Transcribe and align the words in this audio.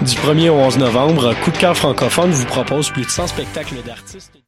Du 0.00 0.14
1er 0.14 0.48
au 0.48 0.54
11 0.54 0.78
novembre, 0.78 1.34
Coup 1.44 1.50
de 1.50 1.58
cœur 1.58 1.76
francophone 1.76 2.30
vous 2.30 2.46
propose 2.46 2.88
plus 2.90 3.04
de 3.04 3.10
100 3.10 3.26
spectacles 3.26 3.82
d'artistes. 3.84 4.43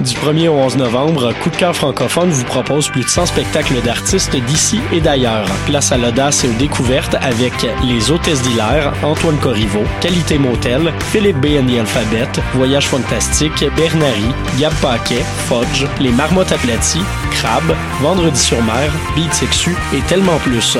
Du 0.00 0.14
1er 0.14 0.48
au 0.48 0.54
11 0.54 0.78
novembre, 0.78 1.34
Coup 1.42 1.50
de 1.50 1.56
cœur 1.56 1.76
francophone 1.76 2.30
vous 2.30 2.44
propose 2.44 2.88
plus 2.88 3.02
de 3.02 3.08
100 3.08 3.26
spectacles 3.26 3.82
d'artistes 3.82 4.34
d'ici 4.34 4.80
et 4.92 5.00
d'ailleurs. 5.00 5.46
Place 5.66 5.92
à 5.92 5.98
l'audace 5.98 6.42
et 6.42 6.48
aux 6.48 6.54
découvertes 6.54 7.16
avec 7.20 7.52
Les 7.86 8.10
Hôtesses 8.10 8.40
d'Hilaire, 8.40 8.94
Antoine 9.02 9.36
Corriveau, 9.36 9.82
Qualité 10.00 10.38
Motel, 10.38 10.94
Philippe 11.12 11.38
B. 11.40 11.58
and 11.60 11.66
the 11.66 11.78
Alphabet, 11.78 12.40
Voyage 12.54 12.88
Fantastique, 12.88 13.64
Bernary, 13.76 14.24
Gab 14.58 14.72
Paquet, 14.80 15.22
Fudge, 15.48 15.86
Les 16.00 16.12
Marmottes 16.12 16.52
aplaties, 16.52 17.04
Crabe, 17.32 17.76
Vendredi 18.00 18.40
sur 18.40 18.62
mer, 18.62 18.90
Beat 19.14 19.44
et 19.92 20.00
tellement 20.08 20.38
plus. 20.38 20.78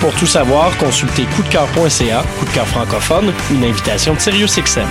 Pour 0.00 0.12
tout 0.14 0.26
savoir, 0.26 0.76
consultez 0.78 1.24
coupdecoeur.ca, 1.34 2.22
coup 2.38 2.44
de 2.44 2.50
cœur 2.50 2.66
francophone, 2.68 3.32
une 3.50 3.64
invitation 3.64 4.14
de 4.14 4.20
SiriusXM. 4.20 4.90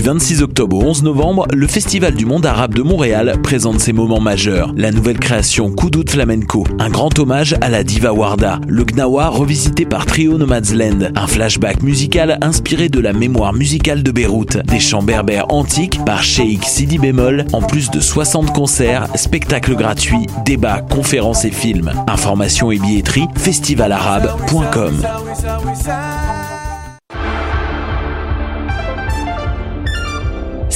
Du 0.00 0.06
26 0.06 0.40
octobre 0.40 0.78
au 0.78 0.82
11 0.82 1.02
novembre, 1.02 1.46
le 1.52 1.66
Festival 1.66 2.14
du 2.14 2.24
monde 2.24 2.46
arabe 2.46 2.74
de 2.74 2.80
Montréal 2.80 3.36
présente 3.42 3.80
ses 3.80 3.92
moments 3.92 4.18
majeurs. 4.18 4.72
La 4.74 4.92
nouvelle 4.92 5.18
création 5.18 5.70
Koudout 5.70 6.08
Flamenco, 6.08 6.64
un 6.78 6.88
grand 6.88 7.18
hommage 7.18 7.54
à 7.60 7.68
la 7.68 7.84
diva 7.84 8.10
Warda, 8.14 8.60
le 8.66 8.84
Gnawa 8.84 9.28
revisité 9.28 9.84
par 9.84 10.06
Trio 10.06 10.38
Nomadsland, 10.38 11.12
un 11.14 11.26
flashback 11.26 11.82
musical 11.82 12.38
inspiré 12.40 12.88
de 12.88 12.98
la 12.98 13.12
mémoire 13.12 13.52
musicale 13.52 14.02
de 14.02 14.10
Beyrouth, 14.10 14.56
des 14.68 14.80
chants 14.80 15.02
berbères 15.02 15.52
antiques 15.52 16.02
par 16.06 16.22
Sheikh 16.22 16.64
Sidi 16.64 16.96
Bémol, 16.96 17.44
en 17.52 17.60
plus 17.60 17.90
de 17.90 18.00
60 18.00 18.54
concerts, 18.54 19.06
spectacles 19.16 19.76
gratuits, 19.76 20.26
débats, 20.46 20.80
conférences 20.80 21.44
et 21.44 21.50
films. 21.50 21.92
Informations 22.06 22.72
et 22.72 22.78
billetterie 22.78 23.28
festivalarabe.com. 23.36 24.94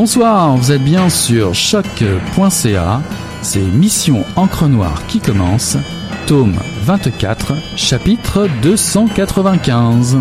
Bonsoir, 0.00 0.56
vous 0.56 0.70
êtes 0.70 0.84
bien 0.84 1.08
sur 1.08 1.56
choc.ca. 1.56 3.02
C'est 3.42 3.58
Mission 3.58 4.24
Encre 4.36 4.68
Noire 4.68 5.04
qui 5.08 5.18
commence. 5.18 5.76
Tome 6.28 6.54
24, 6.84 7.54
chapitre 7.76 8.46
295. 8.62 10.18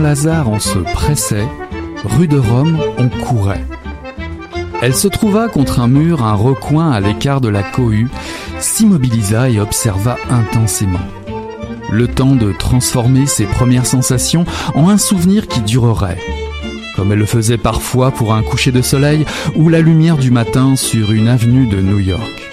Saint-Lazare 0.00 0.48
on 0.48 0.58
se 0.58 0.78
pressait, 0.78 1.46
rue 2.04 2.26
de 2.26 2.38
Rome 2.38 2.78
on 2.96 3.10
courait. 3.10 3.66
Elle 4.80 4.94
se 4.94 5.08
trouva 5.08 5.48
contre 5.48 5.78
un 5.78 5.88
mur, 5.88 6.24
un 6.24 6.32
recoin 6.32 6.90
à 6.90 7.00
l'écart 7.00 7.42
de 7.42 7.50
la 7.50 7.62
cohue, 7.62 8.08
s'immobilisa 8.60 9.50
et 9.50 9.60
observa 9.60 10.16
intensément. 10.30 11.06
Le 11.92 12.08
temps 12.08 12.34
de 12.34 12.50
transformer 12.50 13.26
ses 13.26 13.44
premières 13.44 13.84
sensations 13.84 14.46
en 14.74 14.88
un 14.88 14.96
souvenir 14.96 15.48
qui 15.48 15.60
durerait, 15.60 16.18
comme 16.96 17.12
elle 17.12 17.18
le 17.18 17.26
faisait 17.26 17.58
parfois 17.58 18.10
pour 18.10 18.32
un 18.32 18.42
coucher 18.42 18.72
de 18.72 18.80
soleil 18.80 19.26
ou 19.54 19.68
la 19.68 19.82
lumière 19.82 20.16
du 20.16 20.30
matin 20.30 20.76
sur 20.76 21.12
une 21.12 21.28
avenue 21.28 21.66
de 21.66 21.82
New 21.82 21.98
York. 21.98 22.49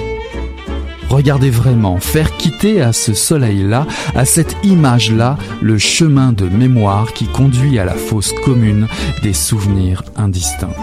Regardez 1.10 1.50
vraiment, 1.50 2.00
faire 2.00 2.36
quitter 2.38 2.82
à 2.82 2.92
ce 2.94 3.14
soleil-là, 3.14 3.86
à 4.16 4.26
cette 4.26 4.56
image-là, 4.64 5.38
le 5.62 5.78
chemin 5.78 6.34
de 6.34 6.50
mémoire 6.50 7.14
qui 7.14 7.28
conduit 7.28 7.80
à 7.80 7.86
la 7.86 7.96
fosse 7.96 8.34
commune 8.44 8.88
des 9.24 9.34
souvenirs 9.34 10.04
indistincts. 10.16 10.76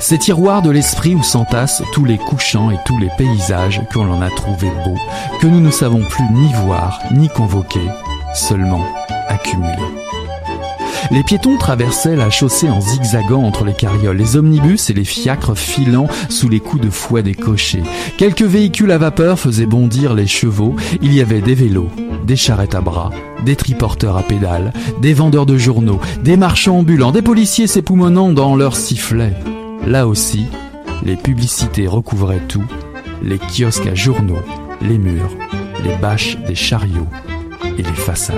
Ces 0.00 0.18
tiroirs 0.18 0.62
de 0.62 0.70
l'esprit 0.70 1.14
où 1.14 1.22
s'entassent 1.22 1.82
tous 1.92 2.04
les 2.04 2.18
couchants 2.18 2.70
et 2.70 2.78
tous 2.86 2.98
les 2.98 3.10
paysages 3.18 3.82
que 3.92 3.98
l'on 3.98 4.20
a 4.20 4.30
trouvés 4.30 4.72
beaux, 4.84 4.98
que 5.40 5.46
nous 5.46 5.60
ne 5.60 5.70
savons 5.70 6.02
plus 6.02 6.24
ni 6.32 6.52
voir 6.64 6.98
ni 7.12 7.28
convoquer, 7.28 7.86
seulement 8.34 8.84
accumuler. 9.28 10.19
Les 11.10 11.22
piétons 11.22 11.56
traversaient 11.56 12.16
la 12.16 12.30
chaussée 12.30 12.68
en 12.68 12.80
zigzagant 12.80 13.42
entre 13.42 13.64
les 13.64 13.74
carrioles, 13.74 14.16
les 14.16 14.36
omnibus 14.36 14.90
et 14.90 14.94
les 14.94 15.04
fiacres 15.04 15.56
filant 15.56 16.06
sous 16.28 16.48
les 16.48 16.60
coups 16.60 16.82
de 16.82 16.90
fouet 16.90 17.22
des 17.22 17.34
cochers. 17.34 17.82
Quelques 18.16 18.42
véhicules 18.42 18.92
à 18.92 18.98
vapeur 18.98 19.38
faisaient 19.38 19.66
bondir 19.66 20.14
les 20.14 20.26
chevaux, 20.26 20.76
il 21.02 21.12
y 21.14 21.20
avait 21.20 21.40
des 21.40 21.54
vélos, 21.54 21.90
des 22.26 22.36
charrettes 22.36 22.74
à 22.74 22.80
bras, 22.80 23.10
des 23.44 23.56
triporteurs 23.56 24.16
à 24.16 24.22
pédales, 24.22 24.72
des 25.00 25.14
vendeurs 25.14 25.46
de 25.46 25.58
journaux, 25.58 26.00
des 26.22 26.36
marchands 26.36 26.78
ambulants, 26.78 27.12
des 27.12 27.22
policiers 27.22 27.66
s'époumonnant 27.66 28.32
dans 28.32 28.56
leurs 28.56 28.76
sifflets. 28.76 29.36
Là 29.86 30.06
aussi, 30.06 30.46
les 31.04 31.16
publicités 31.16 31.86
recouvraient 31.86 32.46
tout, 32.48 32.64
les 33.22 33.38
kiosques 33.38 33.86
à 33.86 33.94
journaux, 33.94 34.42
les 34.82 34.98
murs, 34.98 35.36
les 35.84 35.96
bâches 35.96 36.36
des 36.46 36.54
chariots 36.54 37.08
et 37.78 37.82
les 37.82 37.92
façades. 37.92 38.36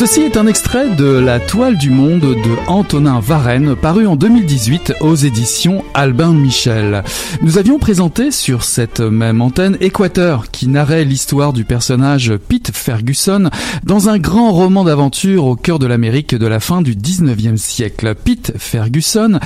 Ceci 0.00 0.22
est 0.22 0.38
un 0.38 0.46
extrait 0.46 0.88
de 0.96 1.04
La 1.04 1.38
toile 1.38 1.76
du 1.76 1.90
monde 1.90 2.20
de 2.22 2.68
Antonin 2.68 3.20
Varenne, 3.20 3.76
paru 3.76 4.06
en 4.06 4.16
2018 4.16 4.94
aux 5.02 5.14
éditions 5.14 5.84
Albin 5.92 6.32
Michel. 6.32 7.04
Nous 7.42 7.58
avions 7.58 7.78
présenté 7.78 8.30
sur 8.30 8.64
cette 8.64 9.00
même 9.00 9.42
antenne 9.42 9.76
Équateur, 9.78 10.50
qui 10.50 10.68
narrait 10.68 11.04
l'histoire 11.04 11.52
du 11.52 11.66
personnage 11.66 12.34
Pete 12.48 12.70
Ferguson 12.74 13.50
dans 13.84 14.08
un 14.08 14.16
grand 14.18 14.52
roman 14.52 14.84
d'aventure 14.84 15.44
au 15.44 15.54
cœur 15.54 15.78
de 15.78 15.86
l'Amérique 15.86 16.34
de 16.34 16.46
la 16.46 16.60
fin 16.60 16.80
du 16.80 16.94
19e 16.96 17.58
siècle. 17.58 18.14
Pete 18.14 18.54
Ferguson 18.56 19.38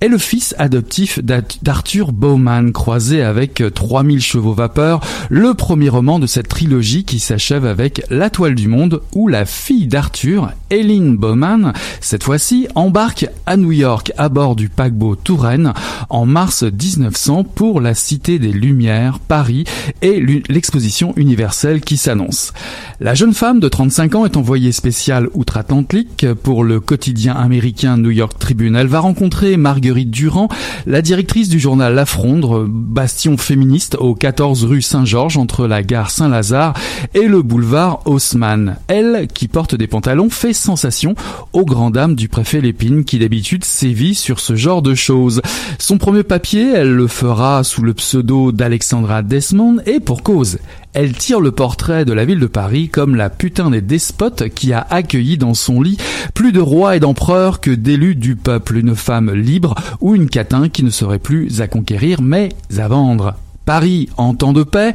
est 0.00 0.08
le 0.08 0.16
fils 0.16 0.54
adoptif 0.58 1.20
d'Arthur 1.22 2.12
Bowman, 2.12 2.72
croisé 2.72 3.22
avec 3.22 3.62
3000 3.74 4.22
chevaux 4.22 4.54
vapeur, 4.54 5.00
le 5.28 5.52
premier 5.52 5.90
roman 5.90 6.18
de 6.18 6.26
cette 6.26 6.48
trilogie 6.48 7.04
qui 7.04 7.18
s'achève 7.18 7.66
avec 7.66 8.02
La 8.08 8.30
toile 8.30 8.54
du 8.54 8.66
monde, 8.66 9.02
où 9.14 9.28
la 9.28 9.44
fille 9.44 9.86
d'Arthur, 9.86 10.52
Eileen 10.70 11.18
Bowman, 11.18 11.74
cette 12.00 12.24
fois-ci, 12.24 12.66
embarque 12.74 13.26
à 13.44 13.58
New 13.58 13.72
York 13.72 14.12
à 14.16 14.30
bord 14.30 14.56
du 14.56 14.70
paquebot 14.70 15.16
Touraine 15.16 15.74
en 16.08 16.24
mars 16.24 16.62
1900 16.62 17.44
pour 17.44 17.82
la 17.82 17.94
Cité 17.94 18.38
des 18.38 18.52
Lumières, 18.52 19.18
Paris, 19.18 19.64
et 20.00 20.20
l'exposition 20.48 21.12
universelle 21.16 21.82
qui 21.82 21.98
s'annonce. 21.98 22.54
La 23.00 23.14
jeune 23.14 23.34
femme 23.34 23.60
de 23.60 23.68
35 23.68 24.14
ans 24.14 24.24
est 24.24 24.38
envoyée 24.38 24.72
spéciale 24.72 25.28
outre-Atlantique 25.34 26.26
pour 26.42 26.64
le 26.64 26.80
quotidien 26.80 27.34
américain 27.34 27.98
New 27.98 28.10
York 28.10 28.38
Tribune. 28.38 28.76
Elle 28.76 28.86
va 28.86 29.00
rencontrer 29.00 29.58
Marguerite 29.58 29.89
Durand, 29.92 30.48
la 30.86 31.02
directrice 31.02 31.48
du 31.48 31.58
journal 31.58 31.94
La 31.94 32.06
Frondre, 32.06 32.64
bastion 32.68 33.36
féministe 33.36 33.96
au 33.98 34.14
14 34.14 34.64
rue 34.64 34.82
Saint-Georges 34.82 35.36
entre 35.36 35.66
la 35.66 35.82
gare 35.82 36.10
Saint-Lazare 36.10 36.74
et 37.14 37.26
le 37.26 37.42
boulevard 37.42 38.00
Haussmann. 38.04 38.76
Elle, 38.88 39.26
qui 39.32 39.48
porte 39.48 39.74
des 39.74 39.86
pantalons, 39.86 40.30
fait 40.30 40.52
sensation 40.52 41.14
aux 41.52 41.64
grandes 41.64 41.94
dames 41.94 42.14
du 42.14 42.28
préfet 42.28 42.60
Lépine 42.60 43.04
qui 43.04 43.18
d'habitude 43.18 43.64
sévit 43.64 44.14
sur 44.14 44.40
ce 44.40 44.54
genre 44.54 44.82
de 44.82 44.94
choses. 44.94 45.42
Son 45.78 45.98
premier 45.98 46.22
papier, 46.22 46.72
elle 46.72 46.92
le 46.92 47.06
fera 47.06 47.64
sous 47.64 47.82
le 47.82 47.94
pseudo 47.94 48.52
d'Alexandra 48.52 49.22
Desmond 49.22 49.78
et 49.86 50.00
pour 50.00 50.22
cause. 50.22 50.58
Elle 50.92 51.12
tire 51.12 51.40
le 51.40 51.52
portrait 51.52 52.04
de 52.04 52.12
la 52.12 52.24
ville 52.24 52.40
de 52.40 52.46
Paris 52.46 52.88
comme 52.88 53.14
la 53.14 53.30
putain 53.30 53.70
des 53.70 53.80
despotes 53.80 54.48
qui 54.48 54.72
a 54.72 54.84
accueilli 54.90 55.38
dans 55.38 55.54
son 55.54 55.80
lit 55.80 55.98
plus 56.34 56.50
de 56.50 56.60
rois 56.60 56.96
et 56.96 57.00
d'empereurs 57.00 57.60
que 57.60 57.70
d'élus 57.70 58.16
du 58.16 58.34
peuple, 58.34 58.76
une 58.76 58.96
femme 58.96 59.32
libre 59.32 59.76
ou 60.00 60.16
une 60.16 60.28
catin 60.28 60.68
qui 60.68 60.82
ne 60.82 60.90
serait 60.90 61.20
plus 61.20 61.60
à 61.60 61.68
conquérir 61.68 62.22
mais 62.22 62.48
à 62.76 62.88
vendre. 62.88 63.34
Paris 63.64 64.08
en 64.16 64.34
temps 64.34 64.52
de 64.52 64.64
paix 64.64 64.92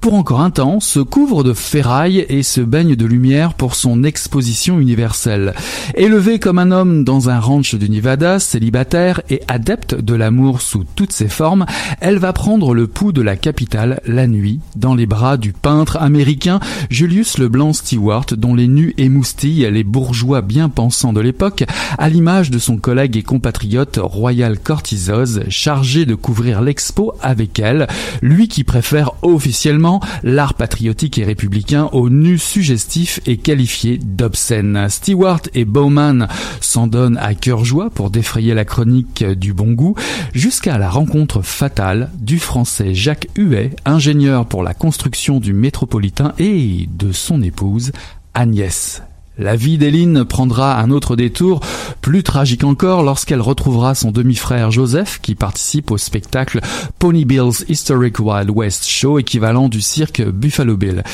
pour 0.00 0.14
encore 0.14 0.40
un 0.40 0.50
temps, 0.50 0.78
se 0.78 1.00
couvre 1.00 1.42
de 1.42 1.52
ferraille 1.52 2.24
et 2.28 2.44
se 2.44 2.60
baigne 2.60 2.94
de 2.94 3.04
lumière 3.04 3.54
pour 3.54 3.74
son 3.74 4.04
exposition 4.04 4.78
universelle. 4.78 5.54
Élevée 5.96 6.38
comme 6.38 6.58
un 6.58 6.70
homme 6.70 7.02
dans 7.02 7.30
un 7.30 7.40
ranch 7.40 7.74
du 7.74 7.90
Nevada, 7.90 8.38
célibataire 8.38 9.22
et 9.28 9.40
adepte 9.48 9.96
de 9.96 10.14
l'amour 10.14 10.60
sous 10.60 10.84
toutes 10.94 11.12
ses 11.12 11.28
formes, 11.28 11.66
elle 12.00 12.18
va 12.18 12.32
prendre 12.32 12.74
le 12.74 12.86
pouls 12.86 13.10
de 13.10 13.22
la 13.22 13.36
capitale 13.36 14.00
la 14.06 14.28
nuit, 14.28 14.60
dans 14.76 14.94
les 14.94 15.06
bras 15.06 15.36
du 15.36 15.52
peintre 15.52 15.96
américain 15.96 16.60
Julius 16.90 17.38
Leblanc 17.38 17.72
Stewart, 17.72 18.26
dont 18.36 18.54
les 18.54 18.68
nus 18.68 18.94
émoustillent 18.98 19.68
les 19.70 19.84
bourgeois 19.84 20.42
bien 20.42 20.68
pensants 20.68 21.12
de 21.12 21.20
l'époque, 21.20 21.64
à 21.98 22.08
l'image 22.08 22.50
de 22.50 22.58
son 22.58 22.76
collègue 22.76 23.16
et 23.16 23.22
compatriote 23.22 23.98
Royal 24.00 24.60
Cortizoz, 24.60 25.42
chargé 25.48 26.06
de 26.06 26.14
couvrir 26.14 26.60
l'expo 26.60 27.14
avec 27.20 27.58
elle, 27.58 27.88
lui 28.22 28.46
qui 28.46 28.62
préfère 28.62 29.12
officiellement 29.22 29.87
l'art 30.22 30.54
patriotique 30.54 31.18
et 31.18 31.24
républicain 31.24 31.88
au 31.92 32.10
nu 32.10 32.38
suggestif 32.38 33.20
et 33.26 33.36
qualifié 33.36 33.98
d'obscène. 33.98 34.88
Stewart 34.88 35.42
et 35.54 35.64
Bowman 35.64 36.28
s'en 36.60 36.86
donnent 36.86 37.18
à 37.18 37.34
cœur 37.34 37.64
joie 37.64 37.90
pour 37.90 38.10
défrayer 38.10 38.54
la 38.54 38.64
chronique 38.64 39.24
du 39.24 39.52
bon 39.52 39.72
goût, 39.72 39.94
jusqu'à 40.34 40.78
la 40.78 40.90
rencontre 40.90 41.42
fatale 41.42 42.10
du 42.18 42.38
français 42.38 42.94
Jacques 42.94 43.28
Huet, 43.36 43.74
ingénieur 43.84 44.46
pour 44.46 44.62
la 44.62 44.74
construction 44.74 45.40
du 45.40 45.52
métropolitain, 45.52 46.32
et 46.38 46.88
de 46.90 47.12
son 47.12 47.42
épouse 47.42 47.92
Agnès. 48.34 49.02
La 49.40 49.54
vie 49.54 49.78
d'Eline 49.78 50.24
prendra 50.24 50.80
un 50.80 50.90
autre 50.90 51.14
détour, 51.14 51.60
plus 52.00 52.24
tragique 52.24 52.64
encore 52.64 53.04
lorsqu'elle 53.04 53.40
retrouvera 53.40 53.94
son 53.94 54.10
demi-frère 54.10 54.72
Joseph 54.72 55.20
qui 55.22 55.36
participe 55.36 55.92
au 55.92 55.96
spectacle 55.96 56.60
Pony 56.98 57.24
Bill's 57.24 57.64
Historic 57.68 58.18
Wild 58.18 58.50
West 58.50 58.88
Show 58.88 59.20
équivalent 59.20 59.68
du 59.68 59.80
cirque 59.80 60.22
Buffalo 60.22 60.76
Bill. 60.76 61.04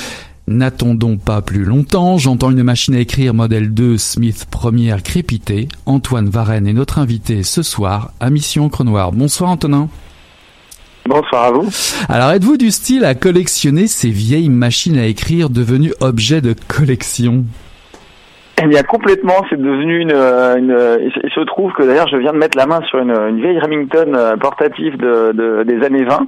N'attendons 0.48 1.18
pas 1.18 1.42
plus 1.42 1.64
longtemps, 1.66 2.16
j'entends 2.16 2.50
une 2.50 2.62
machine 2.62 2.94
à 2.94 3.00
écrire 3.00 3.34
modèle 3.34 3.74
2 3.74 3.98
Smith 3.98 4.46
première 4.50 5.02
crépité. 5.02 5.68
Antoine 5.84 6.30
Varenne 6.30 6.66
est 6.66 6.72
notre 6.72 6.98
invité 6.98 7.42
ce 7.42 7.62
soir 7.62 8.12
à 8.20 8.30
Mission 8.30 8.70
Crenoir. 8.70 9.12
Bonsoir 9.12 9.50
Antonin. 9.50 9.90
Bonsoir 11.06 11.44
à 11.44 11.50
vous. 11.50 11.68
Alors 12.08 12.30
êtes-vous 12.30 12.56
du 12.56 12.70
style 12.70 13.04
à 13.04 13.14
collectionner 13.14 13.86
ces 13.86 14.08
vieilles 14.08 14.48
machines 14.48 14.96
à 14.96 15.04
écrire 15.04 15.50
devenues 15.50 15.92
objets 16.00 16.40
de 16.40 16.54
collection? 16.68 17.44
Eh 18.62 18.66
bien 18.66 18.82
complètement, 18.82 19.44
c'est 19.50 19.60
devenu 19.60 20.00
une, 20.00 20.12
euh, 20.12 20.56
une, 20.56 20.70
euh, 20.70 20.98
Il 21.00 21.30
se 21.30 21.40
trouve 21.40 21.72
que 21.72 21.82
d'ailleurs 21.82 22.08
je 22.08 22.16
viens 22.16 22.32
de 22.32 22.38
mettre 22.38 22.56
la 22.56 22.66
main 22.66 22.80
sur 22.82 23.00
une, 23.00 23.10
une 23.10 23.40
vieille 23.40 23.58
Remington 23.58 24.12
euh, 24.14 24.36
portative 24.36 24.96
de, 24.96 25.32
de, 25.32 25.62
des 25.64 25.84
années 25.84 26.04
20 26.04 26.26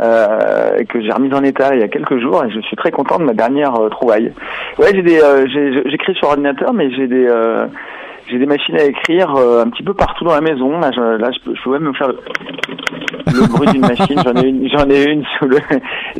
euh, 0.00 0.84
que 0.88 1.00
j'ai 1.00 1.10
remise 1.10 1.32
en 1.34 1.42
état 1.42 1.74
il 1.74 1.80
y 1.80 1.84
a 1.84 1.88
quelques 1.88 2.18
jours 2.18 2.44
et 2.44 2.50
je 2.50 2.60
suis 2.60 2.76
très 2.76 2.90
content 2.90 3.18
de 3.18 3.24
ma 3.24 3.32
dernière 3.32 3.74
trouvaille. 3.90 4.32
Ouais, 4.78 4.88
j'ai 4.94 5.02
des, 5.02 5.20
j'écris 5.86 6.14
sur 6.14 6.28
ordinateur, 6.28 6.74
mais 6.74 6.90
j'ai 6.90 7.06
des 7.06 7.26
j'ai 8.30 8.38
des 8.38 8.46
machines 8.46 8.76
à 8.76 8.84
écrire 8.84 9.34
euh, 9.36 9.62
un 9.62 9.70
petit 9.70 9.82
peu 9.82 9.94
partout 9.94 10.24
dans 10.24 10.34
la 10.34 10.40
maison. 10.40 10.78
Là, 10.78 10.90
je, 10.94 11.00
là, 11.00 11.30
peux, 11.44 11.70
même 11.70 11.84
me 11.84 11.92
faire 11.94 12.08
le, 12.08 13.48
bruit 13.48 13.68
d'une 13.68 13.80
machine. 13.80 14.20
J'en 14.24 14.34
ai 14.34 14.48
une, 14.48 14.68
j'en 14.68 14.88
ai 14.88 15.04
une. 15.04 15.24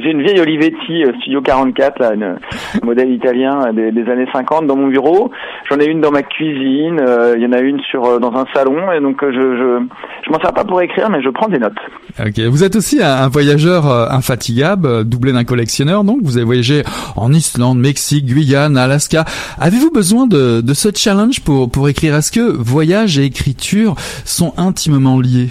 J'ai 0.00 0.10
une 0.10 0.22
vieille 0.22 0.40
Olivetti 0.40 1.02
euh, 1.02 1.12
Studio 1.20 1.40
44, 1.40 1.98
là, 1.98 2.12
un 2.12 2.86
modèle 2.86 3.10
italien 3.10 3.72
des, 3.72 3.90
des, 3.90 4.08
années 4.08 4.28
50 4.32 4.66
dans 4.66 4.76
mon 4.76 4.88
bureau. 4.88 5.30
J'en 5.68 5.78
ai 5.78 5.86
une 5.86 6.00
dans 6.00 6.12
ma 6.12 6.22
cuisine. 6.22 7.00
Euh, 7.00 7.34
il 7.36 7.42
y 7.42 7.46
en 7.46 7.52
a 7.52 7.58
une 7.58 7.80
sur 7.90 8.20
dans 8.20 8.32
un 8.32 8.44
salon. 8.54 8.92
Et 8.92 9.00
donc, 9.00 9.18
je 9.22 9.32
je, 9.32 9.80
je 10.24 10.30
m'en 10.30 10.38
sers 10.38 10.52
pas 10.52 10.64
pour 10.64 10.80
écrire, 10.80 11.10
mais 11.10 11.20
je 11.22 11.30
prends 11.30 11.48
des 11.48 11.58
notes. 11.58 11.78
Ok. 12.20 12.38
Vous 12.48 12.62
êtes 12.62 12.76
aussi 12.76 13.02
un, 13.02 13.28
voyageur 13.28 13.86
infatigable, 13.86 15.04
doublé 15.04 15.32
d'un 15.32 15.44
collectionneur. 15.44 16.04
Donc, 16.04 16.20
vous 16.22 16.36
avez 16.36 16.46
voyagé 16.46 16.82
en 17.16 17.32
Islande, 17.32 17.78
Mexique, 17.78 18.26
Guyane, 18.26 18.76
Alaska. 18.76 19.24
Avez-vous 19.58 19.90
besoin 19.90 20.26
de, 20.26 20.60
de 20.60 20.74
ce 20.74 20.90
challenge 20.94 21.40
pour 21.40 21.70
pour 21.70 21.88
écrire? 21.88 21.97
Est-ce 22.06 22.32
que 22.32 22.40
voyage 22.40 23.18
et 23.18 23.24
écriture 23.24 23.94
sont 24.24 24.54
intimement 24.56 25.20
liés? 25.20 25.50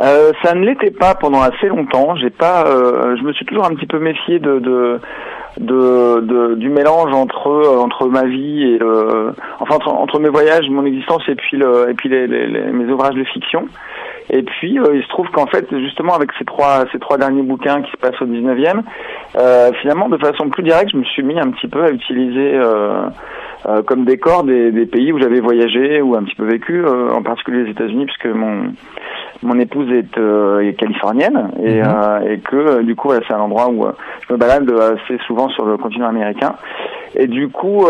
Euh, 0.00 0.32
ça 0.44 0.54
ne 0.54 0.64
l'était 0.64 0.92
pas 0.92 1.14
pendant 1.14 1.42
assez 1.42 1.66
longtemps. 1.66 2.14
J'ai 2.16 2.30
pas, 2.30 2.64
euh, 2.66 3.16
je 3.16 3.22
me 3.24 3.32
suis 3.32 3.44
toujours 3.44 3.64
un 3.64 3.74
petit 3.74 3.86
peu 3.86 3.98
méfié 3.98 4.38
de, 4.38 4.60
de, 4.60 5.00
de, 5.58 6.54
du 6.54 6.68
mélange 6.68 7.12
entre 7.12 7.48
entre 7.78 8.06
ma 8.06 8.24
vie 8.24 8.62
et 8.62 8.78
enfin 9.58 9.78
entre, 9.86 10.20
mes 10.20 10.28
voyages, 10.28 10.68
mon 10.70 10.84
existence 10.86 11.22
et 11.28 11.34
puis 11.34 11.56
le, 11.56 11.90
et 11.90 11.94
puis 11.94 12.08
les, 12.08 12.28
mes 12.28 12.92
ouvrages 12.92 13.16
de 13.16 13.24
fiction. 13.24 13.66
Et 14.30 14.42
puis 14.42 14.78
euh, 14.78 14.94
il 14.94 15.02
se 15.02 15.08
trouve 15.08 15.28
qu'en 15.30 15.46
fait 15.46 15.66
justement 15.70 16.14
avec 16.14 16.30
ces 16.38 16.44
trois 16.44 16.84
ces 16.92 16.98
trois 16.98 17.18
derniers 17.18 17.42
bouquins 17.42 17.82
qui 17.82 17.90
se 17.90 17.96
passent 17.96 18.20
au 18.20 18.26
19e, 18.26 18.82
finalement 19.80 20.08
de 20.08 20.18
façon 20.18 20.48
plus 20.50 20.62
directe, 20.62 20.90
je 20.92 20.98
me 20.98 21.04
suis 21.04 21.22
mis 21.22 21.38
un 21.38 21.50
petit 21.50 21.68
peu 21.68 21.84
à 21.84 21.90
utiliser 21.90 22.60
euh, 23.66 23.82
comme 23.82 24.04
décor 24.04 24.44
des, 24.44 24.70
des 24.70 24.86
pays 24.86 25.12
où 25.12 25.18
j'avais 25.18 25.40
voyagé 25.40 26.00
ou 26.00 26.14
un 26.14 26.22
petit 26.22 26.36
peu 26.36 26.44
vécu, 26.44 26.84
euh, 26.84 27.10
en 27.10 27.22
particulier 27.22 27.64
les 27.64 27.70
États-Unis, 27.72 28.06
puisque 28.06 28.26
mon 28.26 28.72
mon 29.42 29.58
épouse 29.58 29.90
est, 29.92 30.18
euh, 30.18 30.60
est 30.60 30.74
californienne 30.74 31.50
et, 31.62 31.80
mhm. 31.82 32.30
et 32.30 32.38
que 32.38 32.82
du 32.82 32.94
coup 32.94 33.10
c'est 33.26 33.34
un 33.34 33.40
endroit 33.40 33.68
où 33.68 33.86
je 34.26 34.32
me 34.32 34.38
balade 34.38 34.70
assez 34.70 35.18
souvent 35.26 35.48
sur 35.50 35.64
le 35.64 35.76
continent 35.76 36.08
américain. 36.08 36.54
Et 37.16 37.26
du 37.26 37.48
coup, 37.48 37.86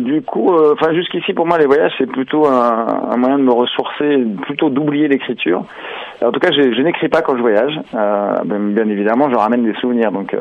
du 0.00 0.22
coup, 0.22 0.50
enfin 0.72 0.94
jusqu'ici 0.94 1.34
pour 1.34 1.46
moi 1.46 1.58
les 1.58 1.66
voyages 1.66 1.92
c'est 1.98 2.10
plutôt 2.10 2.46
un, 2.46 3.02
un, 3.10 3.16
moyen 3.18 3.38
de 3.38 3.44
me 3.44 3.52
ressourcer, 3.52 4.24
plutôt 4.42 4.70
d'oublier 4.70 5.08
l'écriture. 5.08 5.64
En 6.24 6.32
tout 6.32 6.40
cas, 6.40 6.50
je, 6.52 6.72
je 6.72 6.80
n'écris 6.80 7.08
pas 7.08 7.20
quand 7.20 7.36
je 7.36 7.42
voyage. 7.42 7.78
bien 7.92 8.88
évidemment, 8.88 9.28
je 9.28 9.36
ramène 9.36 9.64
des 9.64 9.74
souvenirs, 9.74 10.10
donc 10.10 10.34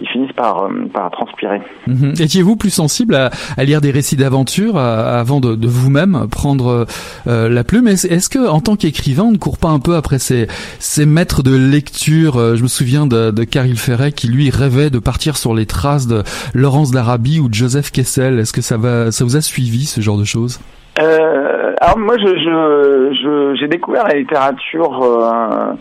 ils 0.00 0.08
finissent 0.08 0.32
par 0.32 0.68
par 0.94 1.10
transpirer. 1.10 1.60
Mhm. 1.86 2.14
Étiez-vous 2.18 2.56
plus 2.56 2.70
sensible 2.70 3.14
à, 3.14 3.30
à 3.56 3.64
lire 3.64 3.80
des 3.80 3.90
récits 3.90 4.16
d'aventure 4.16 4.76
euh, 4.76 5.20
avant 5.20 5.40
de, 5.40 5.54
de 5.54 5.68
vous-même 5.68 6.26
prendre 6.30 6.86
euh, 7.26 7.48
la 7.48 7.64
plume? 7.64 7.88
Est-ce 7.88 8.28
que, 8.28 8.48
en 8.48 8.60
tant 8.60 8.76
qu'écrivain, 8.76 9.24
on 9.24 9.32
ne 9.32 9.38
court 9.38 9.58
pas 9.58 9.68
un 9.68 9.80
peu 9.80 9.94
après 10.04 10.18
ces, 10.18 10.48
ces 10.80 11.06
maîtres 11.06 11.42
de 11.42 11.56
lecture 11.56 12.36
euh, 12.36 12.56
Je 12.56 12.62
me 12.62 12.68
souviens 12.68 13.06
de, 13.06 13.30
de 13.30 13.44
Caril 13.44 13.78
Ferret 13.78 14.12
qui 14.12 14.28
lui 14.28 14.50
rêvait 14.50 14.90
de 14.90 14.98
partir 14.98 15.38
sur 15.38 15.54
les 15.54 15.64
traces 15.64 16.06
de 16.06 16.22
Laurence 16.52 16.90
d'Arabie 16.90 17.40
ou 17.40 17.48
de 17.48 17.54
Joseph 17.54 17.90
Kessel. 17.90 18.38
Est-ce 18.38 18.52
que 18.52 18.60
ça 18.60 18.76
va, 18.76 19.10
ça 19.10 19.24
vous 19.24 19.36
a 19.36 19.40
suivi 19.40 19.86
ce 19.86 20.02
genre 20.02 20.18
de 20.18 20.24
choses? 20.24 20.60
Euh, 21.00 21.72
alors 21.80 21.98
moi, 21.98 22.16
je, 22.18 22.26
je, 22.26 23.56
j'ai 23.58 23.66
découvert 23.66 24.06
la 24.06 24.16
littérature, 24.16 25.02
euh, 25.02 25.72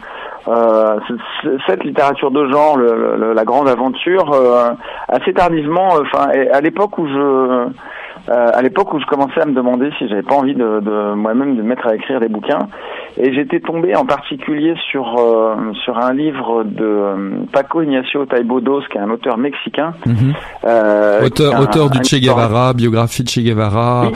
euh, 0.48 1.00
cette 1.68 1.84
littérature 1.84 2.32
de 2.32 2.48
genre, 2.50 2.78
le, 2.78 3.34
la 3.34 3.44
grande 3.44 3.68
aventure, 3.68 4.32
euh, 4.34 4.72
assez 5.10 5.34
tardivement. 5.34 5.90
Enfin, 6.02 6.30
à 6.52 6.62
l'époque 6.62 6.98
où 6.98 7.08
je 7.08 7.68
euh, 8.30 8.50
à 8.54 8.62
l'époque 8.62 8.94
où 8.94 9.00
je 9.00 9.06
commençais 9.06 9.42
à 9.42 9.46
me 9.46 9.54
demander 9.54 9.90
si 9.98 10.08
j'avais 10.08 10.24
pas 10.24 10.36
envie 10.36 10.56
de, 10.56 10.80
de 10.80 11.14
moi-même 11.14 11.58
de 11.58 11.62
me 11.62 11.68
mettre 11.68 11.88
à 11.88 11.96
écrire 11.96 12.20
des 12.20 12.30
bouquins, 12.30 12.68
et 13.18 13.34
j'étais 13.34 13.60
tombé 13.60 13.96
en 13.96 14.06
particulier 14.06 14.76
sur 14.90 15.18
euh, 15.20 15.56
sur 15.84 15.98
un 15.98 16.14
livre 16.14 16.64
de 16.64 16.86
euh, 16.86 17.30
Paco 17.52 17.82
Ignacio 17.82 18.26
Taibodos, 18.26 18.84
qui 18.92 18.98
est 18.98 19.02
un 19.02 19.10
auteur 19.10 19.38
mexicain, 19.38 19.94
mhm. 20.06 20.34
auteur 21.26 21.60
auteur 21.60 21.90
du 21.90 22.00
Che 22.04 22.22
Guevara, 22.22 22.74
biographie 22.74 23.24
de 23.24 23.30
Che 23.30 23.42
Guevara, 23.42 24.10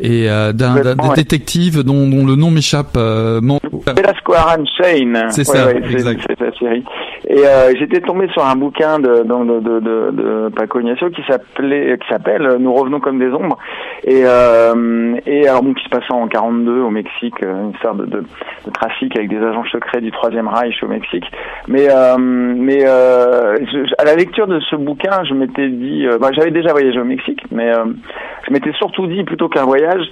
et 0.00 0.28
d'un 0.54 0.76
détective 1.14 1.82
dont, 1.82 2.08
dont, 2.08 2.26
le 2.26 2.36
nom 2.36 2.50
m'échappe. 2.50 2.96
Mon... 2.96 3.58
Velasco 3.86 4.34
Aran 4.34 4.64
Shane. 4.76 5.26
C'est 5.30 5.44
ça, 5.44 5.72
exact. 5.72 6.20
C'est 6.28 6.40
la 6.40 6.52
série. 6.52 6.84
Et 7.28 7.46
euh, 7.46 7.72
j'étais 7.78 8.00
tombé 8.00 8.28
sur 8.28 8.44
un 8.44 8.56
bouquin 8.56 8.98
de, 8.98 9.22
de, 9.22 9.60
de, 9.60 10.10
de, 10.10 10.48
Paco 10.54 10.80
Ignacio 10.80 11.10
qui 11.10 11.22
s'appelait, 11.28 11.98
qui 11.98 12.08
s'appelle 12.08 12.56
Nous 12.58 12.72
revenons 12.72 13.00
comme 13.00 13.18
des 13.18 13.30
Et, 14.04 14.22
euh, 14.24 15.16
et 15.26 15.48
alors 15.48 15.62
bon, 15.62 15.74
qui 15.74 15.84
se 15.84 15.88
passait 15.88 16.12
en 16.12 16.28
42 16.28 16.80
au 16.80 16.90
Mexique, 16.90 17.42
euh, 17.42 17.64
une 17.66 17.76
sorte 17.82 17.98
de, 17.98 18.22
trafic 18.72 19.16
avec 19.16 19.28
des 19.28 19.38
agents 19.38 19.64
secrets 19.72 20.00
du 20.00 20.10
Troisième 20.10 20.48
Reich 20.48 20.82
au 20.82 20.88
Mexique. 20.88 21.24
Mais, 21.66 21.88
euh, 21.90 22.16
mais 22.18 22.84
euh, 22.86 23.56
à 23.98 24.04
la 24.04 24.14
lecture 24.14 24.46
de 24.46 24.60
ce 24.60 24.76
bouquin, 24.76 25.24
je 25.24 25.34
m'étais 25.34 25.68
dit, 25.68 26.06
bah, 26.20 26.28
j'avais 26.32 26.50
déjà 26.50 26.72
voyagé 26.72 26.98
au 27.00 27.04
Mexique, 27.04 27.42
mais 27.50 27.72
je 28.46 28.52
m'étais 28.52 28.72
surtout 28.72 29.06
dit 29.06 29.24
plutôt 29.24 29.48
qu'un 29.48 29.64
voyage 29.64 30.04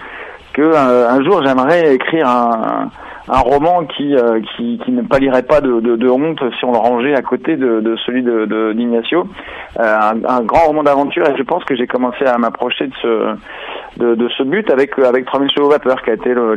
que 0.53 0.75
un 0.75 1.23
jour 1.23 1.43
j'aimerais 1.45 1.95
écrire 1.95 2.27
un 2.29 2.91
roman 3.29 3.85
qui, 3.85 4.15
euh, 4.15 4.41
qui, 4.57 4.81
ne 4.89 5.03
pallierait 5.03 5.43
pas 5.43 5.61
de, 5.61 6.09
honte 6.09 6.41
si 6.59 6.65
on 6.65 6.73
le 6.73 6.79
rangeait 6.79 7.15
à 7.15 7.23
côté 7.23 7.57
de, 7.57 7.97
celui 8.05 8.23
de 8.23 8.73
d'Ignacio. 8.73 9.27
Euh, 9.79 9.83
un, 9.83 10.25
un, 10.25 10.43
grand 10.43 10.67
roman 10.67 10.83
d'aventure 10.83 11.29
et 11.29 11.37
je 11.37 11.43
pense 11.43 11.65
que 11.65 11.77
j'ai 11.77 11.87
commencé 11.87 12.25
à 12.25 12.39
m'approcher 12.39 12.87
de 12.87 12.93
ce 13.03 13.37
de, 13.99 14.29
ce 14.37 14.43
but 14.43 14.71
avec 14.71 14.99
avec 14.99 15.27
3000 15.27 15.51
chevaux 15.51 15.69
vapeur 15.69 16.03
qui 16.03 16.11
a 16.11 16.15
été 16.15 16.33
le, 16.35 16.55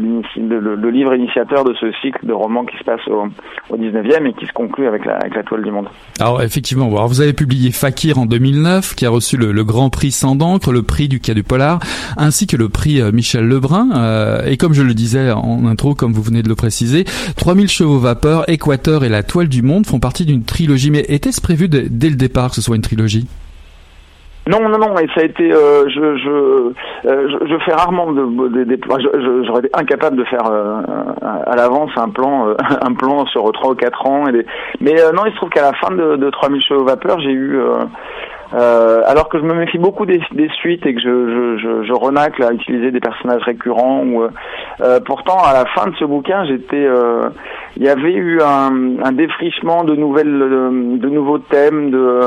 livre 0.90 1.16
initiateur 1.16 1.64
de 1.64 1.74
ce 1.74 1.92
cycle 2.02 2.26
de 2.26 2.34
romans 2.34 2.66
qui 2.66 2.78
se 2.78 2.84
passe 2.84 3.06
au, 3.08 3.28
au 3.70 3.78
19e 3.78 4.28
et 4.28 4.34
qui 4.34 4.46
se 4.46 4.54
conclut 4.54 4.88
avec 4.88 5.06
la, 5.06 5.16
avec 5.16 5.36
la 5.36 5.44
toile 5.44 5.64
du 5.64 5.72
monde. 5.72 5.88
Alors 6.20 6.42
effectivement, 6.42 6.88
vous 6.88 7.22
avez 7.22 7.34
publié 7.34 7.72
Fakir 7.72 8.20
en 8.20 8.26
2009 8.26 8.96
qui 8.96 9.06
a 9.06 9.10
reçu 9.10 9.38
le, 9.38 9.64
Grand 9.64 9.90
Prix 9.90 10.12
sans 10.12 10.36
d'encre, 10.36 10.72
le 10.72 10.84
prix 10.84 11.08
du 11.08 11.20
Quai 11.20 11.34
du 11.34 11.44
Polar 11.44 11.80
ainsi 12.18 12.48
que 12.48 12.58
le 12.58 12.70
prix 12.70 13.02
euh, 13.02 13.12
Michel 13.12 13.48
Lebrun 13.48 13.90
et 14.46 14.58
comme 14.58 14.74
je 14.74 14.84
le 14.84 14.94
disais 14.94 15.32
en 15.32 15.66
intro 15.66 15.96
comme 15.96 16.14
vous 16.14 16.22
venez 16.22 16.42
de 16.42 16.50
le 16.50 16.56
préciser, 16.60 17.06
3000 17.38 17.70
chevaux 17.70 18.00
vapeur, 18.00 18.48
Équateur 18.50 19.04
et 19.04 19.10
la 19.10 19.24
toile 19.24 19.48
du 19.48 19.62
monde 19.62 19.86
font 19.86 20.00
partie 20.00 20.26
d'une 20.26 20.44
trilogie 20.44 20.92
mais 20.92 21.06
était-ce 21.08 21.42
prévu 21.42 21.70
dès 21.70 22.10
le 22.10 22.16
départ 22.16 22.50
que 22.50 22.56
ce 22.56 22.62
soit 22.62 22.76
une 22.76 22.82
trilogie? 22.82 23.28
Non, 24.50 24.68
non, 24.68 24.80
non, 24.80 24.98
et 24.98 25.08
ça 25.14 25.22
a 25.22 25.26
été, 25.26 25.52
euh, 25.52 25.88
je, 25.90 26.00
euh, 26.00 26.70
je, 27.06 27.46
je, 27.46 27.58
fais 27.66 27.72
rarement 27.72 28.12
de, 28.12 28.64
des, 28.64 28.80
j'aurais 29.46 29.60
été 29.60 29.70
incapable 29.74 30.18
de 30.18 30.24
faire 30.24 30.44
euh, 30.50 30.82
à 31.22 31.56
l'avance 31.56 31.92
un 31.98 32.10
plan, 32.10 32.48
un 32.82 32.94
plan 32.96 33.28
sur 33.28 33.52
trois 33.52 33.72
ou 33.72 33.76
quatre 33.76 34.04
ans. 34.08 34.24
Mais 34.82 34.96
non, 35.14 35.26
il 35.28 35.32
se 35.34 35.36
trouve 35.36 35.50
qu'à 35.50 35.62
la 35.62 35.74
fin 35.74 35.94
de, 35.94 36.16
de 36.16 36.30
3000 36.32 36.64
chevaux 36.64 36.84
vapeur, 36.84 37.20
j'ai 37.20 37.32
eu 37.32 37.60
euh, 38.54 39.04
alors 39.06 39.30
que 39.30 39.38
je 39.38 39.44
me 39.44 39.54
méfie 39.54 39.78
beaucoup 39.78 40.06
des, 40.06 40.22
des 40.32 40.50
suites 40.50 40.84
et 40.86 40.96
que 40.96 41.02
je, 41.02 41.58
je, 41.60 41.84
je, 41.84 41.94
renacle 41.94 42.44
à 42.44 42.52
utiliser 42.52 42.90
des 42.92 43.00
personnages 43.00 43.44
récurrents. 43.44 44.04
Ou, 44.04 44.24
euh, 44.82 45.00
pourtant, 45.06 45.38
à 45.44 45.54
la 45.54 45.66
fin 45.66 45.88
de 45.88 45.96
ce 45.98 46.06
bouquin, 46.06 46.46
j'étais, 46.46 46.86
euh, 46.86 47.30
il 47.78 47.84
y 47.84 47.90
avait 47.90 48.14
eu 48.14 48.42
un, 48.42 49.04
un, 49.04 49.12
défrichement 49.12 49.84
de 49.84 49.96
nouvelles, 49.96 50.40
de, 51.00 51.10
nouveaux 51.10 51.38
thèmes, 51.38 51.92
de 51.92 52.22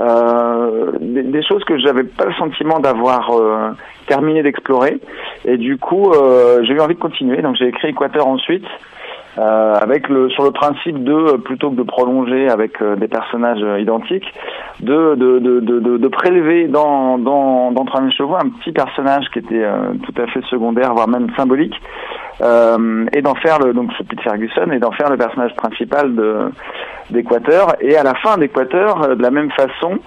euh, 0.00 0.92
des, 1.00 1.22
des, 1.22 1.42
choses 1.44 1.62
que 1.64 1.78
j'avais 1.78 2.04
pas 2.04 2.24
le 2.24 2.34
sentiment 2.34 2.80
d'avoir 2.80 3.30
terminé 4.08 4.42
d'explorer. 4.42 4.98
Et 5.44 5.56
du 5.56 5.76
coup, 5.78 6.12
j'ai 6.62 6.72
eu 6.72 6.80
envie 6.80 6.94
de 6.94 7.00
continuer. 7.00 7.42
Donc, 7.42 7.56
j'ai 7.56 7.68
écrit 7.68 7.90
Équateur 7.90 8.26
ensuite. 8.26 8.66
Euh, 9.40 9.74
avec 9.80 10.10
le 10.10 10.28
sur 10.28 10.44
le 10.44 10.50
principe 10.50 11.02
de 11.02 11.14
euh, 11.14 11.38
plutôt 11.38 11.70
que 11.70 11.76
de 11.76 11.82
prolonger 11.82 12.50
avec 12.50 12.82
euh, 12.82 12.94
des 12.96 13.08
personnages 13.08 13.64
identiques, 13.80 14.26
de 14.80 15.14
de, 15.14 15.38
de, 15.38 15.60
de, 15.60 15.96
de 15.96 16.08
prélever 16.08 16.68
dans 16.68 17.16
dans 17.16 17.72
dans 17.72 17.86
3000 17.86 18.12
chevaux 18.12 18.34
un 18.34 18.50
petit 18.50 18.72
personnage 18.72 19.24
qui 19.32 19.38
était 19.38 19.64
tout 20.02 20.20
à 20.20 20.26
fait 20.26 20.42
secondaire, 20.50 20.92
voire 20.92 21.08
même 21.08 21.28
symbolique, 21.38 21.74
et 22.42 23.22
d'en 23.22 23.34
faire 23.36 23.58
le 23.60 23.72
donc 23.72 23.90
ce 23.96 24.02
Pete 24.02 24.20
Ferguson 24.20 24.72
et 24.72 24.78
d'en 24.78 24.90
faire 24.90 25.08
le 25.08 25.16
personnage 25.16 25.54
principal 25.56 26.14
de 26.14 26.50
d'Équateur. 27.08 27.76
Et 27.80 27.96
à 27.96 28.02
la 28.02 28.14
fin 28.16 28.36
d'Équateur, 28.36 29.16
de 29.16 29.22
la 29.22 29.30
même 29.30 29.50
façon. 29.52 30.00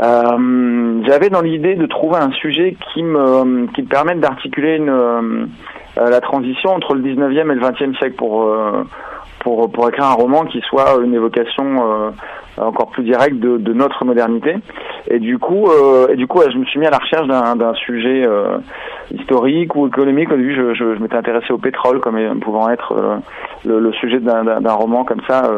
J'avais 0.00 1.28
dans 1.30 1.42
l'idée 1.42 1.74
de 1.74 1.86
trouver 1.86 2.16
un 2.16 2.30
sujet 2.32 2.76
qui 2.92 3.02
me 3.02 3.66
qui 3.72 3.82
me 3.82 3.86
permette 3.86 4.20
d'articuler 4.20 4.76
une 4.76 5.48
euh, 5.98 6.08
la 6.08 6.20
transition 6.20 6.70
entre 6.70 6.94
le 6.94 7.02
19e 7.02 7.50
et 7.50 7.54
le 7.54 7.60
20e 7.60 7.98
siècle 7.98 8.14
pour 8.16 8.44
euh, 8.44 8.84
pour 9.40 9.70
pour 9.72 9.88
écrire 9.88 10.04
un 10.04 10.14
roman 10.14 10.44
qui 10.44 10.60
soit 10.60 10.98
une 11.02 11.14
évocation 11.14 11.64
euh, 11.64 12.10
encore 12.58 12.90
plus 12.90 13.02
directe 13.02 13.36
de, 13.36 13.72
notre 13.72 14.04
modernité. 14.04 14.56
Et 15.08 15.18
du 15.18 15.38
coup, 15.38 15.70
et 16.10 16.16
du 16.16 16.26
coup, 16.26 16.42
je 16.42 16.58
me 16.58 16.64
suis 16.66 16.78
mis 16.78 16.86
à 16.86 16.90
la 16.90 16.98
recherche 16.98 17.26
d'un 17.26 17.74
sujet 17.74 18.28
historique 19.10 19.74
ou 19.74 19.86
économique. 19.86 20.30
Au 20.30 20.36
début, 20.36 20.54
je, 20.54 20.74
je, 20.74 20.94
je 20.94 21.00
m'étais 21.00 21.16
intéressé 21.16 21.52
au 21.52 21.58
pétrole 21.58 22.00
comme 22.00 22.18
pouvant 22.40 22.68
être 22.68 23.22
le, 23.64 23.80
le, 23.80 23.92
sujet 23.94 24.18
d'un 24.20 24.72
roman 24.72 25.04
comme 25.04 25.22
ça 25.26 25.50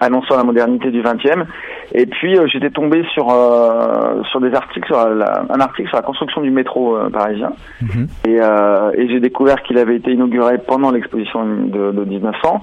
annonçant 0.00 0.36
la 0.36 0.44
modernité 0.44 0.90
du 0.90 1.02
XXe. 1.02 1.44
Et 1.92 2.06
puis 2.06 2.36
euh, 2.36 2.46
j'étais 2.46 2.70
tombé 2.70 3.04
sur 3.12 3.30
euh, 3.30 4.22
sur 4.30 4.40
des 4.40 4.54
articles 4.54 4.86
sur 4.86 4.98
un 4.98 5.60
article 5.60 5.88
sur 5.88 5.96
la 5.96 6.02
construction 6.02 6.40
du 6.40 6.50
métro 6.50 6.96
euh, 6.96 7.10
parisien. 7.10 7.52
Mhm. 7.82 8.08
Et, 8.26 8.36
et 8.36 9.08
j'ai 9.08 9.20
découvert 9.20 9.62
qu'il 9.62 9.78
avait 9.78 9.96
été 9.96 10.12
inauguré 10.12 10.58
pendant 10.58 10.90
l'exposition 10.90 11.44
de, 11.44 11.92
de 11.92 12.04
1900. 12.04 12.62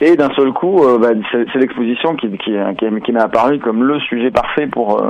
Et 0.00 0.16
d'un 0.16 0.30
seul 0.30 0.52
coup, 0.52 0.80
bah, 1.00 1.10
c'est 1.32 1.58
l'exposition 1.58 2.16
qui, 2.16 2.28
qui, 2.30 2.52
qui, 2.78 3.00
qui 3.04 3.12
m'est 3.12 3.20
apparu 3.20 3.60
comme 3.60 3.84
le 3.84 4.00
sujet 4.00 4.32
parfait 4.32 4.66
pour 4.66 5.00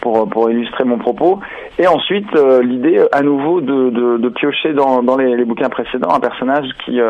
pour, 0.00 0.28
pour 0.28 0.50
illustrer 0.50 0.84
mon 0.84 0.98
propos. 0.98 1.40
Et 1.78 1.86
ensuite, 1.86 2.28
l'idée 2.62 3.00
à 3.12 3.22
nouveau 3.22 3.60
de, 3.60 3.90
de, 3.90 4.16
de 4.18 4.28
piocher 4.28 4.72
dans, 4.72 5.02
dans 5.02 5.16
les, 5.16 5.36
les, 5.36 5.44
bouquins 5.44 5.68
précédents 5.68 6.10
un 6.14 6.20
personnage 6.20 6.66
qui 6.84 7.00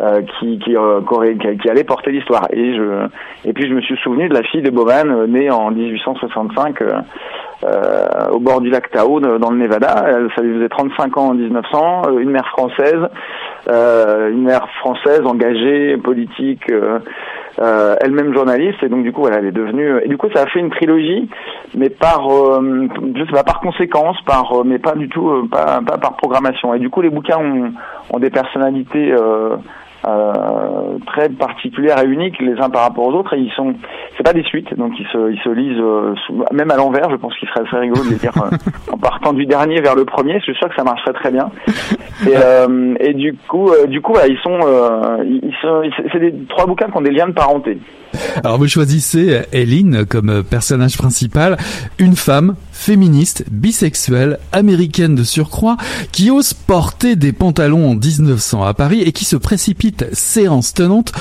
euh, 0.00 0.22
qui, 0.38 0.58
qui, 0.58 0.74
euh, 0.74 1.02
qui, 1.60 1.68
allait 1.68 1.84
porter 1.84 2.12
l'histoire. 2.12 2.48
Et, 2.50 2.74
je, 2.74 3.06
et 3.44 3.52
puis 3.52 3.68
je 3.68 3.74
me 3.74 3.82
suis 3.82 3.96
souvenu 3.98 4.26
de 4.26 4.32
la 4.32 4.42
fille 4.42 4.62
de 4.62 4.70
euh, 4.70 5.26
née 5.26 5.50
en 5.50 5.70
1865 5.70 6.78
au 7.64 8.38
bord 8.38 8.60
du 8.60 8.70
lac 8.70 8.90
Tao, 8.90 9.20
dans 9.20 9.50
le 9.50 9.58
Nevada. 9.58 10.04
Elle, 10.06 10.28
ça 10.34 10.42
lui 10.42 10.54
faisait 10.54 10.68
35 10.68 11.16
ans 11.16 11.28
en 11.28 11.34
1900, 11.34 12.18
une 12.18 12.30
mère 12.30 12.48
française, 12.48 13.08
une 13.68 14.42
mère 14.42 14.66
française 14.80 15.20
engagée, 15.24 15.96
politique, 15.98 16.70
euh, 17.60 17.96
elle-même 18.00 18.34
journaliste. 18.34 18.82
Et 18.82 18.88
donc 18.88 19.02
du 19.04 19.12
coup 19.12 19.20
voilà, 19.20 19.38
elle 19.38 19.46
est 19.46 19.52
devenue 19.52 20.00
et 20.02 20.08
du 20.08 20.16
coup 20.16 20.28
ça 20.34 20.42
a 20.42 20.46
fait 20.46 20.60
une 20.60 20.70
trilogie 20.70 21.28
mais 21.74 21.90
par 21.90 22.22
je 22.22 23.24
sais 23.24 23.32
pas 23.32 23.44
par 23.44 23.60
conséquence 23.60 24.16
par 24.26 24.64
mais 24.64 24.78
pas 24.78 24.94
du 24.94 25.08
tout 25.08 25.48
pas, 25.50 25.80
pas 25.86 25.98
par 25.98 26.16
programmation. 26.16 26.74
Et 26.74 26.78
du 26.78 26.90
coup 26.90 27.02
les 27.02 27.10
bouquins 27.10 27.38
ont, 27.38 27.72
ont 28.10 28.18
des 28.18 28.30
personnalités 28.30 29.14
euh, 30.04 30.98
très 31.06 31.28
particulières 31.28 32.02
et 32.02 32.06
uniques 32.06 32.40
les 32.40 32.60
uns 32.60 32.70
par 32.70 32.82
rapport 32.82 33.06
aux 33.06 33.12
autres 33.12 33.34
et 33.34 33.38
ils 33.38 33.52
sont 33.52 33.74
c'est 34.16 34.24
pas 34.24 34.32
des 34.32 34.42
suites 34.42 34.74
donc 34.76 34.92
ils 34.98 35.06
se 35.06 35.30
ils 35.30 35.38
se 35.40 35.48
lisent 35.48 35.80
euh, 35.80 36.14
même 36.52 36.70
à 36.70 36.76
l'envers 36.76 37.08
je 37.10 37.16
pense 37.16 37.36
qu'il 37.36 37.48
serait 37.48 37.60
assez 37.66 37.76
rigolo 37.76 38.02
de 38.04 38.10
les 38.10 38.16
lire 38.16 38.32
euh, 38.36 38.56
en 38.92 38.98
partant 38.98 39.32
du 39.32 39.46
dernier 39.46 39.80
vers 39.80 39.94
le 39.94 40.04
premier 40.04 40.38
je 40.40 40.44
suis 40.44 40.54
sûr 40.56 40.68
que 40.68 40.74
ça 40.74 40.84
marcherait 40.84 41.12
très 41.12 41.30
bien. 41.30 41.50
Et, 42.26 42.36
euh, 42.36 42.94
et 43.00 43.14
du 43.14 43.36
coup 43.48 43.70
du 43.88 44.00
coup 44.00 44.14
ils 44.28 44.38
sont 44.38 44.58
ils 45.24 45.54
sont 45.60 45.82
c'est 46.12 46.20
des 46.20 46.34
trois 46.48 46.66
bouquins 46.66 46.86
qui 46.86 46.96
ont 46.96 47.02
des 47.02 47.10
liens 47.10 47.28
de 47.28 47.32
parenté 47.32 47.78
alors 48.36 48.58
vous 48.58 48.68
choisissez 48.68 49.42
Eline 49.52 50.04
comme 50.06 50.42
personnage 50.42 50.96
principal. 50.96 51.56
Une 51.98 52.16
femme 52.16 52.54
féministe, 52.72 53.44
bisexuelle, 53.50 54.38
américaine 54.50 55.14
de 55.14 55.22
surcroît, 55.22 55.76
qui 56.10 56.30
ose 56.30 56.52
porter 56.52 57.14
des 57.16 57.32
pantalons 57.32 57.90
en 57.90 57.94
1900 57.94 58.64
à 58.64 58.74
Paris 58.74 59.02
et 59.02 59.12
qui 59.12 59.24
se 59.24 59.36
précipite 59.36 60.06
séance 60.12 60.74
tenante 60.74 61.12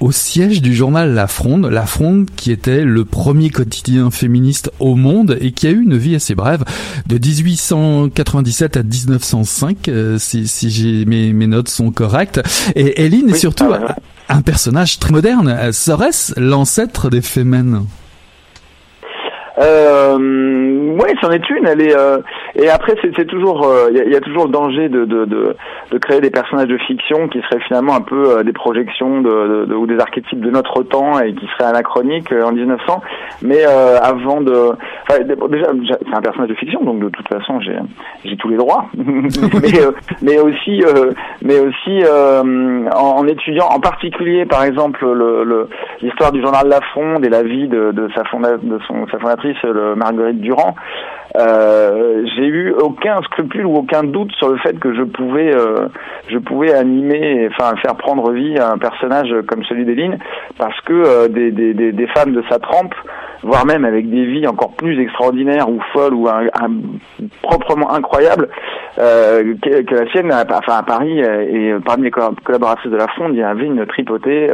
au 0.00 0.12
siège 0.12 0.62
du 0.62 0.74
journal 0.74 1.12
La 1.12 1.26
Fronde, 1.26 1.66
La 1.66 1.84
Fronde 1.84 2.28
qui 2.36 2.50
était 2.50 2.84
le 2.84 3.04
premier 3.04 3.50
quotidien 3.50 4.10
féministe 4.10 4.70
au 4.80 4.96
monde 4.96 5.36
et 5.40 5.52
qui 5.52 5.66
a 5.66 5.70
eu 5.70 5.82
une 5.82 5.96
vie 5.96 6.14
assez 6.14 6.34
brève 6.34 6.64
de 7.06 7.18
1897 7.18 8.76
à 8.76 8.82
1905 8.82 9.88
euh, 9.88 10.18
si, 10.18 10.48
si 10.48 10.70
j'ai 10.70 11.04
mes, 11.04 11.32
mes 11.32 11.46
notes 11.46 11.68
sont 11.68 11.90
correctes. 11.90 12.40
Et 12.74 13.04
Eline 13.04 13.30
est 13.30 13.38
surtout 13.38 13.70
ah 13.72 13.96
un 14.30 14.42
personnage 14.42 14.98
très 15.00 15.12
moderne 15.12 15.72
serait-ce 15.72 16.38
l'ancêtre 16.38 17.10
des 17.10 17.20
Femmes 17.20 17.86
Euh, 19.60 20.16
oui, 20.18 21.10
c'en 21.20 21.30
est 21.30 21.50
une. 21.50 21.66
Elle 21.66 21.82
est 21.82 21.96
euh, 21.96 22.18
et 22.54 22.68
après 22.68 22.94
c'est 23.02 23.26
toujours 23.26 23.68
il 23.90 24.12
y, 24.12 24.16
a, 24.16 24.20
toujours 24.20 24.46
le 24.46 24.50
danger 24.50 24.88
de, 24.88 25.56
créer 26.00 26.20
des 26.20 26.30
personnages 26.30 26.68
de 26.68 26.78
fiction 26.78 27.28
qui 27.28 27.40
seraient 27.42 27.60
finalement 27.66 27.94
un 27.94 28.00
peu 28.00 28.42
des 28.42 28.52
projections 28.52 29.18
ou 29.18 29.86
des 29.86 29.98
archétypes 29.98 30.40
de 30.40 30.50
notre 30.50 30.82
temps 30.82 31.20
et 31.20 31.34
qui 31.34 31.46
seraient 31.46 31.70
anachroniques 31.70 32.32
en 32.32 32.52
1900. 32.52 33.00
Mais 33.42 33.64
avant 33.64 34.40
de 34.40 34.72
déjà 35.48 35.66
c'est 35.88 36.16
un 36.16 36.22
personnage 36.22 36.50
de 36.50 36.54
fiction 36.54 36.82
donc 36.82 37.00
de 37.00 37.08
toute 37.08 37.28
façon 37.28 37.60
j'ai 37.60 38.36
tous 38.36 38.48
les 38.48 38.56
droits. 38.56 38.86
mais 40.22 40.38
aussi 40.38 40.82
mais 41.42 41.60
aussi 41.60 42.02
en, 42.94 43.26
étudiant 43.26 43.68
en 43.68 43.80
particulier 43.80 44.46
par 44.46 44.64
exemple 44.64 45.06
l'histoire 46.02 46.32
du 46.32 46.42
journal 46.42 46.66
La 46.68 46.80
Fronde 46.92 47.24
et 47.24 47.28
la 47.28 47.42
vie 47.42 47.68
de, 47.68 48.08
sa 48.14 48.24
fondatrice 48.24 49.49
le 49.62 49.94
Marguerite 49.94 50.40
Durand, 50.40 50.74
euh, 51.36 52.24
j'ai 52.34 52.46
eu 52.46 52.72
aucun 52.72 53.22
scrupule 53.22 53.66
ou 53.66 53.76
aucun 53.76 54.02
doute 54.02 54.32
sur 54.32 54.48
le 54.48 54.58
fait 54.58 54.78
que 54.78 54.94
je 54.94 55.02
pouvais, 55.02 55.54
euh, 55.54 55.86
je 56.28 56.38
pouvais 56.38 56.74
animer, 56.74 57.48
enfin 57.52 57.76
faire 57.76 57.94
prendre 57.96 58.32
vie 58.32 58.58
à 58.58 58.72
un 58.72 58.78
personnage 58.78 59.32
comme 59.46 59.62
celui 59.64 59.84
d'Eline, 59.84 60.18
parce 60.58 60.78
que 60.82 60.92
euh, 60.92 61.28
des, 61.28 61.52
des, 61.52 61.92
des, 61.92 62.06
femmes 62.08 62.32
de 62.32 62.42
sa 62.48 62.58
trempe, 62.58 62.94
voire 63.42 63.64
même 63.64 63.84
avec 63.84 64.10
des 64.10 64.24
vies 64.24 64.46
encore 64.48 64.72
plus 64.72 65.00
extraordinaires 65.00 65.68
ou 65.70 65.80
folles 65.92 66.14
ou 66.14 66.28
un, 66.28 66.48
proprement 67.42 67.92
incroyables 67.92 68.48
que, 68.96 69.82
que, 69.82 69.94
la 69.94 70.10
sienne, 70.10 70.32
enfin 70.32 70.78
à 70.78 70.82
Paris 70.82 71.20
et 71.20 71.74
parmi 71.84 72.04
les 72.04 72.10
collaboratrices 72.10 72.90
de 72.90 72.96
la 72.96 73.08
Fronde, 73.08 73.30
il 73.32 73.38
y 73.38 73.42
avait 73.42 73.64
une 73.64 73.86
tripotée 73.86 74.48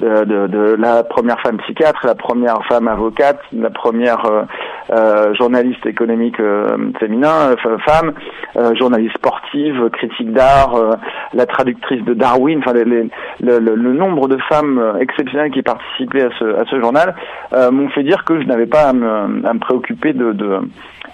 de, 0.00 0.24
de, 0.24 0.46
de, 0.48 0.76
la 0.78 1.04
première 1.04 1.40
femme 1.42 1.58
psychiatre, 1.58 2.00
la 2.04 2.16
première 2.16 2.58
femme 2.66 2.88
avocate, 2.88 3.40
la 3.52 3.70
première 3.70 4.46
euh, 4.90 5.34
journaliste 5.34 5.84
économique 5.98 6.38
euh, 6.40 6.92
féminin, 7.00 7.54
euh, 7.66 7.78
femme, 7.84 8.12
journaliste 8.78 9.16
sportive, 9.16 9.88
critique 9.92 10.32
d'art, 10.32 10.74
la 11.34 11.46
traductrice 11.46 12.04
de 12.04 12.14
Darwin, 12.14 12.58
enfin 12.58 12.72
les, 12.72 12.84
le, 12.84 13.58
le, 13.58 13.92
nombre 13.92 14.28
de 14.28 14.36
femmes 14.48 14.96
exceptionnelles 15.00 15.50
qui 15.50 15.62
participaient 15.62 16.24
à 16.24 16.30
ce, 16.38 16.44
à 16.44 16.64
ce 16.68 16.80
journal 16.80 17.14
m'ont 17.70 17.88
fait 17.90 18.02
dire 18.02 18.24
que 18.24 18.40
je 18.40 18.46
n'avais 18.46 18.66
pas 18.66 18.88
à 18.88 18.92
me, 18.92 19.46
à 19.46 19.54
me 19.54 19.58
préoccuper 19.58 20.12
de 20.12 20.32
de 20.32 20.58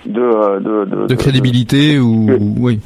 de, 0.07 0.61
de, 0.61 0.85
de, 0.85 1.07
de 1.07 1.15
crédibilité 1.15 1.99
ou 1.99 2.29
oui 2.59 2.81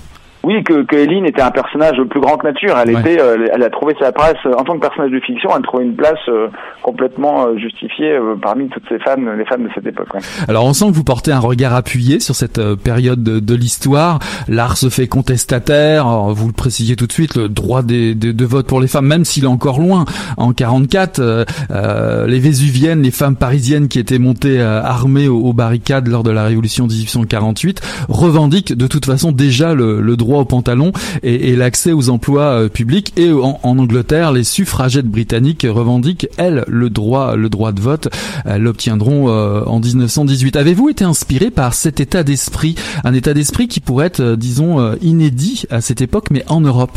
oui, 0.45 0.63
que, 0.63 0.83
que 0.85 0.97
Eline 0.97 1.27
était 1.27 1.43
un 1.43 1.51
personnage 1.51 2.01
plus 2.09 2.21
grand 2.21 2.37
que 2.37 2.47
nature. 2.47 2.77
Elle 2.79 2.91
était, 2.91 3.21
euh, 3.21 3.49
elle 3.53 3.63
a 3.63 3.71
trouvé 3.71 3.95
sa 3.99 4.13
place 4.13 4.37
euh, 4.47 4.53
en 4.57 4.65
tant 4.65 4.75
que 4.75 4.81
personnage 4.81 5.11
de 5.11 5.21
fiction. 5.21 5.51
Elle 5.51 5.59
a 5.59 5.63
trouvé 5.63 5.85
une 5.85 5.97
place 5.97 6.19
euh, 6.29 6.49
complètement 6.83 7.57
justifiée 7.59 8.17
parmi 8.41 8.69
toutes 8.69 8.89
ces 8.89 8.99
femmes, 9.01 9.31
les 9.37 9.45
femmes 9.45 9.65
de 9.65 9.71
cette 9.75 9.87
époque. 9.87 10.09
Alors, 10.49 10.65
on 10.65 10.73
sent 10.73 10.87
que 10.87 10.95
vous 10.95 11.05
portez 11.05 11.33
un 11.33 11.41
regard 11.41 11.75
appuyé 11.75 12.21
sur 12.21 12.35
cette 12.35 12.61
période 12.77 13.23
de, 13.23 13.41
de 13.41 13.55
l'histoire. 13.55 14.21
L'art 14.49 14.77
se 14.77 14.89
fait 14.89 15.09
contestataire. 15.09 16.07
vous 16.07 16.47
le 16.47 16.53
précisiez 16.53 16.97
tout 16.97 17.07
de 17.07 17.13
suite, 17.13 17.37
le 17.37 17.49
droit 17.49 17.83
des, 17.83 18.15
de, 18.15 18.33
de, 18.33 18.45
vote 18.45 18.67
pour 18.67 18.81
les 18.81 18.89
femmes, 18.89 19.07
même 19.07 19.25
s'il 19.25 19.45
est 19.45 19.49
encore 19.49 19.81
loin. 19.81 20.05
En 20.37 20.53
44, 20.53 21.21
euh, 21.21 22.27
les 22.27 22.39
Vésuviennes, 22.39 23.03
les 23.03 23.11
femmes 23.11 23.37
parisiennes 23.37 23.89
qui 23.89 23.99
étaient 23.99 24.19
montées 24.19 24.61
armées 24.61 25.29
aux, 25.29 25.53
barricades 25.53 26.07
lors 26.09 26.23
de 26.23 26.31
la 26.31 26.45
Révolution 26.45 26.87
1848, 26.87 27.83
revendiquent 28.09 28.73
de 28.73 28.87
toute 28.87 29.05
façon 29.05 29.33
déjà 29.33 29.75
le, 29.75 30.01
le 30.01 30.17
droit 30.17 30.38
au 30.41 30.45
pantalon 30.45 30.93
et, 31.23 31.57
l'accès 31.57 31.93
aux 31.93 32.09
emplois 32.09 32.43
euh, 32.43 32.69
publics. 32.69 33.13
Et 33.17 33.33
en, 33.33 33.59
Angleterre, 33.63 34.33
les 34.33 34.45
suffragettes 34.45 35.07
britanniques 35.07 35.67
revendiquent, 35.69 36.29
elles, 36.37 36.65
le 36.67 36.91
droit, 36.91 37.37
le 37.37 37.49
droit 37.49 37.73
de 37.73 37.81
vote. 37.81 38.09
Elles 38.45 38.63
l'obtiendront 38.63 39.29
euh, 39.29 39.63
en 39.67 39.81
1918. 39.81 40.57
Avez-vous 40.57 40.89
été 40.89 41.05
inspiré 41.05 41.51
par 41.51 41.75
cet 41.75 42.01
état 42.01 42.23
d'esprit, 42.23 42.75
un 43.05 43.15
état 43.15 43.35
d'esprit 43.35 43.69
qui 43.69 43.81
pourrait 43.81 44.07
être, 44.07 44.21
euh, 44.21 44.37
disons, 44.37 44.95
inédit 45.03 45.65
à 45.71 45.81
cette 45.81 46.01
époque, 46.01 46.31
mais 46.31 46.45
en 46.49 46.61
Europe? 46.61 46.97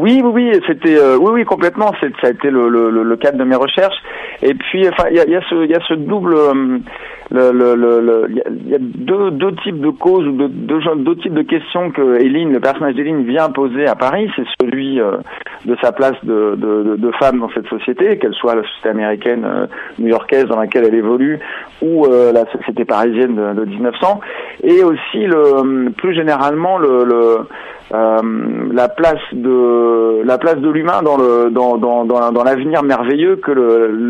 Oui, 0.00 0.20
oui, 0.24 0.30
oui, 0.32 0.60
c'était, 0.66 0.98
oui, 1.16 1.30
oui, 1.32 1.44
complètement. 1.44 1.92
Ça 2.00 2.26
a 2.26 2.30
été 2.30 2.50
le, 2.50 2.68
le, 2.68 2.90
le, 2.90 3.16
cadre 3.16 3.38
de 3.38 3.44
mes 3.44 3.56
recherches. 3.56 3.96
Et 4.42 4.54
puis, 4.54 4.88
enfin, 4.88 5.04
il 5.10 5.16
y 5.16 5.20
a, 5.20 5.28
y 5.28 5.36
a, 5.36 5.42
ce, 5.48 5.66
y 5.66 5.74
a 5.74 5.80
ce 5.86 5.94
double, 5.94 6.36
il 7.34 8.68
y, 8.68 8.74
a 8.74 8.78
deux, 8.78 9.30
deux 9.30 9.54
types 9.62 9.80
de 9.80 9.90
causes 9.90 10.26
ou 10.26 10.32
deux, 10.32 10.48
deux, 10.48 11.16
types 11.16 11.32
de 11.32 11.42
questions 11.42 11.90
que 11.90 12.20
Eileen, 12.20 12.52
le 12.52 12.60
personnage 12.60 12.94
d'Eileen 12.94 13.24
vient 13.24 13.48
poser 13.48 13.86
à 13.86 13.94
Paris. 13.94 14.30
C'est 14.36 14.44
celui 14.60 15.00
euh, 15.00 15.16
de 15.64 15.76
sa 15.80 15.92
place 15.92 16.16
de, 16.24 16.56
de, 16.56 16.96
de, 16.96 17.10
femme 17.12 17.40
dans 17.40 17.50
cette 17.50 17.68
société, 17.68 18.18
qu'elle 18.18 18.34
soit 18.34 18.54
la 18.54 18.62
société 18.62 18.90
américaine, 18.90 19.44
euh, 19.44 19.66
new-yorkaise 19.98 20.46
dans 20.46 20.58
laquelle 20.58 20.84
elle 20.86 20.94
évolue, 20.94 21.38
ou 21.80 22.06
euh, 22.06 22.32
la 22.32 22.44
société 22.52 22.84
parisienne 22.84 23.34
de, 23.34 23.60
de, 23.60 23.64
1900, 23.64 24.20
et 24.64 24.82
aussi 24.82 25.24
le, 25.26 25.90
plus 25.90 26.14
généralement 26.14 26.78
le, 26.78 27.04
le 27.04 27.14
euh, 27.14 27.38
la 27.92 28.88
place 28.88 29.20
de 29.32 30.22
la 30.24 30.38
place 30.38 30.56
de 30.56 30.68
l'humain 30.68 31.02
dans 31.02 31.16
le 31.16 31.50
dans 31.50 31.76
dans 31.76 32.04
dans, 32.04 32.44
l'avenir 32.44 32.82
merveilleux 32.82 33.36
que 33.36 33.50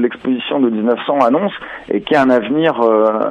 l'exposition 0.00 0.60
de 0.60 0.70
1900 0.70 1.18
annonce 1.20 1.52
et 1.90 2.00
qui 2.02 2.14
est 2.14 2.18
un 2.18 2.30
avenir 2.30 2.80
euh, 2.80 3.30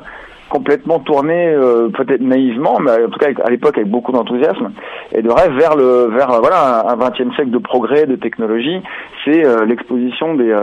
complètement 0.49 0.99
tourné 0.99 1.47
euh, 1.47 1.87
peut-être 1.89 2.21
naïvement 2.21 2.79
mais 2.81 3.05
en 3.05 3.09
tout 3.09 3.19
cas 3.19 3.29
à 3.43 3.49
l'époque 3.49 3.77
avec 3.77 3.89
beaucoup 3.89 4.11
d'enthousiasme 4.11 4.71
et 5.13 5.21
de 5.21 5.29
rêve 5.29 5.53
vers 5.57 5.75
le 5.75 6.09
vers 6.13 6.41
voilà 6.41 6.85
un 6.89 6.95
vingtième 6.95 7.31
siècle 7.33 7.51
de 7.51 7.59
progrès 7.59 8.05
de 8.05 8.15
technologie. 8.15 8.81
C'est 9.23 9.43
l'exposition 9.65 10.35
des 10.35 10.53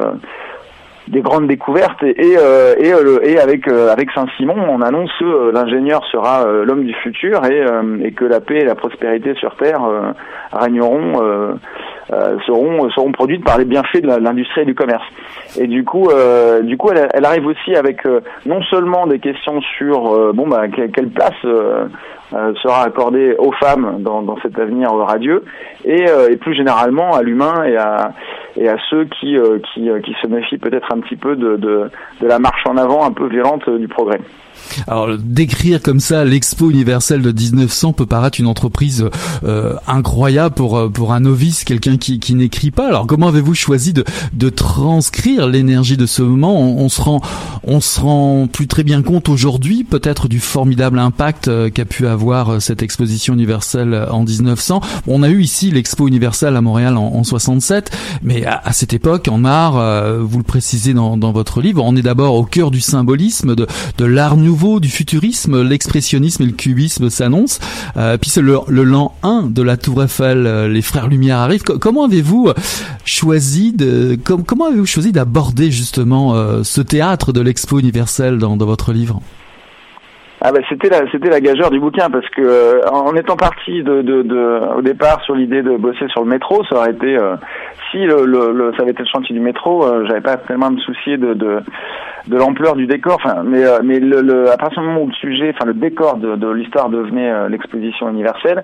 des 1.10 1.20
grandes 1.20 1.46
découvertes 1.46 2.02
et 2.02 2.18
et, 2.18 2.36
euh, 2.36 2.74
euh, 2.80 3.42
avec 3.42 3.68
euh, 3.68 3.90
avec 3.92 4.10
Saint-Simon 4.12 4.56
on 4.68 4.82
annonce 4.82 5.10
que 5.18 5.50
l'ingénieur 5.50 6.04
sera 6.10 6.46
l'homme 6.64 6.84
du 6.84 6.94
futur 6.94 7.44
et, 7.44 7.64
et 8.04 8.12
que 8.12 8.24
la 8.24 8.40
paix 8.40 8.58
et 8.58 8.64
la 8.64 8.74
prospérité 8.74 9.34
sur 9.34 9.56
terre 9.56 9.80
régneront 10.52 11.58
seront 12.46 12.90
seront 12.90 13.12
produites 13.12 13.44
par 13.44 13.58
les 13.58 13.64
bienfaits 13.64 14.02
de 14.02 14.08
l'industrie 14.08 14.62
et 14.62 14.64
du 14.64 14.74
commerce. 14.74 15.04
Et 15.58 15.66
du 15.66 15.84
coup 15.84 16.08
du 16.62 16.76
coup 16.76 16.90
elle, 16.90 17.08
elle, 17.12 17.24
arrive 17.24 17.46
aussi 17.46 17.74
avec 17.74 18.02
non 18.46 18.62
seulement 18.64 19.06
des 19.06 19.18
questions 19.18 19.60
sur 19.78 20.32
bon 20.34 20.46
bah 20.48 20.68
quelle 20.68 21.08
place 21.08 21.36
sera 22.30 22.82
accordée 22.82 23.34
aux 23.38 23.52
femmes 23.52 24.02
dans, 24.02 24.22
dans 24.22 24.36
cet 24.42 24.58
avenir 24.58 24.92
radieux 24.92 25.44
et, 25.84 26.04
et 26.30 26.36
plus 26.36 26.54
généralement 26.54 27.12
à 27.12 27.22
l'humain 27.22 27.64
et 27.64 27.76
à 27.76 28.12
et 28.58 28.68
à 28.68 28.76
ceux 28.90 29.04
qui, 29.04 29.36
euh, 29.36 29.58
qui, 29.72 29.88
euh, 29.88 30.00
qui 30.00 30.14
se 30.20 30.26
méfient 30.26 30.58
peut-être 30.58 30.92
un 30.92 31.00
petit 31.00 31.16
peu 31.16 31.36
de, 31.36 31.56
de, 31.56 31.90
de 32.20 32.26
la 32.26 32.38
marche 32.38 32.66
en 32.66 32.76
avant 32.76 33.04
un 33.04 33.12
peu 33.12 33.28
violente 33.28 33.62
euh, 33.68 33.78
du 33.78 33.88
progrès. 33.88 34.20
Alors 34.86 35.08
décrire 35.18 35.82
comme 35.82 36.00
ça 36.00 36.24
l'expo 36.24 36.70
universelle 36.70 37.22
de 37.22 37.32
1900 37.32 37.92
peut 37.92 38.06
paraître 38.06 38.40
une 38.40 38.46
entreprise 38.46 39.08
euh, 39.44 39.74
incroyable 39.86 40.54
pour 40.54 40.76
euh, 40.76 40.88
pour 40.88 41.12
un 41.12 41.20
novice, 41.20 41.64
quelqu'un 41.64 41.96
qui, 41.96 42.18
qui 42.20 42.34
n'écrit 42.34 42.70
pas. 42.70 42.88
Alors 42.88 43.06
comment 43.06 43.28
avez-vous 43.28 43.54
choisi 43.54 43.92
de, 43.92 44.04
de 44.32 44.48
transcrire 44.48 45.46
l'énergie 45.46 45.96
de 45.96 46.06
ce 46.06 46.22
moment? 46.22 46.58
On, 46.60 46.88
se 46.88 47.00
rend 47.00 47.20
on 47.64 47.80
se 47.80 48.00
rend 48.00 48.48
plus 48.50 48.66
très 48.66 48.84
bien 48.84 49.02
compte 49.02 49.28
aujourd'hui 49.28 49.84
peut-être 49.84 50.28
du 50.28 50.40
formidable 50.40 50.98
impact 50.98 51.48
euh, 51.48 51.70
qu'a 51.70 51.84
pu 51.84 52.06
avoir 52.06 52.60
cette 52.62 52.82
exposition 52.82 53.34
universelle 53.34 54.06
en 54.10 54.24
1900. 54.24 54.80
On 55.06 55.22
a 55.22 55.28
eu 55.28 55.42
ici 55.42 55.70
l'expo 55.70 56.08
universelle 56.08 56.56
à 56.56 56.60
Montréal 56.60 56.96
en, 56.96 57.14
en 57.14 57.24
67, 57.24 57.90
mais 58.22 58.44
à, 58.44 58.60
à, 58.64 58.72
cette 58.72 58.92
époque 58.92 59.28
en 59.28 59.44
art, 59.44 59.74
vous 60.20 60.38
le 60.38 60.44
précisez 60.44 60.94
dans, 60.94 61.16
dans 61.16 61.32
votre 61.32 61.60
livre, 61.60 61.82
on 61.84 61.96
est 61.96 62.02
d'abord 62.02 62.34
au 62.34 62.44
cœur 62.44 62.70
du 62.70 62.80
symbolisme 62.80 63.54
de 63.54 63.66
de 63.98 64.04
l'art 64.04 64.36
nouveau 64.48 64.80
du 64.80 64.88
futurisme, 64.88 65.60
l'expressionnisme 65.60 66.42
et 66.42 66.46
le 66.46 66.52
cubisme 66.52 67.10
s'annoncent. 67.10 67.60
Euh, 67.98 68.16
puis 68.16 68.30
c'est 68.30 68.40
le, 68.40 68.58
le 68.66 68.82
l'an 68.82 69.14
1 69.22 69.42
de 69.50 69.60
la 69.60 69.76
Tour 69.76 70.02
Eiffel, 70.02 70.46
euh, 70.46 70.68
les 70.68 70.80
frères 70.80 71.08
Lumière 71.08 71.36
arrivent. 71.38 71.62
comment 71.62 72.04
avez-vous 72.04 72.52
choisi 73.04 73.72
de 73.72 74.18
comment 74.24 74.66
avez-vous 74.68 74.86
choisi 74.86 75.12
d'aborder 75.12 75.70
justement 75.70 76.34
euh, 76.34 76.62
ce 76.64 76.80
théâtre 76.80 77.34
de 77.34 77.42
l'expo 77.42 77.78
universelle 77.78 78.38
dans 78.38 78.56
votre 78.56 78.92
livre? 78.92 79.20
Ah 80.40 80.52
ben 80.52 80.62
c'était 80.68 80.88
la 80.88 81.10
c'était 81.10 81.30
la 81.30 81.40
gageure 81.40 81.70
du 81.70 81.80
bouquin 81.80 82.10
parce 82.10 82.28
que 82.30 82.42
euh, 82.42 82.88
en 82.90 83.14
étant 83.16 83.36
parti 83.36 83.82
de, 83.82 84.02
de, 84.02 84.22
de, 84.22 84.60
au 84.76 84.82
départ 84.82 85.20
sur 85.22 85.34
l'idée 85.34 85.62
de 85.62 85.76
bosser 85.76 86.06
sur 86.08 86.22
le 86.22 86.28
métro, 86.28 86.64
ça 86.66 86.76
aurait 86.76 86.92
été 86.92 87.16
si 87.90 87.98
le, 87.98 88.24
le, 88.24 88.72
ça 88.76 88.82
avait 88.82 88.92
été 88.92 89.02
le 89.02 89.08
chantier 89.08 89.34
du 89.34 89.40
métro, 89.40 89.84
j'avais 90.06 90.20
pas 90.20 90.36
tellement 90.36 90.66
à 90.66 90.70
me 90.70 90.78
soucier 90.78 91.16
de, 91.16 91.34
de 91.34 91.60
de 92.28 92.36
l'ampleur 92.36 92.76
du 92.76 92.86
décor. 92.86 93.18
Enfin, 93.24 93.42
mais 93.44 93.64
euh, 93.64 93.80
mais 93.82 93.98
le, 93.98 94.20
le, 94.20 94.50
à 94.50 94.56
partir 94.56 94.82
du 94.82 94.88
moment 94.88 95.02
où 95.02 95.08
le 95.08 95.14
sujet, 95.14 95.52
enfin 95.54 95.66
le 95.66 95.74
décor 95.74 96.16
de, 96.16 96.36
de 96.36 96.48
l'histoire 96.50 96.88
devenait 96.88 97.30
euh, 97.30 97.48
l'exposition 97.48 98.08
universelle, 98.08 98.62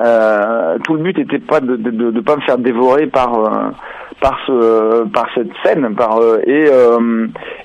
euh, 0.00 0.78
tout 0.84 0.94
le 0.94 1.02
but 1.02 1.18
était 1.18 1.38
pas 1.38 1.60
de, 1.60 1.76
de, 1.76 1.90
de, 1.90 2.20
pas 2.20 2.36
me 2.36 2.42
faire 2.42 2.58
dévorer 2.58 3.06
par 3.06 3.72
par 4.22 4.38
ce 4.46 5.04
par 5.08 5.26
cette 5.34 5.50
scène 5.62 5.94
par 5.94 6.20
et 6.46 6.70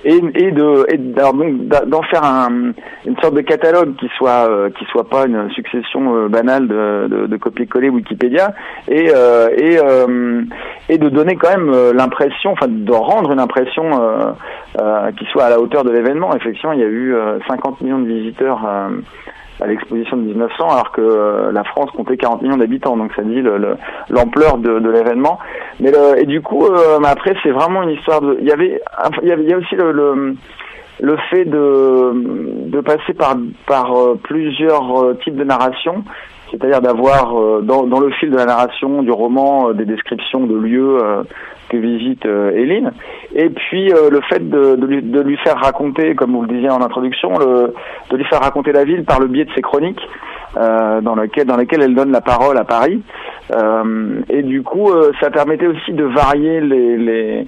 et, 0.03 0.21
et 0.35 0.51
de 0.51 0.85
et 0.91 0.97
d'en 0.97 2.01
faire 2.03 2.23
un, 2.23 2.73
une 3.05 3.17
sorte 3.21 3.35
de 3.35 3.41
catalogue 3.41 3.95
qui 3.95 4.09
soit 4.17 4.49
qui 4.77 4.83
soit 4.85 5.07
pas 5.07 5.25
une 5.27 5.49
succession 5.51 6.27
banale 6.27 6.67
de, 6.67 7.07
de, 7.07 7.27
de 7.27 7.37
copier-coller 7.37 7.89
Wikipédia 7.89 8.53
et 8.87 9.11
et 9.57 9.77
et 10.89 10.97
de 10.97 11.09
donner 11.09 11.35
quand 11.35 11.49
même 11.49 11.71
l'impression 11.93 12.51
enfin 12.51 12.67
de 12.67 12.91
rendre 12.91 13.31
une 13.31 13.39
impression 13.39 13.91
qui 15.17 15.25
soit 15.31 15.45
à 15.45 15.49
la 15.49 15.59
hauteur 15.59 15.83
de 15.83 15.91
l'événement. 15.91 16.35
Effectivement 16.35 16.73
il 16.73 16.79
y 16.79 16.83
a 16.83 16.87
eu 16.87 17.15
50 17.47 17.81
millions 17.81 17.99
de 17.99 18.07
visiteurs 18.07 18.61
à 19.61 19.67
l'exposition 19.67 20.17
de 20.17 20.23
1900, 20.23 20.69
alors 20.69 20.91
que 20.91 21.01
euh, 21.01 21.51
la 21.51 21.63
France 21.63 21.89
comptait 21.91 22.17
40 22.17 22.41
millions 22.41 22.57
d'habitants, 22.57 22.95
donc 22.95 23.11
ça 23.15 23.23
dit 23.23 23.41
l'ampleur 24.09 24.57
de, 24.57 24.79
de 24.79 24.89
l'événement. 24.89 25.39
Mais 25.79 25.91
et 26.17 26.25
du 26.25 26.41
coup, 26.41 26.65
euh, 26.65 26.99
après, 27.03 27.35
c'est 27.43 27.51
vraiment 27.51 27.83
une 27.83 27.91
histoire 27.91 28.21
de. 28.21 28.37
Il 28.39 28.47
y 28.47 28.51
avait, 28.51 28.81
il 29.23 29.27
y, 29.27 29.31
avait, 29.31 29.43
il 29.43 29.49
y 29.49 29.53
a 29.53 29.57
aussi 29.57 29.75
le, 29.75 29.91
le, 29.91 30.35
le 31.01 31.17
fait 31.29 31.45
de, 31.45 32.11
de 32.69 32.81
passer 32.81 33.13
par, 33.13 33.35
par 33.65 33.95
euh, 33.95 34.19
plusieurs 34.21 35.17
types 35.23 35.35
de 35.35 35.43
narration, 35.43 36.03
c'est-à-dire 36.51 36.81
d'avoir 36.81 37.61
dans, 37.61 37.83
dans 37.83 37.99
le 37.99 38.11
fil 38.11 38.29
de 38.29 38.37
la 38.37 38.45
narration 38.45 39.01
du 39.01 39.11
roman 39.11 39.73
des 39.73 39.85
descriptions 39.85 40.45
de 40.45 40.55
lieux 40.55 40.99
que 41.69 41.77
visite 41.77 42.25
euh, 42.25 42.51
Eline. 42.51 42.91
Et 43.35 43.49
puis 43.49 43.91
euh, 43.91 44.09
le 44.09 44.21
fait 44.21 44.47
de, 44.47 44.75
de, 44.75 44.85
lui, 44.85 45.01
de, 45.01 45.21
lui, 45.21 45.37
faire 45.37 45.57
raconter, 45.57 46.15
comme 46.15 46.33
vous 46.33 46.41
le 46.43 46.47
disiez 46.47 46.69
en 46.69 46.81
introduction, 46.81 47.37
le, 47.37 47.73
de 48.09 48.17
lui 48.17 48.25
faire 48.25 48.41
raconter 48.41 48.71
la 48.71 48.83
ville 48.83 49.03
par 49.03 49.19
le 49.19 49.27
biais 49.27 49.45
de 49.45 49.51
ses 49.53 49.61
chroniques, 49.61 50.01
euh, 50.55 51.01
dans, 51.01 51.15
lequel, 51.15 51.45
dans 51.45 51.57
lesquelles 51.57 51.81
elle 51.81 51.95
donne 51.95 52.11
la 52.11 52.21
parole 52.21 52.57
à 52.57 52.63
Paris. 52.63 53.01
Euh, 53.51 54.21
et 54.29 54.43
du 54.43 54.61
coup, 54.61 54.89
euh, 54.89 55.11
ça 55.21 55.29
permettait 55.29 55.67
aussi 55.67 55.93
de 55.93 56.03
varier 56.03 56.61
les, 56.61 56.97
les, 56.97 57.47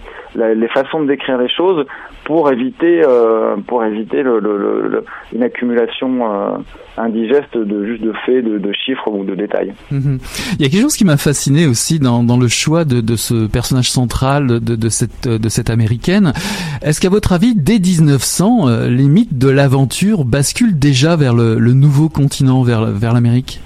les, 0.56 0.68
façons 0.70 1.02
de 1.02 1.08
décrire 1.08 1.38
les 1.38 1.50
choses 1.50 1.86
pour 2.24 2.52
éviter, 2.52 3.02
euh, 3.06 3.56
pour 3.68 3.84
éviter 3.84 4.22
le, 4.22 4.40
le, 4.40 5.04
une 5.34 5.44
accumulation 5.44 6.64
indigeste 6.98 7.58
de 7.58 7.86
juste 7.86 8.04
de 8.04 8.14
faits, 8.26 8.46
de, 8.46 8.58
de 8.58 8.74
chiffres 8.74 9.10
ou 9.10 9.24
de 9.24 9.36
détails. 9.36 9.74
Mhm. 9.92 10.20
Il 10.60 10.62
y 10.62 10.66
a 10.66 10.70
quelque 10.70 10.82
chose 10.82 10.96
qui 10.96 11.06
m'a 11.06 11.18
fasciné 11.18 11.66
aussi 11.68 12.00
dans, 12.00 12.24
dans 12.24 12.38
le 12.38 12.48
choix 12.48 12.86
de, 12.86 13.02
de, 13.02 13.16
ce 13.16 13.48
personnage 13.48 13.90
central 14.10 14.60
de, 14.60 14.90
cette, 14.90 15.70
américaine. 15.70 16.34
Est-ce 16.82 17.00
qu'à 17.00 17.10
votre 17.10 17.32
avis, 17.32 17.54
dès 17.56 17.80
1900, 17.80 18.88
les 18.88 19.04
mythes 19.04 19.38
de 19.38 19.50
l'aventure 19.50 20.26
basculent 20.26 20.78
déjà 20.78 21.16
vers 21.16 21.34
le, 21.36 21.74
nouveau 21.74 22.10
continent, 22.10 22.64
vers, 22.64 23.14
l'Amérique? 23.14 23.62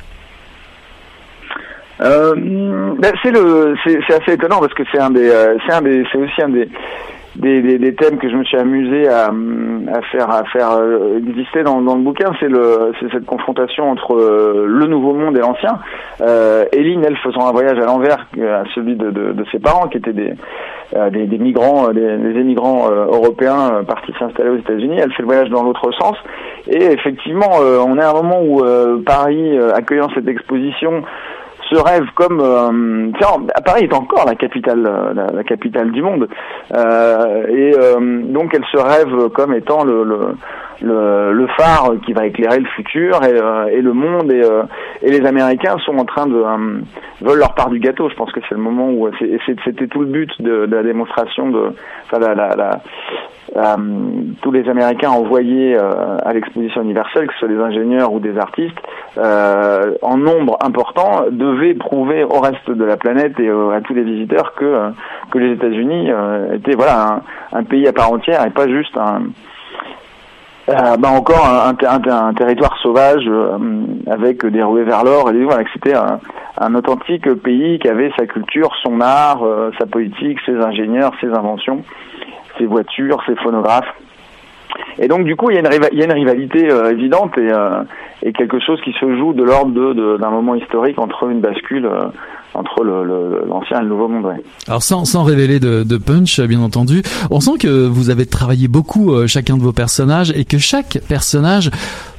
Euh, 2.02 2.36
ben 3.00 3.14
c'est 3.22 3.32
le, 3.32 3.76
c'est 3.86 4.14
assez 4.14 4.34
étonnant 4.34 4.60
parce 4.60 4.74
que 4.74 4.84
c'est 4.92 5.00
un 5.00 5.12
des, 5.12 5.30
euh, 5.30 5.56
c'est 5.66 5.74
un 5.74 5.82
des, 5.82 6.04
c'est 6.12 6.18
aussi 6.18 6.42
un 6.42 6.50
des, 6.50 6.68
des, 7.36 7.62
des, 7.62 7.80
des, 7.80 7.96
thèmes 7.96 8.18
que 8.18 8.30
je 8.30 8.36
me 8.36 8.44
suis 8.44 8.58
amusé 8.58 9.08
à, 9.08 9.26
à 9.28 10.02
faire 10.12 10.30
à 10.30 10.44
faire 10.46 10.72
euh, 10.74 11.18
exister 11.18 11.64
dans, 11.64 11.82
dans 11.82 11.96
le 11.96 12.02
bouquin, 12.02 12.32
c'est 12.40 12.48
le 12.48 12.92
c'est 13.00 13.12
cette 13.12 13.26
confrontation 13.26 13.90
entre 13.90 14.16
euh, 14.16 14.66
le 14.68 14.86
nouveau 14.86 15.14
monde 15.14 15.36
et 15.36 15.40
l'ancien. 15.40 15.80
Euh, 16.22 16.66
Eline, 16.72 17.04
elle 17.06 17.18
faisant 17.18 17.48
un 17.48 17.52
voyage 17.52 17.80
à 17.80 17.86
l'envers 17.86 18.28
à 18.40 18.64
celui 18.76 18.96
de, 18.96 19.10
de, 19.10 19.34
de, 19.34 19.46
ses 19.52 19.60
parents, 19.60 19.88
qui 19.88 19.98
étaient 19.98 20.14
des 20.14 20.34
des, 21.12 21.26
des, 21.26 21.38
migrants, 21.40 21.92
des, 21.92 22.18
des 22.18 22.40
émigrants 22.40 22.88
européens 22.88 23.84
partis 23.88 24.14
s'installer 24.20 24.52
aux 24.52 24.58
États-Unis. 24.58 24.98
Elle 25.02 25.12
fait 25.14 25.24
le 25.24 25.28
voyage 25.28 25.50
dans 25.50 25.64
l'autre 25.64 25.92
sens. 25.94 26.16
Et 26.68 26.84
effectivement, 26.84 27.50
on 27.60 27.98
est 27.98 28.04
à 28.04 28.12
un 28.12 28.22
moment 28.22 28.44
où 28.44 28.64
Paris, 29.04 29.58
accueillant 29.74 30.10
cette 30.14 30.28
exposition, 30.28 31.04
se 31.70 31.76
rêve 31.76 32.06
comme 32.16 32.40
euh, 32.42 33.12
Paris 33.66 33.86
est 33.86 33.94
encore 33.94 34.26
la 34.26 34.36
capitale 34.36 34.86
euh, 34.86 35.14
la, 35.34 35.44
capitale 35.44 35.92
du 35.92 36.02
monde 36.02 36.28
euh, 36.76 37.48
et 37.48 37.74
euh, 37.78 38.22
donc 38.24 38.54
elle 38.54 38.66
se 38.66 38.78
rêve 38.78 39.30
comme 39.30 39.54
étant 39.54 39.84
le, 39.84 40.04
le 40.04 40.20
le, 40.82 41.32
le, 41.32 41.48
phare 41.56 41.92
qui 42.06 42.12
va 42.12 42.26
éclairer 42.26 42.60
le 42.60 42.66
futur 42.66 43.24
et, 43.24 43.74
et 43.74 43.82
le 43.82 43.94
monde 43.94 44.34
et, 44.34 44.42
et, 45.02 45.12
les 45.12 45.26
Américains 45.26 45.78
sont 45.86 45.98
en 45.98 46.04
train 46.04 46.26
de 46.26 46.44
veulent 47.22 47.40
leur 47.40 47.54
part 47.54 47.70
du 47.70 47.80
gâteau. 47.80 48.10
Je 48.10 48.16
pense 48.16 48.32
que 48.34 48.42
c'est 48.50 48.56
le 48.56 48.62
moment 48.62 48.90
où 48.90 49.10
c'était 49.46 49.88
tout 49.88 50.02
le 50.02 50.08
but 50.08 50.30
de, 50.42 50.66
de 50.66 50.76
la 50.76 50.84
démonstration 50.84 51.50
de 51.52 51.74
enfin, 52.06 52.20
la, 52.20 52.34
la, 52.34 52.56
la 52.56 52.72
euh, 52.72 53.43
tous 54.42 54.52
les 54.52 54.68
Américains 54.68 55.12
envoyés 55.12 55.76
euh, 55.76 56.18
à 56.24 56.34
l'exposition 56.34 56.82
universelle, 56.82 57.28
que 57.28 57.34
ce 57.34 57.40
soit 57.40 57.48
des 57.48 57.60
ingénieurs 57.60 58.12
ou 58.12 58.20
des 58.20 58.38
artistes, 58.38 58.78
euh, 59.18 59.94
en 60.02 60.18
nombre 60.18 60.58
important, 60.62 61.26
devaient 61.30 61.76
prouver 61.76 62.24
au 62.24 62.40
reste 62.40 62.70
de 62.72 62.84
la 62.84 62.98
planète 62.98 63.40
et 63.40 63.50
à 63.50 63.82
tous 63.82 63.94
les 63.94 64.04
visiteurs 64.04 64.56
que 64.56 64.92
que 65.30 65.38
les 65.38 65.54
États-Unis 65.54 66.10
étaient 66.54 66.76
voilà 66.76 67.22
un, 67.52 67.64
pays 67.64 67.88
à 67.88 67.94
part 67.94 68.12
entière 68.12 68.46
et 68.46 68.50
pas 68.50 68.68
juste 68.68 68.98
un 68.98 69.22
bah 70.68 71.10
encore 71.10 71.46
un, 71.46 72.34
territoire 72.34 72.78
sauvage 72.82 73.30
avec 74.08 74.46
des 74.46 74.64
ruées 74.64 74.84
vers 74.84 75.04
l'or 75.04 75.30
et 75.30 75.44
voilà 75.44 75.64
que 75.64 75.70
c'était 75.74 75.96
un, 75.96 76.20
un, 76.58 76.76
authentique 76.76 77.32
pays 77.36 77.80
qui 77.80 77.90
avait 77.90 78.12
sa 78.18 78.26
culture, 78.26 78.72
son 78.82 79.02
art, 79.02 79.44
sa 79.78 79.86
politique, 79.86 80.40
ses 80.46 80.56
ingénieurs, 80.56 81.12
ses 81.22 81.28
inventions 81.28 81.84
ses 82.58 82.66
voitures, 82.66 83.22
ses 83.26 83.36
phonographes. 83.36 83.94
Et 85.00 85.08
donc 85.08 85.26
du 85.26 85.36
coup, 85.36 85.50
il 85.50 85.56
y 85.56 85.58
a 85.58 85.62
une, 85.62 86.12
rivalité 86.12 86.72
euh, 86.72 86.92
évidente 86.92 87.38
et, 87.38 87.52
euh, 87.52 87.84
et, 88.22 88.34
quelque 88.34 88.60
chose 88.60 88.80
qui 88.84 88.94
se 88.94 89.18
joue 89.18 89.34
de 89.34 89.44
l'ordre 89.44 90.18
d'un 90.18 90.30
moment 90.30 90.56
historique 90.56 91.00
entre 91.00 91.30
une 91.30 91.42
bascule 91.42 91.86
euh, 91.86 92.08
entre 92.56 92.84
l'ancien 92.84 93.80
et 93.80 93.84
le 93.84 93.90
nouveau 93.90 94.08
monde. 94.08 94.32
Alors 94.68 94.84
sans, 94.84 95.24
révéler 95.24 95.60
de, 95.60 95.98
punch, 95.98 96.40
bien 96.42 96.62
entendu, 96.62 97.02
on 97.32 97.40
sent 97.40 97.58
que 97.60 97.88
vous 97.88 98.12
avez 98.12 98.28
travaillé 98.28 98.68
beaucoup 98.68 99.26
chacun 99.26 99.58
de 99.58 99.64
vos 99.64 99.74
personnages 99.74 100.32
et 100.38 100.46
que 100.46 100.60
chaque 100.60 101.00
personnage 101.10 101.72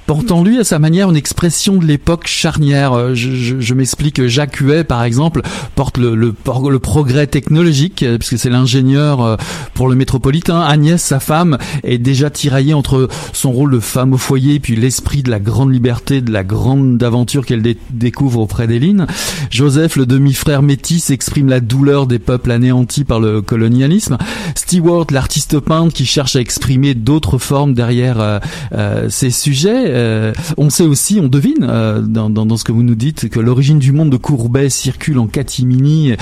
porte 0.06 0.30
en 0.30 0.42
lui 0.44 0.58
à 0.58 0.64
sa 0.64 0.78
manière 0.78 1.10
une 1.10 1.16
expression 1.16 1.76
de 1.76 1.84
l'époque 1.84 2.26
charnière. 2.26 2.92
Euh, 2.92 3.14
je, 3.14 3.30
je, 3.34 3.60
je 3.60 3.74
m'explique, 3.74 4.26
Jacques 4.26 4.56
Huet, 4.56 4.84
par 4.84 5.02
exemple, 5.04 5.42
porte 5.74 5.98
le, 5.98 6.14
le, 6.14 6.34
le 6.70 6.78
progrès 6.78 7.26
technologique, 7.26 8.02
euh, 8.02 8.18
puisque 8.18 8.38
c'est 8.38 8.50
l'ingénieur 8.50 9.22
euh, 9.22 9.36
pour 9.74 9.88
le 9.88 9.94
métropolitain. 9.94 10.60
Agnès, 10.60 11.02
sa 11.02 11.20
femme, 11.20 11.58
est 11.82 11.98
déjà 11.98 12.30
tiraillée 12.30 12.74
entre 12.74 13.08
son 13.32 13.52
rôle 13.52 13.72
de 13.72 13.80
femme 13.80 14.12
au 14.12 14.18
foyer, 14.18 14.60
puis 14.60 14.76
l'esprit 14.76 15.22
de 15.22 15.30
la 15.30 15.40
grande 15.40 15.72
liberté, 15.72 16.20
de 16.20 16.32
la 16.32 16.44
grande 16.44 17.02
aventure 17.02 17.46
qu'elle 17.46 17.62
découvre 17.90 18.40
auprès 18.40 18.66
d'Éline. 18.66 19.06
Joseph, 19.50 19.96
le 19.96 20.06
demi-frère 20.06 20.62
métis, 20.62 21.10
exprime 21.10 21.48
la 21.48 21.60
douleur 21.60 22.06
des 22.06 22.18
peuples 22.18 22.50
anéantis 22.50 23.04
par 23.04 23.20
le 23.20 23.42
colonialisme. 23.42 24.18
Stewart, 24.54 25.06
l'artiste 25.10 25.60
peintre 25.60 25.92
qui 25.92 26.06
cherche 26.06 26.36
à 26.36 26.40
exprimer 26.40 26.94
d'autres 26.94 27.38
formes 27.38 27.74
derrière 27.74 28.40
euh, 28.72 29.08
sujets. 29.08 29.93
Euh, 29.94 30.32
on 30.56 30.70
sait 30.70 30.84
aussi, 30.84 31.20
on 31.22 31.28
devine 31.28 31.66
euh, 31.68 32.00
dans, 32.00 32.56
ce 32.56 32.64
que 32.64 32.72
vous 32.72 32.82
nous 32.82 32.94
dites 32.94 33.28
que 33.28 33.40
l'origine 33.40 33.78
du 33.78 33.92
monde 33.92 34.10
de 34.10 34.16
Courbet 34.16 34.68
circule 34.68 35.18
en 35.18 35.26
catimini. 35.26 36.14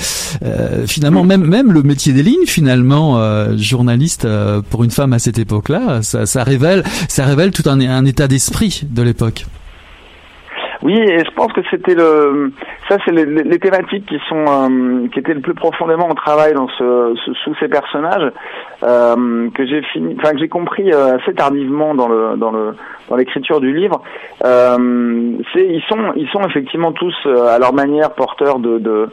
Euh, 0.44 0.86
finalement, 0.86 1.24
même 1.24 1.72
le 1.72 1.82
métier 1.82 2.12
des 2.12 2.22
lignes, 2.22 2.46
finalement, 2.46 3.20
journaliste 3.56 4.26
pour 4.70 4.84
une 4.84 4.90
femme 4.90 5.12
à 5.12 5.18
cette 5.18 5.38
époque-là, 5.38 6.02
ça, 6.02 6.26
ça 6.26 6.44
révèle 6.44 6.84
ça 7.08 7.24
révèle 7.24 7.50
tout 7.50 7.68
un, 7.68 7.80
un 7.80 8.04
état 8.04 8.28
d'esprit 8.28 8.82
de 8.88 9.02
l'époque. 9.02 9.46
Oui, 10.82 10.98
et 10.98 11.20
je 11.20 11.30
pense 11.30 11.52
que 11.52 11.60
c'était 11.70 11.94
le, 11.94 12.52
ça 12.88 12.96
c'est 13.04 13.12
les, 13.12 13.58
thématiques 13.60 14.04
qui 14.06 14.18
sont, 14.28 14.44
euh, 14.48 15.08
qui 15.12 15.20
étaient 15.20 15.34
le 15.34 15.40
plus 15.40 15.54
profondément 15.54 16.08
au 16.10 16.14
travail 16.14 16.54
dans 16.54 16.68
ce, 16.76 17.14
sous 17.44 17.54
ces 17.60 17.68
personnages 17.68 18.32
euh, 18.82 19.48
que 19.54 19.64
j'ai 19.64 19.82
fini, 19.92 20.16
enfin 20.18 20.32
que 20.32 20.38
j'ai 20.38 20.48
compris 20.48 20.92
euh, 20.92 21.18
assez 21.18 21.34
tardivement 21.34 21.94
dans 21.94 22.08
le, 22.08 22.36
dans 22.36 22.50
le, 22.50 22.74
dans 23.08 23.16
l'écriture 23.16 23.60
du 23.60 23.72
livre. 23.72 24.02
Euh, 24.44 25.36
c'est, 25.52 25.66
ils 25.66 25.82
sont, 25.88 26.12
ils 26.16 26.28
sont 26.30 26.42
effectivement 26.48 26.90
tous 26.90 27.14
à 27.26 27.58
leur 27.60 27.72
manière 27.72 28.10
porteurs 28.14 28.58
de, 28.58 28.78
de 28.78 29.08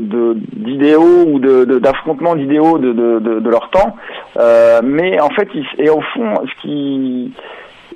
de, 0.00 0.34
d'idéaux 0.56 1.24
ou 1.26 1.38
de, 1.38 1.78
d'affrontements 1.78 2.34
d'idéaux 2.34 2.78
de, 2.78 2.92
de, 2.92 3.18
de, 3.40 3.50
leur 3.50 3.70
temps. 3.70 3.96
Euh, 4.38 4.80
mais 4.82 5.20
en 5.20 5.30
fait, 5.30 5.48
ils, 5.54 5.66
et 5.78 5.90
au 5.90 6.00
fond, 6.00 6.34
ce 6.46 6.62
qui 6.62 7.32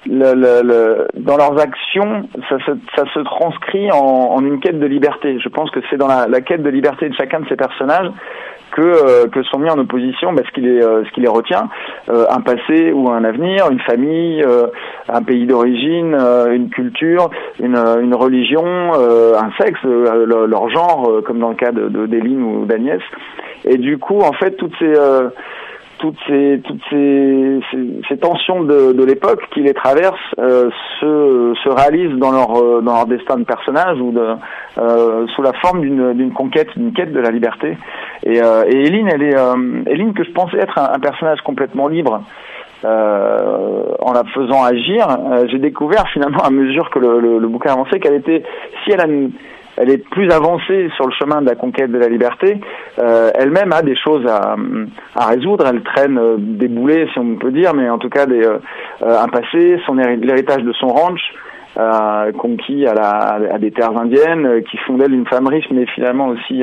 le, 0.06 0.34
le, 0.34 0.62
le, 0.66 1.08
dans 1.14 1.36
leurs 1.36 1.60
actions, 1.60 2.28
ça 2.48 2.58
se, 2.66 2.72
ça 2.96 3.04
se 3.14 3.20
transcrit 3.20 3.90
en, 3.92 4.34
en, 4.34 4.44
une 4.44 4.60
quête 4.60 4.78
de 4.78 4.86
liberté. 4.86 5.38
Je 5.38 5.48
pense 5.48 5.70
que 5.70 5.80
c'est 5.90 5.96
dans 5.96 6.08
la, 6.08 6.26
la, 6.26 6.40
quête 6.40 6.62
de 6.62 6.70
liberté 6.70 7.08
de 7.08 7.14
chacun 7.14 7.40
de 7.40 7.48
ces 7.48 7.56
personnages 7.56 8.10
que, 8.72 8.80
euh, 8.80 9.28
que 9.28 9.42
sont 9.44 9.58
mis 9.58 9.70
en 9.70 9.78
opposition 9.78 10.32
bah, 10.32 10.42
ce, 10.46 10.52
qui 10.52 10.62
les, 10.62 10.82
euh, 10.82 11.04
ce 11.04 11.20
les 11.20 11.28
retient, 11.28 11.68
euh, 12.08 12.24
un 12.30 12.40
passé 12.40 12.90
ou 12.92 13.10
un 13.10 13.22
avenir, 13.22 13.70
une 13.70 13.80
famille, 13.80 14.44
un 15.08 15.22
pays 15.22 15.46
d'origine, 15.46 16.16
une 16.50 16.70
culture, 16.70 17.30
une, 17.60 17.76
une 17.76 18.14
religion, 18.14 18.64
un 18.64 19.50
sexe, 19.60 19.80
leur 19.84 20.68
genre, 20.70 21.22
comme 21.24 21.38
dans 21.38 21.50
le 21.50 21.54
cas 21.54 21.72
de, 21.72 21.88
de 21.88 22.28
ou 22.28 22.64
d'Agnès. 22.66 23.00
Et 23.64 23.76
du 23.76 23.98
coup, 23.98 24.20
en 24.20 24.32
fait, 24.32 24.52
toutes 24.52 24.74
ces 24.78 24.92
toutes 26.02 26.18
ces 26.26 26.60
toutes 26.64 26.82
ces, 26.90 27.60
ces, 28.08 28.16
tensions 28.18 28.64
de, 28.64 28.92
de 28.92 29.04
l'époque 29.04 29.40
qui 29.54 29.60
les 29.60 29.72
traversent 29.72 30.34
euh, 30.40 30.68
se, 30.98 31.54
se 31.62 31.68
réalisent 31.68 32.18
dans 32.18 32.32
leur 32.32 32.56
euh, 32.56 32.80
dans 32.82 32.94
leur 32.96 33.06
destin 33.06 33.36
de 33.36 33.44
personnage 33.44 34.00
ou 34.00 34.12
euh, 34.18 35.26
sous 35.28 35.42
la 35.42 35.52
forme 35.54 35.80
d'une 35.80 36.12
d'une 36.12 36.32
conquête 36.32 36.76
d'une 36.76 36.92
quête 36.92 37.12
de 37.12 37.20
la 37.20 37.30
liberté. 37.30 37.78
Et 38.24 38.38
et 38.38 38.76
Eline 38.86 39.08
elle 39.14 39.22
est 39.22 39.36
Eline 39.86 40.12
que 40.12 40.24
je 40.24 40.32
pensais 40.32 40.58
être 40.58 40.76
un, 40.76 40.98
personnage 40.98 41.40
complètement 41.42 41.86
libre 41.86 42.22
en 42.84 44.12
la 44.12 44.24
faisant 44.34 44.64
agir 44.64 45.06
j'ai 45.50 45.58
découvert 45.58 46.08
finalement 46.08 46.42
à 46.42 46.50
mesure 46.50 46.90
que 46.90 46.98
le, 46.98 47.20
le, 47.20 47.38
le 47.38 47.48
bouquin 47.48 47.74
avançait 47.74 48.00
qu'elle 48.00 48.14
était 48.14 48.42
si 48.82 48.90
elle 48.90 49.00
a 49.00 49.06
une, 49.06 49.30
elle 49.76 49.90
est 49.90 50.08
plus 50.10 50.30
avancée 50.30 50.90
sur 50.96 51.06
le 51.06 51.12
chemin 51.12 51.40
de 51.40 51.46
la 51.46 51.54
conquête 51.54 51.90
de 51.90 51.98
la 51.98 52.08
liberté. 52.08 52.60
Euh, 52.98 53.30
elle-même 53.34 53.72
a 53.72 53.82
des 53.82 53.96
choses 53.96 54.26
à, 54.26 54.56
à, 55.14 55.26
résoudre. 55.26 55.66
Elle 55.66 55.82
traîne 55.82 56.18
euh, 56.18 56.36
des 56.38 56.68
boulets, 56.68 57.08
si 57.12 57.18
on 57.18 57.36
peut 57.36 57.52
dire, 57.52 57.72
mais 57.74 57.88
en 57.88 57.98
tout 57.98 58.10
cas 58.10 58.26
des, 58.26 58.44
euh, 58.44 58.58
un 59.00 59.28
passé, 59.28 59.80
son 59.86 59.94
l'héritage 59.94 60.62
de 60.62 60.72
son 60.72 60.88
ranch. 60.88 61.20
Euh, 61.78 62.32
conquis 62.32 62.86
à, 62.86 62.92
la, 62.92 63.54
à, 63.54 63.58
des 63.58 63.70
terres 63.70 63.96
indiennes, 63.96 64.62
qui 64.70 64.76
font 64.78 64.98
d'elle 64.98 65.14
une 65.14 65.26
femme 65.26 65.46
riche, 65.46 65.64
mais 65.70 65.86
finalement 65.86 66.28
aussi 66.28 66.62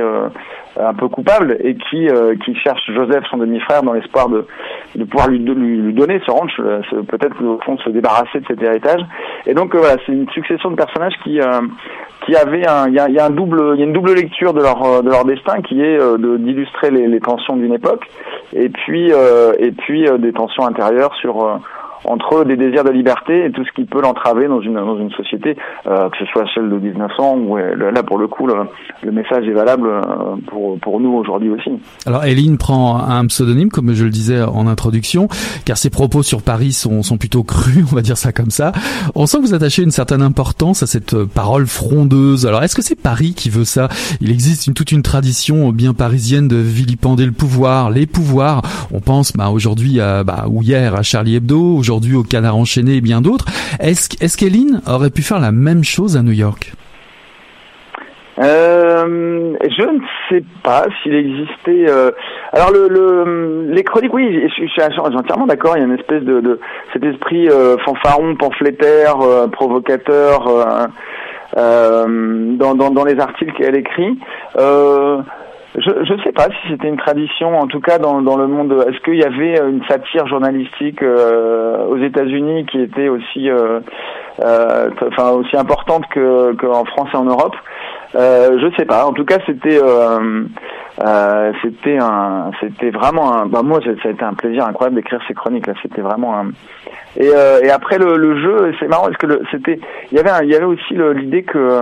un 0.80 0.94
peu 0.94 1.08
coupable, 1.08 1.58
et 1.62 1.76
qui, 1.76 2.08
qui 2.46 2.56
cherche 2.56 2.82
Joseph, 2.94 3.24
son 3.32 3.38
demi-frère, 3.38 3.82
dans 3.82 3.94
l'espoir 3.94 4.30
de, 4.30 4.46
de 4.96 5.04
pouvoir 5.06 5.30
lui, 5.30 5.40
lui, 5.40 5.94
donner 5.94 6.22
ce 6.26 6.32
ranch, 6.32 6.56
peut-être 7.08 7.44
au 7.44 7.60
fond 7.62 7.76
de 7.76 7.82
se 7.82 7.90
débarrasser 7.90 8.40
de 8.40 8.46
cet 8.48 8.62
héritage. 8.62 9.02
Et 9.48 9.56
donc 9.56 9.76
voilà, 9.76 9.96
c'est 10.06 10.12
une 10.12 10.30
succession 10.30 10.70
de 10.70 10.76
personnages 10.76 11.16
qui 11.24 11.40
qui 12.26 12.36
avait 12.36 12.68
un, 12.68 12.88
il 12.88 12.94
y 12.94 13.00
a, 13.00 13.10
y 13.10 13.20
a, 13.20 13.26
un 13.26 13.30
double, 13.30 13.74
il 13.76 13.80
y 13.80 13.84
a 13.84 13.86
une 13.86 13.94
double 13.94 14.14
lecture 14.14 14.54
de 14.54 14.62
leur 14.62 14.84
euh, 14.84 15.02
de 15.02 15.10
leur 15.10 15.26
destin 15.26 15.62
qui 15.62 15.82
est 15.82 16.00
euh, 16.00 16.18
de 16.18 16.38
d'illustrer 16.38 16.92
les, 16.92 17.08
les, 17.08 17.20
tensions 17.20 17.56
d'une 17.56 17.74
époque 17.74 18.06
et 18.54 18.70
puis 18.70 19.12
euh, 19.12 19.54
et 19.60 19.72
puis 19.72 20.06
des 20.20 20.34
tensions 20.34 20.66
intérieures 20.66 21.16
sur 21.16 21.60
entre 22.06 22.44
des 22.46 22.56
désirs 22.56 22.84
de 22.84 22.92
liberté 22.92 23.46
et 23.46 23.52
tout 23.52 23.64
ce 23.66 23.72
qui 23.72 23.86
peut 23.86 24.02
l'entraver 24.02 24.48
dans 24.48 24.62
une 24.62 24.76
dans 24.76 24.98
une 24.98 25.12
société, 25.12 25.58
euh, 25.88 26.10
que 26.10 26.18
ce 26.18 26.26
soit 26.26 26.46
celle 26.54 26.70
de 26.70 26.78
1900 26.78 27.38
ou 27.38 27.58
là 27.58 28.04
pour 28.04 28.18
le 28.18 28.28
coup 28.28 28.48
le, 28.48 28.56
le 29.04 29.12
message 29.12 29.48
est 29.48 29.54
valable 29.54 29.88
euh, 29.88 30.02
pour 30.48 30.80
pour 30.80 31.00
nous 31.00 31.14
aujourd'hui 31.14 31.50
aussi. 31.50 31.72
Alors 32.06 32.24
Eline 32.26 32.58
prend 32.58 32.98
un 32.98 33.26
pseudonyme 33.28 33.70
comme 33.70 33.94
je 33.94 34.04
le 34.04 34.10
disais 34.10 34.42
en 34.42 34.68
introduction, 34.68 35.28
car 35.66 35.78
ses 35.78 35.90
propos 35.90 36.24
sur 36.24 36.42
Paris 36.42 36.72
sont 36.72 37.04
sont 37.04 37.18
plutôt 37.18 37.44
crus, 37.44 37.86
on 37.92 37.96
va 37.96 38.02
dire 38.02 38.18
ça 38.18 38.32
comme 38.32 38.52
ça. 38.52 38.72
On 39.16 39.26
sent 39.26 39.38
que 39.38 39.44
vous 39.44 39.54
attachez 39.54 39.84
une 39.84 39.92
certaine 39.92 40.22
importance 40.22 40.84
à 40.84 40.88
cette 40.88 41.24
parole 41.24 41.68
frondeuse. 41.68 42.46
Alors 42.46 42.64
est-ce 42.64 42.76
que 42.76 42.82
c'est 42.82 43.00
Paris 43.00 43.34
qui 43.36 43.50
veut 43.50 43.66
ça? 43.66 43.90
Il 44.22 44.32
existe 44.32 44.68
une, 44.68 44.74
toute 44.74 44.92
une 44.92 45.04
tradition 45.04 45.70
bien 45.72 45.94
parisienne 45.94 46.48
de 46.48 46.58
vilipender 46.58 47.26
le 47.26 47.32
pouvoir, 47.32 47.90
les 47.90 48.06
pouvoirs. 48.06 48.62
On 48.92 49.00
pense 49.00 49.34
bah, 49.34 49.50
aujourd'hui 49.50 49.98
bah, 49.98 50.46
ou 50.50 50.62
hier 50.62 50.96
à 50.96 51.04
Charlie 51.04 51.36
Hebdo 51.36 51.82
aujourd'hui 51.90 52.16
au 52.16 52.24
Canard 52.24 52.56
enchaîné 52.56 52.98
et 52.98 53.02
bien 53.02 53.20
d'autres. 53.20 53.46
Est-ce 53.80 54.10
est 54.24 54.38
qu'Eline 54.38 54.82
aurait 54.88 55.10
pu 55.10 55.24
faire 55.24 55.40
la 55.40 55.52
même 55.52 55.84
chose 55.84 56.18
à 56.18 56.22
New 56.22 56.34
York? 56.34 56.74
Euh, 58.40 59.54
je 59.64 59.84
ne 59.84 60.00
sais 60.30 60.44
pas 60.64 60.86
s'il 61.02 61.16
existait. 61.16 61.90
Euh, 61.90 62.12
alors 62.54 62.72
le, 62.72 63.66
les 63.72 63.84
chroniques, 63.84 64.14
oui, 64.14 64.48
je, 64.56 64.66
suis 64.68 64.82
entièrement 65.00 65.48
d'accord. 65.48 65.76
Il 65.76 65.80
y 65.80 65.84
a 65.84 65.88
une 65.88 65.98
espèce 66.00 66.24
de, 66.24 66.60
cet 66.94 67.04
esprit 67.04 67.50
euh, 67.50 67.76
fanfaron, 67.80 68.36
pamphlétaire, 68.36 69.18
provocateur 69.52 70.46
dans, 71.56 73.04
les 73.06 73.20
articles 73.20 73.54
qu'elle 73.58 73.76
écrit. 73.76 74.20
Je 75.78 76.14
ne 76.14 76.20
sais 76.24 76.32
pas 76.32 76.46
si 76.46 76.72
c'était 76.72 76.88
une 76.88 76.98
tradition, 76.98 77.60
en 77.60 77.68
tout 77.68 77.80
cas 77.80 78.00
dans, 78.00 78.22
dans 78.24 78.38
le 78.38 78.48
monde. 78.48 78.74
Est-ce 78.90 79.00
qu'il 79.02 79.18
y 79.18 79.24
avait 79.24 79.60
une 79.60 79.84
satire 79.88 80.26
journalistique 80.28 81.04
euh, 81.04 81.86
aux 81.86 81.98
États-Unis 81.98 82.66
qui 82.66 82.82
était 82.82 83.08
aussi, 83.08 83.50
euh, 83.50 83.80
euh, 84.44 84.90
enfin 85.08 85.30
aussi 85.30 85.56
importante 85.56 86.08
que 86.10 86.54
qu'en 86.54 86.86
France 86.86 87.10
et 87.14 87.18
en 87.18 87.26
Europe? 87.26 87.56
Euh, 88.16 88.58
Je 88.60 88.76
sais 88.78 88.86
pas. 88.86 89.06
En 89.06 89.14
tout 89.14 89.26
cas, 89.26 89.38
c'était 89.46 89.80
c'était 91.62 91.98
un 92.00 92.50
c'était 92.60 92.90
vraiment 92.90 93.34
un. 93.34 93.46
Bah 93.46 93.62
moi, 93.64 93.80
ça 93.84 93.92
a 93.92 94.12
été 94.12 94.24
un 94.24 94.34
plaisir 94.34 94.66
incroyable 94.66 94.96
d'écrire 94.96 95.22
ces 95.28 95.36
chroniques 95.36 95.68
là. 95.68 95.74
C'était 95.84 96.02
vraiment 96.02 96.36
un. 96.36 96.48
Et, 97.16 97.28
et 97.28 97.70
après 97.70 98.00
le, 98.00 98.18
le 98.18 98.42
jeu, 98.42 98.74
c'est 98.80 98.88
marrant 98.88 99.06
parce 99.06 99.18
que 99.18 99.42
c'était 99.52 99.80
il 100.12 100.18
y 100.18 100.20
avait 100.20 100.32
il 100.46 100.50
y 100.50 100.56
avait 100.56 100.66
aussi 100.66 100.96
l'idée 101.16 101.44
que 101.44 101.82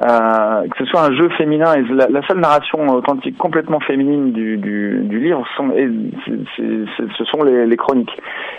euh, 0.00 0.62
que 0.68 0.78
ce 0.78 0.86
soit 0.86 1.02
un 1.02 1.14
jeu 1.14 1.28
féminin 1.36 1.74
et 1.74 1.82
la, 1.82 2.26
seule 2.26 2.40
narration 2.40 2.88
authentique 2.88 3.36
complètement 3.36 3.78
féminine 3.80 4.32
du, 4.32 4.56
du, 4.56 5.02
du 5.04 5.20
livre 5.20 5.44
sont, 5.54 5.70
et 5.72 5.88
ce 6.56 7.24
sont 7.24 7.42
les, 7.44 7.66
les 7.66 7.76
chroniques. 7.76 8.16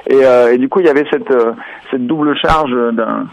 Et, 0.08 0.24
euh, 0.24 0.54
et, 0.54 0.58
du 0.60 0.70
coup 0.70 0.80
il 0.80 0.86
y 0.86 0.90
avait 0.90 1.06
cette, 1.12 1.32
euh, 1.32 1.54
cette 1.90 2.06
double 2.06 2.38
charge 2.38 2.72
d'un 2.94 3.26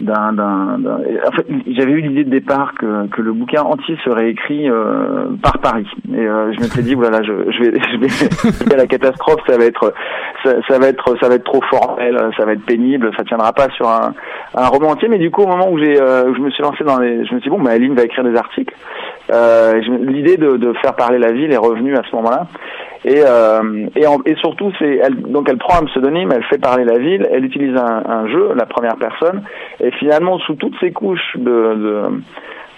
d'un, 0.00 0.32
d'un, 0.32 0.80
en 1.26 1.30
fait, 1.32 1.46
j'avais 1.66 1.92
eu 1.92 2.00
l'idée 2.00 2.24
de 2.24 2.30
départ 2.30 2.74
que, 2.78 3.06
que 3.08 3.20
le 3.20 3.32
bouquin 3.32 3.62
entier 3.62 3.96
serait 4.04 4.30
écrit 4.30 4.70
euh, 4.70 5.26
par 5.42 5.58
Paris. 5.58 5.86
Et 6.12 6.18
euh, 6.18 6.52
je 6.52 6.60
m'étais 6.60 6.82
dit 6.82 6.94
voilà, 6.94 7.22
je, 7.22 7.32
je 7.50 7.62
vais, 7.62 7.80
je 7.90 8.64
vais, 8.68 8.76
la 8.76 8.86
catastrophe, 8.86 9.40
ça 9.46 9.58
va 9.58 9.64
être, 9.64 9.92
ça, 10.44 10.54
ça, 10.68 10.78
va 10.78 10.88
être, 10.88 11.16
ça 11.20 11.28
va 11.28 11.34
être 11.34 11.44
trop 11.44 11.60
formel, 11.62 12.16
ça 12.36 12.44
va 12.44 12.52
être 12.52 12.64
pénible, 12.64 13.10
ça 13.16 13.24
tiendra 13.24 13.52
pas 13.52 13.68
sur 13.70 13.88
un, 13.88 14.14
un 14.54 14.66
roman 14.68 14.90
entier. 14.90 15.08
Mais 15.08 15.18
du 15.18 15.30
coup, 15.30 15.42
au 15.42 15.48
moment 15.48 15.70
où 15.70 15.78
j'ai, 15.78 16.00
euh, 16.00 16.32
je 16.34 16.40
me 16.40 16.50
suis 16.50 16.62
lancé 16.62 16.84
dans 16.84 16.98
les, 16.98 17.24
je 17.26 17.34
me 17.34 17.40
suis 17.40 17.50
dit 17.50 17.56
bon, 17.56 17.62
bah, 17.62 17.72
Aline 17.72 17.94
va 17.94 18.04
écrire 18.04 18.24
des 18.24 18.36
articles. 18.36 18.74
Euh, 19.30 19.80
l'idée 20.06 20.36
de, 20.36 20.56
de 20.56 20.72
faire 20.74 20.94
parler 20.94 21.18
la 21.18 21.32
ville 21.32 21.52
est 21.52 21.58
revenue 21.58 21.94
à 21.96 22.02
ce 22.08 22.16
moment-là. 22.16 22.46
Et, 23.04 23.22
euh, 23.24 23.86
et, 23.94 24.04
et, 24.30 24.34
surtout, 24.36 24.72
c'est 24.78 24.96
elle, 24.96 25.22
donc 25.22 25.48
elle 25.48 25.58
prend 25.58 25.82
un 25.82 25.86
pseudonyme, 25.86 26.30
elle 26.32 26.44
fait 26.44 26.58
parler 26.58 26.84
la 26.84 26.98
ville, 26.98 27.28
elle 27.30 27.44
utilise 27.44 27.76
un, 27.76 28.02
un, 28.06 28.26
jeu, 28.28 28.52
la 28.56 28.66
première 28.66 28.96
personne, 28.96 29.42
et 29.80 29.90
finalement, 29.92 30.38
sous 30.40 30.54
toutes 30.54 30.74
ces 30.80 30.90
couches 30.92 31.36
de, 31.36 31.42
de 31.42 32.02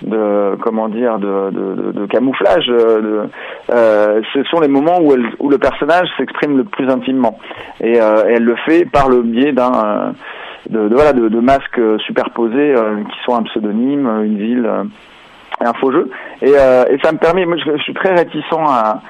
de 0.03 0.57
comment 0.63 0.89
dire 0.89 1.19
de, 1.19 1.51
de, 1.51 1.93
de 1.93 2.07
camouflage 2.07 2.67
de, 2.67 3.29
euh, 3.71 4.21
ce 4.33 4.43
sont 4.45 4.61
les 4.61 4.69
moments 4.69 4.99
où, 5.01 5.13
elle, 5.13 5.27
où 5.39 5.51
le 5.51 5.59
personnage 5.59 6.09
s'exprime 6.17 6.57
le 6.57 6.65
plus 6.65 6.89
intimement. 6.89 7.39
Et, 7.81 8.01
euh, 8.01 8.25
elle 8.29 8.45
le 8.45 8.57
fait 8.67 8.85
par 8.87 9.09
le 9.09 9.23
biais 9.23 9.53
d'un 9.53 9.73
euh, 9.73 10.11
de, 10.69 10.95
voilà 10.95 11.13
de, 11.13 11.41
masques 11.41 11.81
superposés 12.07 12.75
euh, 12.75 13.03
qui 13.05 13.19
sont 13.25 13.35
un 13.35 13.43
pseudonyme 13.43 14.07
une 14.25 14.39
ville 14.39 14.69
un 15.61 15.73
faux 15.75 15.93
jeu. 15.93 16.11
Et, 16.43 16.51
et 16.51 16.99
ça 17.03 17.13
me 17.13 17.19
permet 17.19 17.45
moi 17.45 17.57
je 17.59 17.83
suis 17.83 17.95
très 17.95 18.15
réticent 18.15 18.45
à 18.53 19.01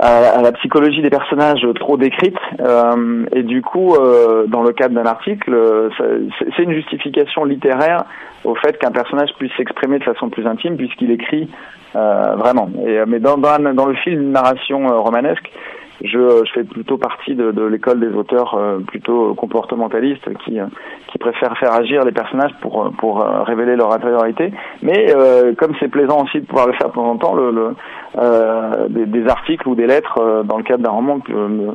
à, 0.00 0.40
la 0.40 0.52
psychologie 0.52 1.02
des 1.02 1.10
personnages 1.10 1.66
trop 1.78 1.96
décrite. 1.96 2.36
Euh, 2.60 3.26
et 3.32 3.42
du 3.42 3.62
coup, 3.62 3.94
euh, 3.94 4.46
dans 4.46 4.62
le 4.62 4.72
cadre 4.72 4.94
d'un 4.94 5.06
article, 5.06 5.52
euh, 5.52 5.90
c'est 6.56 6.62
une 6.62 6.72
justification 6.72 7.44
littéraire 7.44 8.04
au 8.44 8.54
fait 8.54 8.78
qu'un 8.78 8.90
personnage 8.90 9.30
puisse 9.38 9.52
s'exprimer 9.56 9.98
de 9.98 10.04
façon 10.04 10.30
plus 10.30 10.46
intime 10.46 10.76
puisqu'il 10.76 11.10
écrit 11.10 11.48
vraiment. 11.92 12.70
Et, 12.86 13.00
mais 13.06 13.18
dans, 13.18 13.36
dans, 13.36 13.74
dans 13.74 13.86
le 13.86 13.94
fil 13.96 14.16
d'une 14.16 14.32
narration 14.32 14.86
romanesque, 15.02 15.50
je, 16.02 16.44
je, 16.46 16.52
fais 16.54 16.64
plutôt 16.64 16.96
partie 16.96 17.34
de, 17.34 17.50
de 17.50 17.62
l'école 17.64 18.00
des 18.00 18.14
auteurs 18.16 18.56
plutôt 18.86 19.34
comportementalistes 19.34 20.32
qui, 20.44 20.58
qui 21.08 21.18
préfèrent 21.18 21.58
faire 21.58 21.74
agir 21.74 22.04
les 22.04 22.12
personnages 22.12 22.54
pour, 22.62 22.90
pour 22.96 23.26
révéler 23.44 23.74
leur 23.74 23.92
intériorité. 23.92 24.52
Mais 24.82 25.12
comme 25.58 25.74
c'est 25.80 25.88
plaisant 25.88 26.22
aussi 26.22 26.40
de 26.40 26.46
pouvoir 26.46 26.68
le 26.68 26.72
faire 26.74 26.88
de 26.88 26.94
temps 26.94 27.10
en 27.10 27.16
temps, 27.16 27.34
le, 27.34 27.50
le, 27.50 27.74
euh, 28.18 28.88
des, 28.88 29.06
des, 29.06 29.28
articles 29.28 29.68
ou 29.68 29.76
des 29.76 29.86
lettres 29.86 30.18
euh, 30.20 30.42
dans 30.42 30.58
le 30.58 30.64
cadre 30.64 30.82
d'un 30.82 30.90
roman 30.90 31.20
me, 31.28 31.72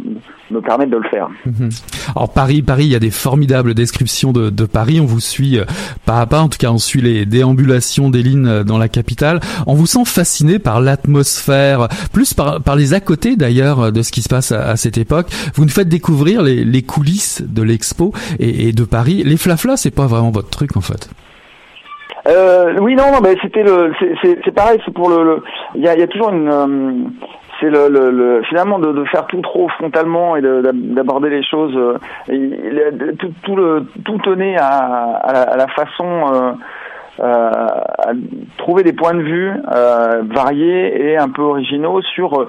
me 0.51 0.61
permettent 0.61 0.89
de 0.89 0.97
le 0.97 1.07
faire. 1.07 1.29
Mhm. 1.45 1.69
Alors 2.13 2.33
Paris, 2.33 2.61
Paris, 2.61 2.83
il 2.83 2.91
y 2.91 2.95
a 2.95 2.99
des 2.99 3.09
formidables 3.09 3.73
descriptions 3.73 4.33
de, 4.33 4.49
de 4.49 4.65
Paris. 4.65 4.99
On 4.99 5.05
vous 5.05 5.21
suit 5.21 5.57
euh, 5.57 5.63
pas 6.05 6.19
à 6.19 6.25
pas, 6.25 6.41
en 6.41 6.49
tout 6.49 6.57
cas 6.57 6.71
on 6.71 6.77
suit 6.77 6.99
les 6.99 7.25
déambulations 7.25 8.09
des 8.09 8.21
lignes 8.21 8.63
dans 8.63 8.77
la 8.77 8.89
capitale. 8.89 9.39
On 9.65 9.75
vous 9.75 9.85
sent 9.85 10.03
fasciné 10.03 10.59
par 10.59 10.81
l'atmosphère, 10.81 11.87
plus 12.11 12.33
par, 12.33 12.61
par 12.61 12.75
les 12.75 12.93
à 12.93 12.99
côté 12.99 13.37
d'ailleurs 13.37 13.93
de 13.93 14.01
ce 14.01 14.11
qui 14.11 14.21
se 14.21 14.27
passe 14.27 14.51
à, 14.51 14.71
à, 14.71 14.75
cette 14.75 14.97
époque. 14.97 15.27
Vous 15.53 15.63
nous 15.63 15.71
faites 15.71 15.87
découvrir 15.87 16.41
les, 16.41 16.65
les 16.65 16.81
coulisses 16.81 17.43
de 17.47 17.61
l'expo 17.61 18.13
et, 18.39 18.67
et, 18.67 18.73
de 18.73 18.83
Paris. 18.83 19.23
Les 19.23 19.37
flaflas, 19.37 19.77
c'est 19.77 19.89
pas 19.89 20.07
vraiment 20.07 20.31
votre 20.31 20.49
truc 20.49 20.75
en 20.75 20.81
fait. 20.81 21.09
Euh, 22.27 22.73
oui, 22.81 22.95
non, 22.95 23.11
non, 23.11 23.19
mais 23.21 23.35
c'était 23.41 23.63
le, 23.63 23.93
c'est 24.23 24.51
pareil, 24.51 24.79
c'est 24.83 24.93
pour 24.93 25.09
le, 25.09 25.43
il 25.75 25.81
y 25.81 25.87
a, 25.87 25.95
y 25.95 26.01
a, 26.01 26.07
toujours 26.07 26.29
une, 26.29 26.49
euh, 26.49 27.09
c'est 27.59 27.69
le, 27.69 27.87
le, 27.87 28.09
le, 28.09 28.41
finalement 28.43 28.79
de, 28.79 28.91
de, 28.91 29.05
faire 29.05 29.27
tout 29.27 29.41
trop 29.41 29.69
frontalement 29.69 30.35
et 30.35 30.41
d'aborder 30.41 31.29
les 31.29 31.43
choses. 31.43 31.75
Euh, 31.75 33.13
tout, 33.19 33.31
tout, 33.43 33.55
le, 33.55 33.85
tout 34.03 34.17
tenait 34.19 34.57
à, 34.57 34.67
à, 34.67 35.33
la, 35.33 35.41
à 35.41 35.57
la, 35.57 35.67
façon. 35.67 36.33
Euh, 36.33 36.51
euh, 37.17 37.23
à 37.23 38.11
trouver 38.57 38.83
des 38.83 38.91
points 38.91 39.13
de 39.13 39.21
vue 39.21 39.49
euh, 39.73 40.23
variés 40.33 41.11
et 41.11 41.17
un 41.17 41.29
peu 41.29 41.43
originaux 41.43 42.01
sur 42.01 42.45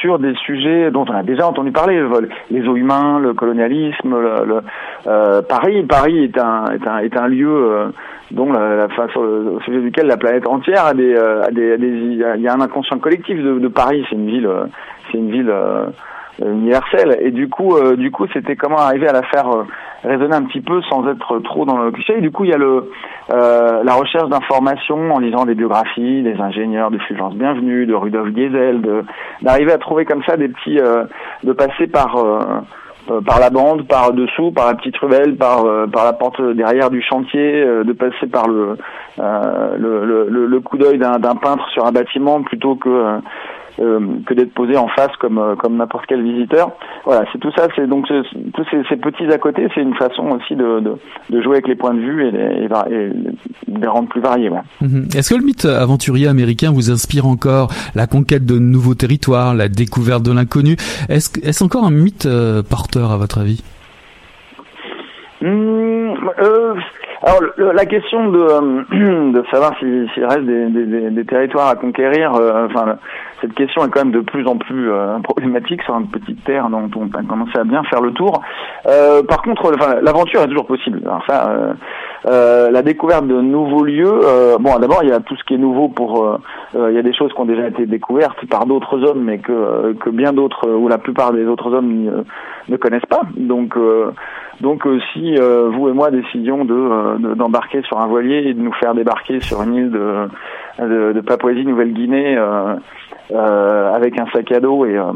sur 0.00 0.18
des 0.18 0.34
sujets 0.34 0.90
dont 0.90 1.04
on 1.08 1.14
a 1.14 1.22
déjà 1.22 1.46
entendu 1.46 1.70
parler, 1.70 2.02
les 2.50 2.66
eaux 2.66 2.74
humains, 2.74 3.20
le 3.20 3.34
colonialisme, 3.34 4.10
le, 4.10 4.44
le 4.46 4.62
euh, 5.06 5.42
Paris. 5.42 5.84
Paris 5.84 6.24
est 6.24 6.38
un 6.38 6.64
est 6.72 6.88
un 6.88 6.98
est 6.98 7.16
un 7.16 7.28
lieu 7.28 7.92
dont 8.30 8.52
la, 8.52 8.76
la 8.76 8.86
au 9.16 9.60
sujet 9.60 9.80
duquel 9.80 10.06
la 10.06 10.16
planète 10.16 10.46
entière 10.46 10.86
a 10.86 10.94
des, 10.94 11.16
a 11.16 11.50
des, 11.50 11.72
a 11.72 11.76
des 11.76 11.88
il 11.88 12.40
y 12.40 12.48
a 12.48 12.54
un 12.54 12.60
inconscient 12.60 12.98
collectif 12.98 13.36
de, 13.42 13.58
de 13.58 13.68
Paris. 13.68 14.04
C'est 14.08 14.16
une 14.16 14.26
ville, 14.26 14.48
c'est 15.10 15.18
une 15.18 15.30
ville 15.30 15.52
universelle. 16.40 17.18
Et 17.20 17.30
du 17.30 17.48
coup, 17.48 17.74
du 17.96 18.10
coup, 18.10 18.26
c'était 18.32 18.56
comment 18.56 18.78
arriver 18.78 19.08
à 19.08 19.12
la 19.12 19.22
faire 19.24 19.48
résonner 20.02 20.34
un 20.34 20.44
petit 20.44 20.62
peu 20.62 20.80
sans 20.82 21.06
être 21.08 21.38
trop 21.40 21.64
dans 21.66 21.78
le 21.78 21.90
cliché. 21.90 22.16
Et 22.16 22.20
du 22.20 22.30
coup, 22.30 22.44
il 22.44 22.50
y 22.50 22.54
a 22.54 22.58
le 22.58 22.90
la 23.28 23.94
recherche 23.94 24.28
d'informations 24.28 25.12
en 25.12 25.18
lisant 25.18 25.44
des 25.44 25.54
biographies 25.54 26.22
des 26.22 26.40
ingénieurs 26.40 26.90
de 26.90 26.98
Fulgence 26.98 27.34
Bienvenue, 27.34 27.86
de 27.86 27.94
Rudolf 27.94 28.32
Diesel, 28.32 28.82
d'arriver 29.42 29.72
à 29.72 29.78
trouver 29.78 30.04
comme 30.04 30.22
ça 30.24 30.36
des 30.36 30.48
petits, 30.48 30.78
de 31.44 31.52
passer 31.52 31.86
par 31.86 32.16
euh, 32.16 32.38
par 33.26 33.40
la 33.40 33.50
bande, 33.50 33.86
par 33.88 34.12
dessous, 34.12 34.52
par 34.52 34.66
la 34.66 34.74
petite 34.74 34.96
ruelle, 34.98 35.36
par 35.36 35.64
euh, 35.64 35.86
par 35.86 36.04
la 36.04 36.12
porte 36.12 36.40
derrière 36.54 36.90
du 36.90 37.02
chantier, 37.02 37.62
euh, 37.62 37.82
de 37.82 37.92
passer 37.92 38.26
par 38.26 38.46
le 38.48 38.76
le, 39.18 40.28
le, 40.28 40.60
coup 40.60 40.78
d'œil 40.78 40.98
d'un 40.98 41.18
peintre 41.36 41.68
sur 41.70 41.86
un 41.86 41.92
bâtiment 41.92 42.42
plutôt 42.42 42.76
que 42.76 42.88
euh, 42.88 43.18
que 43.80 44.34
d'être 44.34 44.52
posé 44.52 44.76
en 44.76 44.88
face 44.88 45.14
comme 45.20 45.38
euh, 45.38 45.56
comme 45.56 45.76
n'importe 45.76 46.04
quel 46.06 46.22
visiteur. 46.22 46.70
Voilà, 47.04 47.24
c'est 47.32 47.38
tout 47.38 47.50
ça. 47.56 47.68
C'est 47.74 47.86
donc 47.86 48.06
tous 48.06 48.64
ces, 48.70 48.96
petits 48.96 49.26
à 49.32 49.38
côté, 49.38 49.66
c'est 49.74 49.80
une 49.80 49.94
façon 49.94 50.28
aussi 50.30 50.54
de, 50.54 50.80
de, 50.80 51.42
jouer 51.42 51.56
avec 51.56 51.68
les 51.68 51.76
points 51.76 51.94
de 51.94 52.00
vue 52.00 52.26
et 52.26 52.30
les, 52.30 52.68
et 52.94 53.10
les 53.68 53.86
rendre 53.86 54.08
plus 54.08 54.20
variés. 54.20 54.50
Mhm. 54.80 55.08
Est-ce 55.16 55.30
que 55.30 55.38
le 55.38 55.44
mythe 55.44 55.64
aventurier 55.64 56.28
américain 56.28 56.70
vous 56.72 56.90
inspire 56.90 57.26
encore? 57.26 57.70
La 57.94 58.06
conquête 58.06 58.44
de 58.44 58.58
nouveaux 58.58 58.94
territoires, 58.94 59.54
la 59.54 59.68
découverte 59.68 60.22
de 60.22 60.32
l'inconnu 60.32 60.76
Est-ce 61.08 61.30
est-ce 61.42 61.64
encore 61.64 61.84
un 61.84 61.90
mythe 61.90 62.26
euh, 62.26 62.62
porteur 62.62 63.12
à 63.12 63.16
votre 63.16 63.38
avis? 63.38 63.62
Mmh, 65.40 66.14
euh, 66.40 66.74
alors 67.22 67.40
la 67.56 67.86
question 67.86 68.30
de, 68.30 69.30
de 69.32 69.44
savoir 69.50 69.78
s'il 69.78 70.08
reste 70.24 70.44
des, 70.44 70.66
des, 70.68 71.10
des, 71.10 71.24
territoires 71.24 71.68
à 71.68 71.76
conquérir, 71.76 72.32
enfin 72.32 72.96
cette 73.40 73.54
question 73.54 73.84
est 73.84 73.90
quand 73.90 74.04
même 74.04 74.12
de 74.12 74.20
plus 74.20 74.46
en 74.46 74.56
plus 74.56 74.90
euh, 74.90 75.18
problématique 75.20 75.82
sur 75.82 75.96
une 75.96 76.08
petite 76.08 76.44
terre 76.44 76.68
dont 76.68 76.90
on 76.96 77.06
a 77.16 77.22
commencé 77.22 77.58
à 77.58 77.64
bien 77.64 77.82
faire 77.84 78.00
le 78.00 78.12
tour. 78.12 78.42
Euh, 78.86 79.22
par 79.22 79.42
contre, 79.42 79.72
l'aventure 80.02 80.42
est 80.42 80.48
toujours 80.48 80.66
possible. 80.66 81.00
Alors 81.04 81.22
ça, 81.26 81.50
euh, 82.26 82.70
la 82.70 82.82
découverte 82.82 83.26
de 83.26 83.40
nouveaux 83.40 83.84
lieux. 83.84 84.20
bon, 84.60 84.78
d'abord, 84.78 85.02
il 85.02 85.08
y 85.08 85.12
a 85.12 85.20
tout 85.20 85.36
ce 85.36 85.44
qui 85.44 85.54
est 85.54 85.58
nouveau 85.58 85.88
pour. 85.88 86.38
il 86.74 86.94
y 86.94 86.98
a 86.98 87.02
des 87.02 87.14
choses 87.14 87.32
qui 87.32 87.40
ont 87.40 87.46
déjà 87.46 87.68
été 87.68 87.86
découvertes 87.86 88.44
par 88.46 88.66
d'autres 88.66 89.02
hommes, 89.04 89.24
mais 89.24 89.38
que 89.38 89.94
que 89.94 90.10
bien 90.10 90.32
d'autres 90.32 90.68
ou 90.68 90.88
la 90.88 90.98
plupart 90.98 91.32
des 91.32 91.46
autres 91.46 91.72
hommes 91.72 92.24
ne 92.68 92.76
connaissent 92.76 93.06
pas. 93.08 93.22
Donc 93.36 93.74
donc 94.60 94.86
si 95.12 95.34
vous 95.36 95.88
et 95.88 95.92
moi 95.92 96.10
décidions 96.10 96.64
de 96.64 97.34
d'embarquer 97.34 97.82
sur 97.82 97.98
un 97.98 98.06
voilier 98.06 98.48
et 98.48 98.54
de 98.54 98.60
nous 98.60 98.72
faire 98.74 98.94
débarquer 98.94 99.40
sur 99.40 99.62
une 99.62 99.74
île 99.74 99.90
de 99.90 100.28
de, 100.78 101.12
de 101.12 101.20
Papouasie-Nouvelle-Guinée 101.20 102.36
euh, 103.32 103.94
avec 103.94 104.18
un 104.18 104.26
sac 104.32 104.50
à 104.50 104.58
dos 104.58 104.84
et 104.84 104.96
euh, 104.96 105.12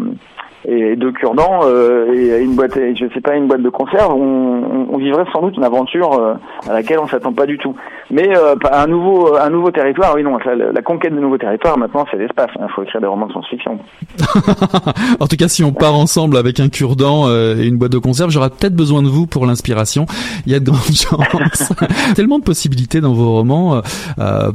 et 0.66 0.96
deux 0.96 1.12
cure-dents 1.12 1.60
euh, 1.64 2.12
et 2.12 2.42
une 2.42 2.54
boîte, 2.54 2.74
je 2.74 3.06
sais 3.12 3.20
pas, 3.20 3.36
une 3.36 3.46
boîte 3.46 3.62
de 3.62 3.68
conserve, 3.68 4.14
on, 4.14 4.86
on, 4.90 4.98
vivrait 4.98 5.24
sans 5.32 5.42
doute 5.42 5.56
une 5.56 5.64
aventure 5.64 6.12
euh, 6.14 6.34
à 6.68 6.72
laquelle 6.72 6.98
on 6.98 7.08
s'attend 7.08 7.32
pas 7.32 7.44
du 7.44 7.58
tout. 7.58 7.74
Mais 8.10 8.34
euh, 8.34 8.54
un 8.72 8.86
nouveau, 8.86 9.36
un 9.36 9.50
nouveau 9.50 9.70
territoire, 9.70 10.14
oui 10.14 10.22
non, 10.22 10.38
la, 10.38 10.82
conquête 10.82 11.14
de 11.14 11.20
nouveaux 11.20 11.36
territoires 11.36 11.76
maintenant 11.76 12.06
c'est 12.10 12.16
l'espace. 12.16 12.50
Il 12.58 12.66
faut 12.74 12.82
écrire 12.82 13.00
des 13.00 13.06
romans 13.06 13.26
de 13.26 13.32
science-fiction. 13.32 13.78
en 15.20 15.26
tout 15.26 15.36
cas, 15.36 15.48
si 15.48 15.62
on 15.64 15.72
part 15.72 15.94
ensemble 15.94 16.38
avec 16.38 16.60
un 16.60 16.68
cure-dent 16.68 17.28
et 17.28 17.66
une 17.66 17.76
boîte 17.76 17.92
de 17.92 17.98
conserve, 17.98 18.30
j'aurai 18.30 18.48
peut-être 18.48 18.76
besoin 18.76 19.02
de 19.02 19.08
vous 19.08 19.26
pour 19.26 19.44
l'inspiration. 19.44 20.06
Il 20.46 20.52
y 20.52 20.54
a 20.54 20.60
de 20.60 20.64
grandes 20.64 20.80
chances. 20.94 21.72
Tellement 22.16 22.38
de 22.38 22.44
possibilités 22.44 23.00
dans 23.02 23.12
vos 23.12 23.32
romans. 23.32 23.82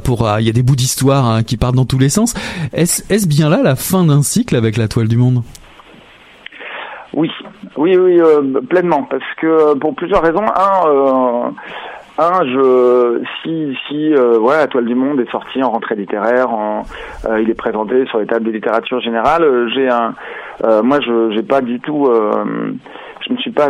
pour, 0.04 0.28
il 0.40 0.46
y 0.46 0.50
a 0.50 0.52
des 0.52 0.62
bouts 0.62 0.76
d'histoire 0.76 1.26
hein, 1.26 1.42
qui 1.44 1.56
partent 1.56 1.76
dans 1.76 1.84
tous 1.84 1.98
les 1.98 2.08
sens. 2.08 2.34
Est-ce 2.72 3.02
est 3.12 3.28
bien 3.28 3.48
là 3.48 3.60
la 3.62 3.76
fin 3.76 4.04
d'un 4.04 4.22
cycle 4.22 4.56
avec 4.56 4.76
la 4.76 4.88
toile 4.88 5.08
du 5.08 5.16
monde? 5.16 5.42
Oui, 7.14 7.30
oui, 7.76 7.96
oui, 7.96 8.20
euh, 8.20 8.60
pleinement, 8.68 9.02
parce 9.04 9.24
que 9.38 9.46
euh, 9.46 9.74
pour 9.74 9.94
plusieurs 9.94 10.22
raisons. 10.22 10.44
Un, 10.44 10.88
euh, 10.88 11.50
un, 12.18 12.44
je, 12.44 13.22
si, 13.42 13.76
si, 13.88 14.14
euh, 14.14 14.38
voilà, 14.38 14.60
la 14.60 14.66
toile 14.66 14.84
du 14.84 14.94
monde 14.94 15.20
est 15.20 15.30
sortie 15.30 15.62
en 15.62 15.70
rentrée 15.70 15.96
littéraire, 15.96 16.52
en, 16.52 16.82
il 17.40 17.48
est 17.48 17.54
présenté 17.54 18.04
sur 18.06 18.18
les 18.18 18.26
tables 18.26 18.44
de 18.44 18.50
littérature 18.50 19.00
générale. 19.00 19.70
J'ai 19.74 19.88
un, 19.88 20.14
moi, 20.82 21.00
je, 21.00 21.32
j'ai 21.34 21.42
pas 21.42 21.62
du 21.62 21.80
tout 21.80 22.08
je 23.30 23.34
me 23.36 23.40
suis 23.40 23.52
pas 23.52 23.68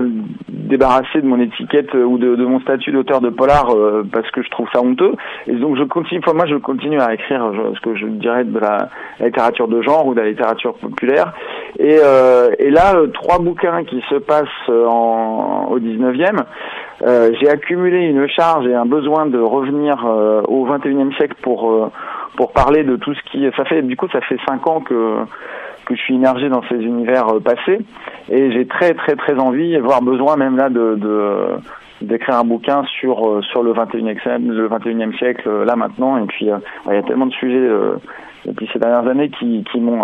débarrassé 0.49 1.21
de 1.21 1.27
mon 1.27 1.39
étiquette 1.39 1.93
ou 1.95 2.17
de, 2.17 2.35
mon 2.37 2.61
statut 2.61 2.93
d'auteur 2.93 3.21
de 3.21 3.29
polar 3.29 3.75
euh, 3.75 4.07
parce 4.11 4.31
que 4.31 4.43
je 4.43 4.49
trouve 4.49 4.67
ça 4.73 4.81
honteux. 4.81 5.13
Et 5.47 5.53
donc 5.53 5.77
je 5.77 5.85
continue, 5.85 6.21
moi 6.35 6.47
je 6.47 6.57
continue 6.57 6.99
à 6.99 7.13
écrire 7.13 7.53
ce 7.75 7.81
que 7.81 7.95
je 7.95 8.07
dirais 8.07 8.45
de 8.45 8.59
la, 8.59 8.89
littérature 9.21 9.69
de 9.69 9.83
genre 9.83 10.07
ou 10.07 10.15
de 10.15 10.21
la 10.21 10.29
littérature 10.29 10.75
populaire. 10.75 11.35
Et, 11.79 11.99
euh, 12.03 12.51
et 12.59 12.71
là, 12.71 12.95
euh, 12.97 13.09
trois 13.09 13.39
bouquins 13.39 13.85
qui 13.85 14.03
se 14.09 14.15
passent 14.17 14.49
en, 14.69 15.69
au 15.71 15.79
19e. 15.79 16.45
Euh, 17.03 17.31
j'ai 17.41 17.49
accumulé 17.49 17.99
une 17.99 18.29
charge 18.29 18.67
et 18.67 18.75
un 18.75 18.87
besoin 18.87 19.27
de 19.27 19.39
revenir 19.39 20.05
au 20.49 20.67
21e 20.67 21.15
siècle 21.17 21.37
pour 21.43 21.91
pour 22.37 22.53
parler 22.53 22.85
de 22.85 22.97
tout 22.97 23.13
ce 23.13 23.21
qui 23.31 23.45
ça 23.57 23.65
fait 23.65 23.83
du 23.83 23.97
coup 23.97 24.07
ça 24.13 24.21
fait 24.23 24.39
cinq 24.49 24.67
ans 24.67 24.81
que 24.81 25.17
que 25.91 25.97
je 25.97 26.05
suis 26.05 26.15
immergé 26.15 26.49
dans 26.49 26.63
ces 26.69 26.77
univers 26.77 27.29
euh, 27.29 27.41
passés. 27.41 27.81
Et 28.29 28.53
j'ai 28.53 28.67
très 28.67 28.95
très 28.95 29.17
très 29.17 29.35
envie, 29.39 29.77
voire 29.79 30.03
besoin 30.03 30.37
même 30.37 30.57
là 30.57 30.69
de, 30.69 30.97
d'écrire 32.01 32.37
un 32.37 32.45
bouquin 32.45 32.85
sur 33.01 33.29
euh, 33.29 33.43
sur 33.43 33.63
le 33.63 33.73
21e 33.73 34.47
le 34.47 34.69
21e 34.69 35.17
siècle 35.19 35.49
euh, 35.49 35.65
là 35.65 35.77
maintenant. 35.77 36.17
Et 36.17 36.27
puis 36.27 36.47
il 36.87 36.93
y 36.93 36.97
a 36.97 37.03
tellement 37.03 37.27
de 37.27 37.33
sujets 37.33 37.69
depuis 38.47 38.69
ces 38.73 38.79
dernières 38.79 39.09
années 39.11 39.31
qui 39.31 39.65
qui 39.71 39.81
m'ont 39.81 40.01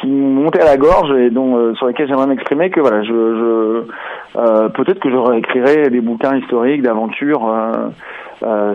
qui 0.00 0.58
à 0.60 0.64
la 0.64 0.76
gorge 0.76 1.12
et 1.18 1.30
dont 1.30 1.74
sur 1.74 1.86
lesquels 1.86 2.08
j'aimerais 2.08 2.26
m'exprimer 2.26 2.70
que 2.70 2.80
voilà 2.80 3.02
je, 3.02 3.12
je 3.12 4.68
peut-être 4.68 5.00
que 5.00 5.10
je 5.10 5.16
réécrirai 5.16 5.90
des 5.90 6.00
bouquins 6.00 6.36
historiques 6.36 6.82
d'aventures 6.82 7.46
euh, 7.48 7.88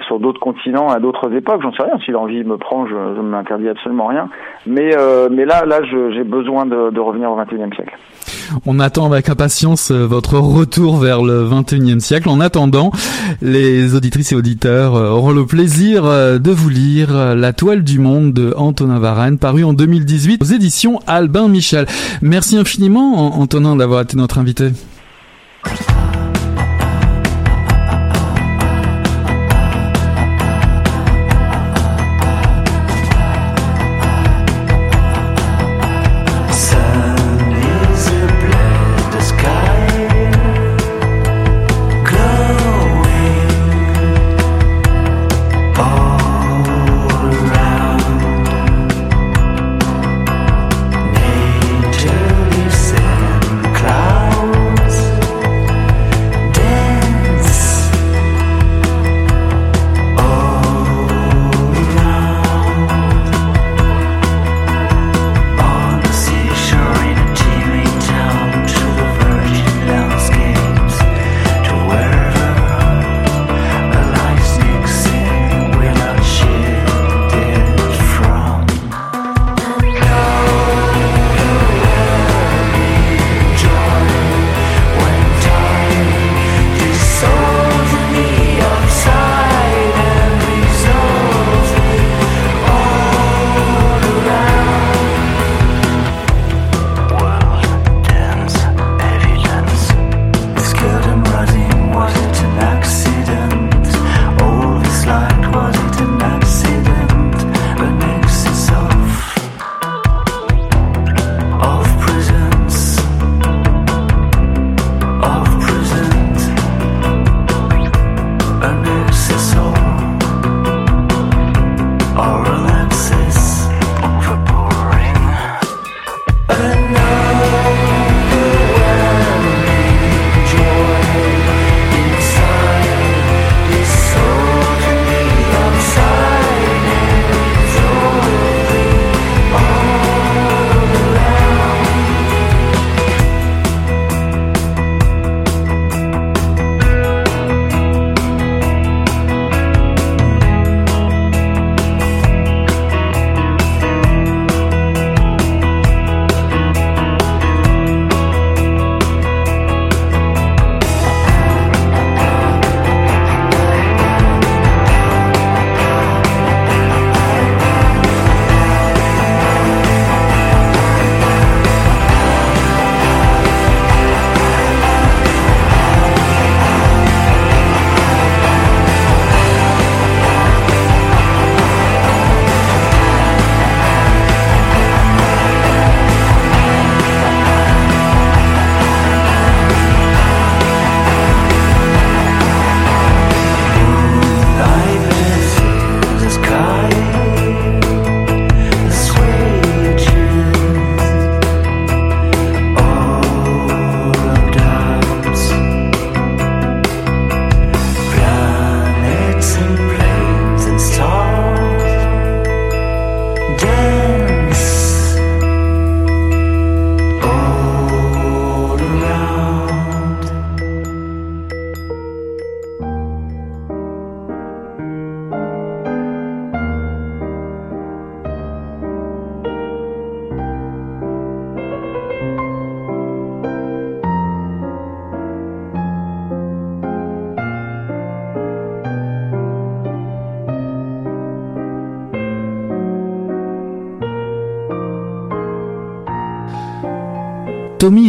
sur 0.08 0.20
d'autres 0.20 0.40
continents 0.40 0.90
à 0.90 1.00
d'autres 1.00 1.34
époques. 1.34 1.62
J'en 1.62 1.74
sais 1.74 1.84
rien. 1.84 1.98
Si 2.06 2.12
l'envie 2.12 2.44
me 2.44 2.58
prend, 2.58 2.86
je, 2.86 2.94
je 2.94 3.22
ne 3.22 3.28
m'interdis 3.28 3.70
absolument 3.70 4.08
rien. 4.08 4.30
Mais 4.66 4.96
euh, 4.96 5.30
mais 5.32 5.46
là 5.46 5.66
là, 5.66 5.80
j'ai 5.84 6.24
besoin 6.24 6.66
de, 6.66 6.92
de, 6.92 7.00
revenir 7.00 7.32
au 7.32 7.36
XXIe 7.36 7.76
siècle. 7.76 7.98
On 8.66 8.80
attend 8.80 9.06
avec 9.06 9.30
impatience 9.30 9.92
euh, 9.92 10.06
votre 10.06 10.38
retour 10.38 10.98
vers 10.98 11.22
le 11.22 11.48
XXIe 11.50 12.02
siècle. 12.02 12.30
En 12.30 12.40
attendant, 12.40 12.92
les 13.42 13.96
auditrices 13.96 14.32
et 14.32 14.36
auditeurs 14.36 14.94
auront 14.94 15.32
le 15.32 15.46
plaisir 15.46 16.04
de 16.04 16.52
vous 16.52 16.70
lire 16.70 17.36
La 17.36 17.54
toile 17.54 17.84
du 17.84 18.00
monde 18.00 18.34
de 18.34 18.54
Antonin 18.58 19.00
Varenne, 19.00 19.38
paru 19.38 19.64
en 19.64 19.74
2018 19.74 20.42
aux 20.42 20.46
éditions 20.46 21.00
Albin 21.08 21.48
Michel. 21.48 21.86
Merci 22.22 22.58
infiniment, 22.58 23.40
Antonin, 23.40 23.76
d'avoir 23.76 24.02
été 24.02 24.18
notre 24.18 24.40
invité. 24.40 24.72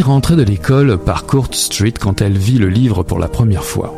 Rentrait 0.07 0.37
de 0.37 0.43
l'école 0.43 0.99
par 0.99 1.27
Court 1.27 1.49
Street 1.53 1.95
quand 1.99 2.23
elle 2.23 2.39
vit 2.39 2.59
le 2.59 2.69
livre 2.69 3.03
pour 3.03 3.19
la 3.19 3.29
première 3.29 3.65
fois. 3.65 3.95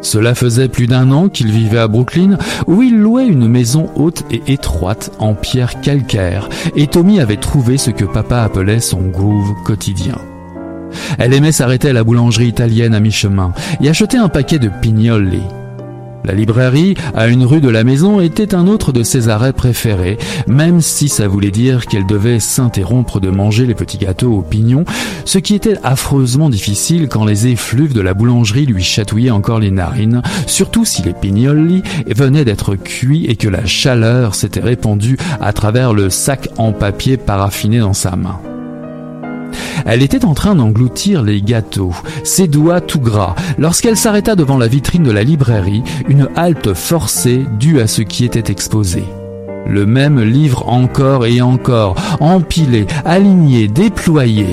Cela 0.00 0.34
faisait 0.34 0.68
plus 0.68 0.86
d'un 0.86 1.10
an 1.10 1.28
qu'il 1.28 1.50
vivait 1.50 1.78
à 1.78 1.88
Brooklyn, 1.88 2.38
où 2.66 2.82
il 2.82 2.96
louait 2.96 3.26
une 3.26 3.48
maison 3.48 3.90
haute 3.96 4.24
et 4.30 4.42
étroite 4.46 5.10
en 5.18 5.34
pierre 5.34 5.80
calcaire, 5.80 6.48
et 6.76 6.86
Tommy 6.86 7.18
avait 7.18 7.36
trouvé 7.36 7.78
ce 7.78 7.90
que 7.90 8.04
papa 8.04 8.42
appelait 8.42 8.80
son 8.80 9.08
groove 9.08 9.54
quotidien. 9.64 10.18
Elle 11.18 11.34
aimait 11.34 11.52
s'arrêter 11.52 11.90
à 11.90 11.92
la 11.92 12.04
boulangerie 12.04 12.48
italienne 12.48 12.94
à 12.94 13.00
mi-chemin 13.00 13.52
et 13.80 13.88
acheter 13.88 14.18
un 14.18 14.28
paquet 14.28 14.58
de 14.58 14.70
pignoli, 14.80 15.42
la 16.24 16.34
librairie, 16.34 16.94
à 17.14 17.28
une 17.28 17.44
rue 17.44 17.60
de 17.60 17.68
la 17.68 17.84
maison, 17.84 18.20
était 18.20 18.54
un 18.54 18.66
autre 18.66 18.92
de 18.92 19.02
ses 19.02 19.28
arrêts 19.28 19.52
préférés, 19.52 20.18
même 20.46 20.80
si 20.80 21.08
ça 21.08 21.28
voulait 21.28 21.50
dire 21.50 21.86
qu'elle 21.86 22.06
devait 22.06 22.40
s'interrompre 22.40 23.20
de 23.20 23.30
manger 23.30 23.66
les 23.66 23.74
petits 23.74 23.98
gâteaux 23.98 24.32
aux 24.32 24.42
pignons, 24.42 24.84
ce 25.24 25.38
qui 25.38 25.54
était 25.54 25.78
affreusement 25.82 26.50
difficile 26.50 27.08
quand 27.08 27.24
les 27.24 27.46
effluves 27.46 27.94
de 27.94 28.00
la 28.00 28.14
boulangerie 28.14 28.66
lui 28.66 28.82
chatouillaient 28.82 29.30
encore 29.30 29.60
les 29.60 29.70
narines, 29.70 30.22
surtout 30.46 30.84
si 30.84 31.02
les 31.02 31.12
pignoli 31.12 31.82
venaient 32.06 32.44
d'être 32.44 32.74
cuits 32.74 33.26
et 33.26 33.36
que 33.36 33.48
la 33.48 33.66
chaleur 33.66 34.34
s'était 34.34 34.60
répandue 34.60 35.18
à 35.40 35.52
travers 35.52 35.92
le 35.92 36.10
sac 36.10 36.48
en 36.58 36.72
papier 36.72 37.16
paraffiné 37.16 37.78
dans 37.78 37.94
sa 37.94 38.16
main. 38.16 38.38
Elle 39.86 40.02
était 40.02 40.24
en 40.24 40.34
train 40.34 40.54
d'engloutir 40.54 41.22
les 41.22 41.42
gâteaux, 41.42 41.94
ses 42.24 42.48
doigts 42.48 42.80
tout 42.80 43.00
gras, 43.00 43.34
lorsqu'elle 43.58 43.96
s'arrêta 43.96 44.36
devant 44.36 44.58
la 44.58 44.68
vitrine 44.68 45.02
de 45.02 45.10
la 45.10 45.22
librairie, 45.22 45.82
une 46.08 46.28
halte 46.36 46.74
forcée 46.74 47.44
due 47.58 47.80
à 47.80 47.86
ce 47.86 48.02
qui 48.02 48.24
était 48.24 48.52
exposé. 48.52 49.04
Le 49.66 49.84
même 49.84 50.20
livre 50.20 50.68
encore 50.68 51.26
et 51.26 51.42
encore, 51.42 51.96
empilé, 52.20 52.86
aligné, 53.04 53.68
déployé. 53.68 54.46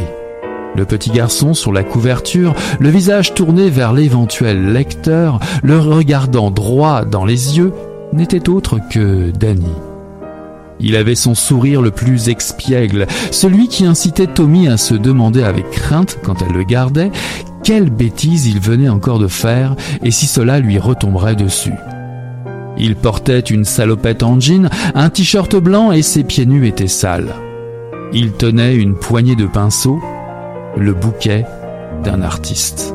Le 0.76 0.84
petit 0.86 1.10
garçon 1.10 1.54
sur 1.54 1.72
la 1.72 1.84
couverture, 1.84 2.54
le 2.80 2.90
visage 2.90 3.34
tourné 3.34 3.70
vers 3.70 3.94
l'éventuel 3.94 4.74
lecteur, 4.74 5.40
le 5.64 5.80
regardant 5.80 6.52
droit 6.52 7.06
dans 7.06 7.24
les 7.24 7.58
yeux, 7.58 7.72
n'était 8.12 8.50
autre 8.50 8.80
que 8.92 9.32
Danny. 9.32 9.72
Il 10.80 10.96
avait 10.96 11.16
son 11.16 11.36
sourire 11.36 11.82
le 11.82 11.92
plus 11.92 12.30
expiègle, 12.30 13.08
celui 13.32 13.68
qui 13.68 13.86
incitait 13.86 14.28
Tommy 14.28 14.68
à 14.68 14.78
se 14.78 14.94
demander 14.94 15.44
avec 15.44 15.70
crainte, 15.72 16.20
quand 16.24 16.42
elle 16.42 16.54
le 16.54 16.64
gardait, 16.64 17.12
quelle 17.64 17.90
bêtise 17.90 18.48
il 18.48 18.60
venait 18.60 18.90
encore 18.90 19.20
de 19.20 19.28
faire 19.28 19.76
et 20.04 20.12
si 20.12 20.28
cela 20.28 20.60
lui 20.60 20.78
retomberait 20.78 21.36
dessus. 21.36 21.74
Il 22.78 22.96
portait 22.96 23.40
une 23.40 23.64
salopette 23.64 24.22
en 24.22 24.40
jean, 24.40 24.70
un 24.94 25.10
t-shirt 25.10 25.56
blanc 25.56 25.92
et 25.92 26.02
ses 26.02 26.24
pieds 26.24 26.46
nus 26.46 26.68
étaient 26.68 26.88
sales. 26.88 27.34
Il 28.14 28.34
tenait 28.34 28.76
une 28.76 28.96
poignée 28.96 29.36
de 29.36 29.48
pinceaux, 29.48 30.00
le 30.78 30.94
bouquet 30.94 31.46
d'un 32.04 32.22
artiste. 32.22 32.94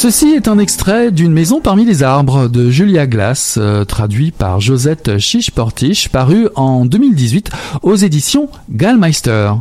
Ceci 0.00 0.28
est 0.28 0.46
un 0.46 0.60
extrait 0.60 1.10
d'une 1.10 1.32
maison 1.32 1.60
parmi 1.60 1.84
les 1.84 2.04
arbres 2.04 2.46
de 2.46 2.70
Julia 2.70 3.08
Glass, 3.08 3.56
euh, 3.58 3.84
traduit 3.84 4.30
par 4.30 4.60
Josette 4.60 5.18
Chiche-Portiche, 5.18 6.08
paru 6.08 6.46
en 6.54 6.84
2018 6.84 7.50
aux 7.82 7.96
éditions 7.96 8.48
Gallmeister. 8.70 9.54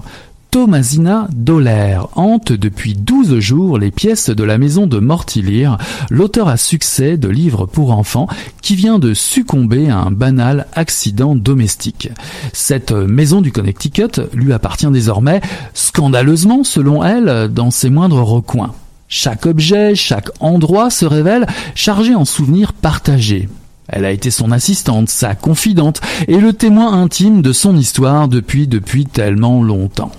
Thomasina 0.51 1.27
Doller 1.33 2.01
hante 2.13 2.51
depuis 2.51 2.93
12 2.93 3.39
jours 3.39 3.79
les 3.79 3.89
pièces 3.89 4.29
de 4.29 4.43
la 4.43 4.59
maison 4.59 4.85
de 4.85 4.99
Mortillier, 4.99 5.71
l'auteur 6.11 6.49
à 6.49 6.57
succès 6.57 7.17
de 7.17 7.29
livres 7.29 7.65
pour 7.65 7.89
enfants 7.89 8.27
qui 8.61 8.75
vient 8.75 8.99
de 8.99 9.15
succomber 9.15 9.89
à 9.89 9.97
un 9.97 10.11
banal 10.11 10.67
accident 10.73 11.35
domestique. 11.35 12.11
Cette 12.53 12.91
maison 12.91 13.41
du 13.41 13.51
Connecticut 13.51 14.21
lui 14.33 14.53
appartient 14.53 14.85
désormais, 14.85 15.41
scandaleusement 15.73 16.63
selon 16.63 17.03
elle, 17.03 17.51
dans 17.51 17.71
ses 17.71 17.89
moindres 17.89 18.21
recoins. 18.21 18.75
Chaque 19.07 19.45
objet, 19.45 19.95
chaque 19.95 20.29
endroit 20.39 20.89
se 20.89 21.05
révèle 21.05 21.47
chargé 21.75 22.13
en 22.13 22.25
souvenirs 22.25 22.73
partagés. 22.73 23.47
Elle 23.87 24.03
a 24.03 24.11
été 24.11 24.31
son 24.31 24.51
assistante, 24.51 25.09
sa 25.09 25.33
confidente 25.33 26.01
et 26.27 26.37
le 26.37 26.51
témoin 26.51 26.93
intime 27.01 27.41
de 27.41 27.53
son 27.53 27.77
histoire 27.77 28.27
depuis 28.27 28.67
depuis 28.67 29.05
tellement 29.05 29.63
longtemps. 29.63 30.11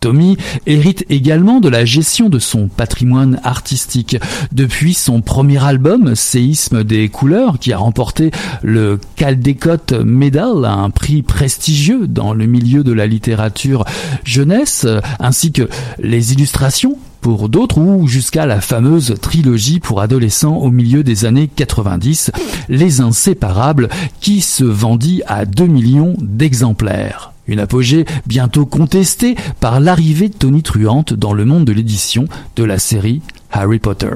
Tommy 0.00 0.38
hérite 0.66 1.04
également 1.10 1.60
de 1.60 1.68
la 1.68 1.84
gestion 1.84 2.30
de 2.30 2.38
son 2.38 2.68
patrimoine 2.68 3.38
artistique. 3.44 4.16
Depuis 4.50 4.94
son 4.94 5.20
premier 5.20 5.62
album, 5.62 6.14
Séisme 6.14 6.84
des 6.84 7.10
couleurs, 7.10 7.58
qui 7.58 7.74
a 7.74 7.78
remporté 7.78 8.30
le 8.62 8.98
Caldecott 9.16 9.92
Medal, 9.92 10.64
un 10.64 10.88
prix 10.88 11.22
prestigieux 11.22 12.06
dans 12.06 12.32
le 12.32 12.46
milieu 12.46 12.82
de 12.82 12.92
la 12.92 13.06
littérature 13.06 13.84
jeunesse, 14.24 14.86
ainsi 15.18 15.52
que 15.52 15.68
les 15.98 16.32
illustrations 16.32 16.96
pour 17.20 17.50
d'autres 17.50 17.78
ou 17.78 18.08
jusqu'à 18.08 18.46
la 18.46 18.62
fameuse 18.62 19.14
trilogie 19.20 19.80
pour 19.80 20.00
adolescents 20.00 20.56
au 20.56 20.70
milieu 20.70 21.02
des 21.02 21.26
années 21.26 21.50
90, 21.54 22.30
Les 22.70 23.02
Inséparables, 23.02 23.90
qui 24.20 24.40
se 24.40 24.64
vendit 24.64 25.22
à 25.26 25.44
2 25.44 25.66
millions 25.66 26.16
d'exemplaires. 26.18 27.29
Une 27.46 27.60
apogée 27.60 28.04
bientôt 28.26 28.66
contestée 28.66 29.34
par 29.60 29.80
l'arrivée 29.80 30.28
de 30.28 30.34
Tony 30.34 30.62
Truante 30.62 31.14
dans 31.14 31.32
le 31.32 31.44
monde 31.44 31.64
de 31.64 31.72
l'édition 31.72 32.26
de 32.56 32.64
la 32.64 32.78
série 32.78 33.22
Harry 33.50 33.78
Potter. 33.78 34.14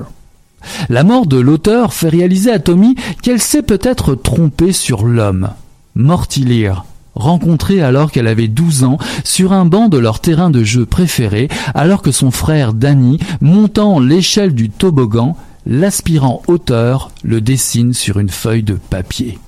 La 0.88 1.04
mort 1.04 1.26
de 1.26 1.38
l'auteur 1.38 1.92
fait 1.92 2.08
réaliser 2.08 2.50
à 2.50 2.58
Tommy 2.58 2.94
qu'elle 3.22 3.40
s'est 3.40 3.62
peut-être 3.62 4.14
trompée 4.14 4.72
sur 4.72 5.04
l'homme. 5.04 5.50
Mortilier, 5.94 6.72
rencontrée 7.14 7.82
alors 7.82 8.10
qu'elle 8.10 8.26
avait 8.26 8.48
12 8.48 8.84
ans 8.84 8.98
sur 9.24 9.52
un 9.52 9.64
banc 9.64 9.88
de 9.88 9.98
leur 9.98 10.20
terrain 10.20 10.50
de 10.50 10.64
jeu 10.64 10.86
préféré, 10.86 11.48
alors 11.74 12.02
que 12.02 12.12
son 12.12 12.30
frère 12.30 12.72
Danny, 12.72 13.18
montant 13.40 14.00
l'échelle 14.00 14.54
du 14.54 14.70
toboggan, 14.70 15.36
l'aspirant 15.66 16.42
auteur 16.46 17.10
le 17.22 17.40
dessine 17.40 17.94
sur 17.94 18.18
une 18.18 18.28
feuille 18.28 18.62
de 18.62 18.74
papier. 18.74 19.38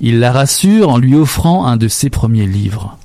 Il 0.00 0.20
la 0.20 0.32
rassure 0.32 0.88
en 0.88 0.98
lui 0.98 1.14
offrant 1.14 1.66
un 1.66 1.76
de 1.76 1.88
ses 1.88 2.10
premiers 2.10 2.46
livres. 2.46 2.98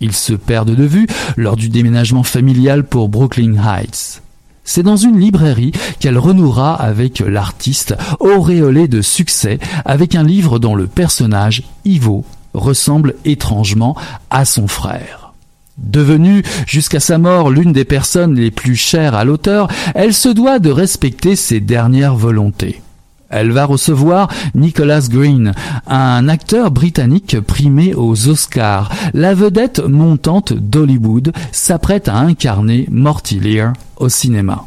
Ils 0.00 0.12
se 0.12 0.34
perdent 0.34 0.74
de 0.74 0.84
vue 0.84 1.06
lors 1.36 1.56
du 1.56 1.68
déménagement 1.68 2.22
familial 2.22 2.84
pour 2.84 3.08
Brooklyn 3.08 3.54
Heights. 3.54 4.22
C'est 4.64 4.82
dans 4.82 4.96
une 4.96 5.18
librairie 5.18 5.72
qu'elle 6.00 6.18
renouera 6.18 6.74
avec 6.74 7.20
l'artiste, 7.20 7.94
auréolé 8.18 8.88
de 8.88 9.00
succès, 9.00 9.58
avec 9.84 10.14
un 10.14 10.24
livre 10.24 10.58
dont 10.58 10.74
le 10.74 10.88
personnage, 10.88 11.62
Ivo, 11.84 12.24
ressemble 12.52 13.14
étrangement 13.24 13.96
à 14.28 14.44
son 14.44 14.66
frère. 14.66 15.32
Devenue 15.78 16.42
jusqu'à 16.66 17.00
sa 17.00 17.18
mort 17.18 17.50
l'une 17.50 17.72
des 17.72 17.84
personnes 17.84 18.34
les 18.34 18.50
plus 18.50 18.76
chères 18.76 19.14
à 19.14 19.24
l'auteur, 19.24 19.68
elle 19.94 20.14
se 20.14 20.28
doit 20.28 20.58
de 20.58 20.70
respecter 20.70 21.36
ses 21.36 21.60
dernières 21.60 22.16
volontés. 22.16 22.82
Elle 23.28 23.50
va 23.50 23.64
recevoir 23.64 24.28
Nicholas 24.54 25.08
Green, 25.10 25.52
un 25.86 26.28
acteur 26.28 26.70
britannique 26.70 27.40
primé 27.40 27.94
aux 27.94 28.28
Oscars. 28.28 28.90
La 29.14 29.34
vedette 29.34 29.80
montante 29.80 30.52
d'Hollywood 30.52 31.32
s'apprête 31.52 32.08
à 32.08 32.16
incarner 32.16 32.86
Mortillier 32.90 33.68
au 33.96 34.08
cinéma. 34.08 34.66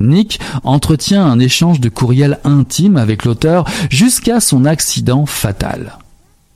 Nick 0.00 0.40
entretient 0.64 1.24
un 1.24 1.38
échange 1.38 1.80
de 1.80 1.88
courriels 1.88 2.40
intime 2.44 2.96
avec 2.96 3.24
l'auteur 3.24 3.64
jusqu'à 3.90 4.40
son 4.40 4.64
accident 4.64 5.26
fatal. 5.26 5.98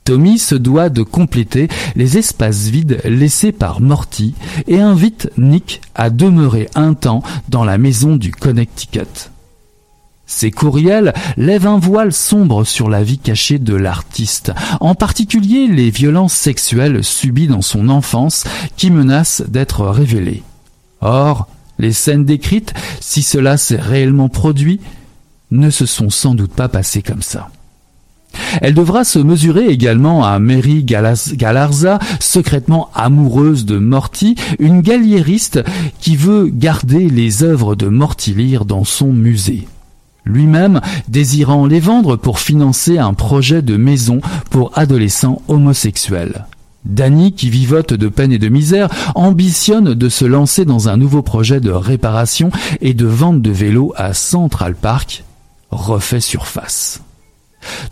Tommy 0.03 0.39
se 0.39 0.55
doit 0.55 0.89
de 0.89 1.03
compléter 1.03 1.67
les 1.95 2.17
espaces 2.17 2.67
vides 2.67 2.99
laissés 3.05 3.51
par 3.51 3.79
Morty 3.79 4.33
et 4.67 4.79
invite 4.79 5.29
Nick 5.37 5.81
à 5.93 6.09
demeurer 6.09 6.67
un 6.73 6.95
temps 6.95 7.21
dans 7.49 7.63
la 7.63 7.77
maison 7.77 8.15
du 8.15 8.31
Connecticut. 8.31 9.29
Ces 10.31 10.51
courriels 10.51 11.11
lèvent 11.37 11.65
un 11.65 11.79
voile 11.79 12.13
sombre 12.13 12.63
sur 12.63 12.87
la 12.87 13.01
vie 13.01 13.17
cachée 13.17 13.57
de 13.57 13.73
l'artiste, 13.73 14.53
en 14.79 14.93
particulier 14.93 15.67
les 15.67 15.89
violences 15.89 16.33
sexuelles 16.35 17.03
subies 17.03 17.47
dans 17.47 17.63
son 17.63 17.89
enfance 17.89 18.43
qui 18.77 18.91
menacent 18.91 19.41
d'être 19.47 19.87
révélées. 19.87 20.43
Or, 21.01 21.47
les 21.79 21.93
scènes 21.93 22.25
décrites, 22.25 22.75
si 23.01 23.23
cela 23.23 23.57
s'est 23.57 23.81
réellement 23.81 24.29
produit, 24.29 24.79
ne 25.49 25.71
se 25.71 25.87
sont 25.87 26.11
sans 26.11 26.35
doute 26.35 26.53
pas 26.53 26.69
passées 26.69 27.01
comme 27.01 27.23
ça. 27.23 27.49
Elle 28.61 28.75
devra 28.75 29.05
se 29.05 29.17
mesurer 29.17 29.65
également 29.65 30.23
à 30.23 30.37
Mary 30.37 30.83
Galarza, 30.83 31.97
secrètement 32.19 32.91
amoureuse 32.93 33.65
de 33.65 33.79
Morty, 33.79 34.35
une 34.59 34.81
galliériste 34.81 35.63
qui 35.99 36.15
veut 36.15 36.49
garder 36.53 37.09
les 37.09 37.41
œuvres 37.41 37.75
de 37.75 37.87
Mortilire 37.87 38.65
dans 38.65 38.83
son 38.83 39.11
musée. 39.11 39.67
Lui-même 40.25 40.81
désirant 41.07 41.65
les 41.65 41.79
vendre 41.79 42.15
pour 42.15 42.39
financer 42.39 42.97
un 42.97 43.13
projet 43.13 43.61
de 43.61 43.77
maison 43.77 44.21
pour 44.49 44.71
adolescents 44.75 45.41
homosexuels. 45.47 46.45
Danny, 46.85 47.33
qui 47.33 47.49
vivote 47.49 47.93
de 47.93 48.07
peine 48.07 48.31
et 48.31 48.39
de 48.39 48.47
misère, 48.49 48.89
ambitionne 49.15 49.93
de 49.93 50.09
se 50.09 50.25
lancer 50.25 50.65
dans 50.65 50.87
un 50.87 50.97
nouveau 50.97 51.21
projet 51.21 51.59
de 51.59 51.71
réparation 51.71 52.51
et 52.81 52.93
de 52.93 53.05
vente 53.05 53.41
de 53.41 53.51
vélos 53.51 53.93
à 53.97 54.13
Central 54.13 54.75
Park, 54.75 55.23
refait 55.71 56.21
surface. 56.21 57.01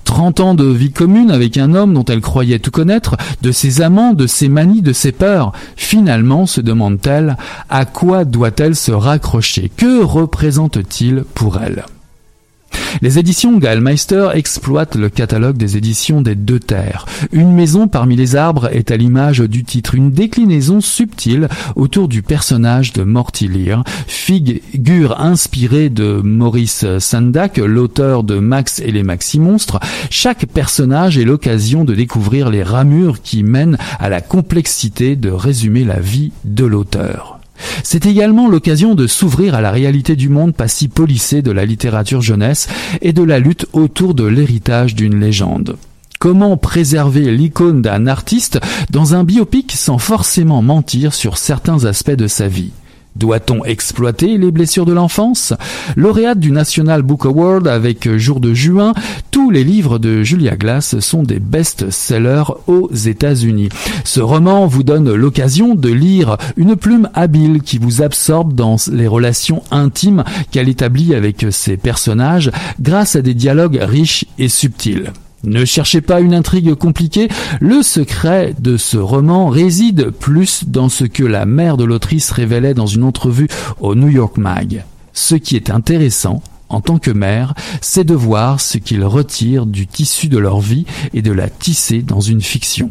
Trente 0.06 0.40
ans 0.40 0.56
de 0.56 0.66
vie 0.66 0.92
commune 0.92 1.30
avec 1.30 1.58
un 1.58 1.76
homme 1.76 1.94
dont 1.94 2.06
elle 2.06 2.22
croyait 2.22 2.60
tout 2.60 2.72
connaître, 2.72 3.18
de 3.42 3.52
ses 3.52 3.82
amants, 3.82 4.14
de 4.14 4.26
ses 4.26 4.48
manies, 4.48 4.82
de 4.82 4.94
ses 4.94 5.12
peurs. 5.12 5.52
Finalement, 5.76 6.46
se 6.46 6.62
demande-t-elle, 6.62 7.36
à 7.70 7.84
quoi 7.84 8.24
doit-elle 8.24 8.76
se 8.76 8.94
raccrocher? 8.94 9.70
Que 9.76 10.02
représente-t-il 10.02 11.24
pour 11.34 11.60
elle? 11.62 11.86
Les 13.02 13.20
éditions 13.20 13.58
Gallmeister 13.58 14.30
exploitent 14.34 14.96
le 14.96 15.10
catalogue 15.10 15.58
des 15.58 15.78
éditions 15.78 16.22
des 16.22 16.36
Deux 16.36 16.60
Terres. 16.60 17.06
Une 17.32 17.54
maison 17.54 17.88
parmi 17.88 18.16
les 18.16 18.36
arbres 18.36 18.70
est 18.74 18.92
à 18.92 18.98
l'image 18.98 19.40
du 19.40 19.64
titre, 19.64 19.96
une 19.96 20.12
déclinaison 20.12 20.82
subtile 20.82 21.48
autour 21.76 22.08
du 22.08 22.22
personnage 22.22 22.94
de 22.94 23.04
Morty 23.04 23.48
Lear, 23.48 23.84
figure 24.08 25.20
inspirée 25.20 25.90
de 25.90 26.22
Maurice 26.24 26.86
Sendak, 27.00 27.58
l'auteur 27.58 28.24
de 28.24 28.40
Max 28.40 28.80
et 28.80 28.92
les 28.92 29.04
Maxi-Monstres. 29.04 29.80
Chaque 30.10 30.46
personnage 30.46 31.18
est 31.18 31.26
l'occasion 31.26 31.84
de 31.84 31.96
découvrir 31.96 32.50
les 32.50 32.64
ramures 32.64 33.22
qui 33.22 33.44
mènent 33.44 33.78
à 34.00 34.10
la 34.10 34.22
complexité 34.22 35.16
de 35.16 35.30
résumer 35.30 35.84
la 35.84 36.00
vie 36.00 36.32
de 36.44 36.66
l'auteur. 36.66 37.37
C'est 37.84 38.06
également 38.06 38.48
l'occasion 38.48 38.96
de 38.96 39.08
s'ouvrir 39.08 39.56
à 39.56 39.62
la 39.62 39.72
réalité 39.72 40.16
du 40.16 40.30
monde 40.30 40.54
pas 40.54 40.68
si 40.68 40.88
polissé 40.88 41.42
de 41.42 41.52
la 41.52 41.66
littérature 41.66 42.22
jeunesse 42.22 42.68
et 43.02 43.14
de 43.14 43.24
la 43.24 43.40
lutte 43.40 43.68
autour 43.74 44.14
de 44.14 44.26
l'héritage 44.26 44.96
d'une 44.96 45.20
légende. 45.20 45.78
Comment 46.20 46.58
préserver 46.58 47.32
l'icône 47.32 47.82
d'un 47.82 48.08
artiste 48.08 48.60
dans 48.90 49.14
un 49.14 49.24
biopic 49.24 49.72
sans 49.72 50.00
forcément 50.00 50.62
mentir 50.62 51.14
sur 51.14 51.38
certains 51.38 51.86
aspects 51.86 52.12
de 52.12 52.28
sa 52.28 52.48
vie? 52.48 52.72
Doit-on 53.18 53.64
exploiter 53.66 54.38
les 54.38 54.52
blessures 54.52 54.86
de 54.86 54.94
l'enfance? 54.94 55.54
Lauréate 55.96 56.40
du 56.40 56.52
National 56.52 57.02
Book 57.02 57.26
Award 57.26 57.68
avec 57.68 58.16
Jour 58.18 58.40
de 58.40 58.54
juin, 58.54 58.94
tous 59.32 59.50
les 59.50 59.64
livres 59.64 60.00
de 60.00 60.24
Julia 60.24 60.56
Glass 60.56 61.00
sont 61.00 61.24
des 61.24 61.40
best-sellers 61.40 62.52
aux 62.68 62.90
États-Unis. 62.94 63.70
Ce 64.04 64.20
roman 64.20 64.68
vous 64.68 64.84
donne 64.84 65.14
l'occasion 65.14 65.76
de 65.76 65.90
lire 65.90 66.38
une 66.56 66.76
plume 66.76 67.10
habile 67.14 67.62
qui 67.62 67.78
vous 67.78 68.02
absorbe 68.02 68.54
dans 68.54 68.78
les 68.92 69.08
relations 69.08 69.64
intimes 69.72 70.24
qu'elle 70.52 70.70
établit 70.70 71.16
avec 71.16 71.46
ses 71.52 71.78
personnages 71.78 72.52
grâce 72.80 73.16
à 73.16 73.22
des 73.22 73.34
dialogues 73.34 73.80
riches 73.82 74.26
et 74.38 74.50
subtils. 74.50 75.12
Ne 75.44 75.66
cherchez 75.66 76.02
pas 76.02 76.20
une 76.20 76.34
intrigue 76.34 76.74
compliquée, 76.74 77.30
le 77.60 77.84
secret 77.84 78.56
de 78.60 78.76
ce 78.76 78.98
roman 78.98 79.50
réside 79.50 80.10
plus 80.10 80.64
dans 80.66 80.90
ce 80.90 81.06
que 81.06 81.24
la 81.24 81.46
mère 81.46 81.78
de 81.78 81.84
l'autrice 81.84 82.32
révélait 82.32 82.74
dans 82.74 82.88
une 82.88 83.04
entrevue 83.04 83.48
au 83.80 83.96
New 83.96 84.10
York 84.10 84.38
Mag. 84.38 84.84
Ce 85.14 85.36
qui 85.36 85.56
est 85.56 85.70
intéressant, 85.70 86.42
en 86.70 86.82
tant 86.82 86.98
que 86.98 87.12
mère, 87.12 87.54
c'est 87.82 88.04
de 88.04 88.16
voir 88.16 88.60
ce 88.60 88.78
qu'ils 88.78 89.06
retirent 89.06 89.66
du 89.66 89.88
tissu 89.88 90.28
de 90.28 90.38
leur 90.38 90.60
vie 90.60 90.86
et 91.14 91.22
de 91.22 91.32
la 91.32 91.50
tisser 91.50 92.02
dans 92.02 92.20
une 92.20 92.42
fiction. 92.42 92.90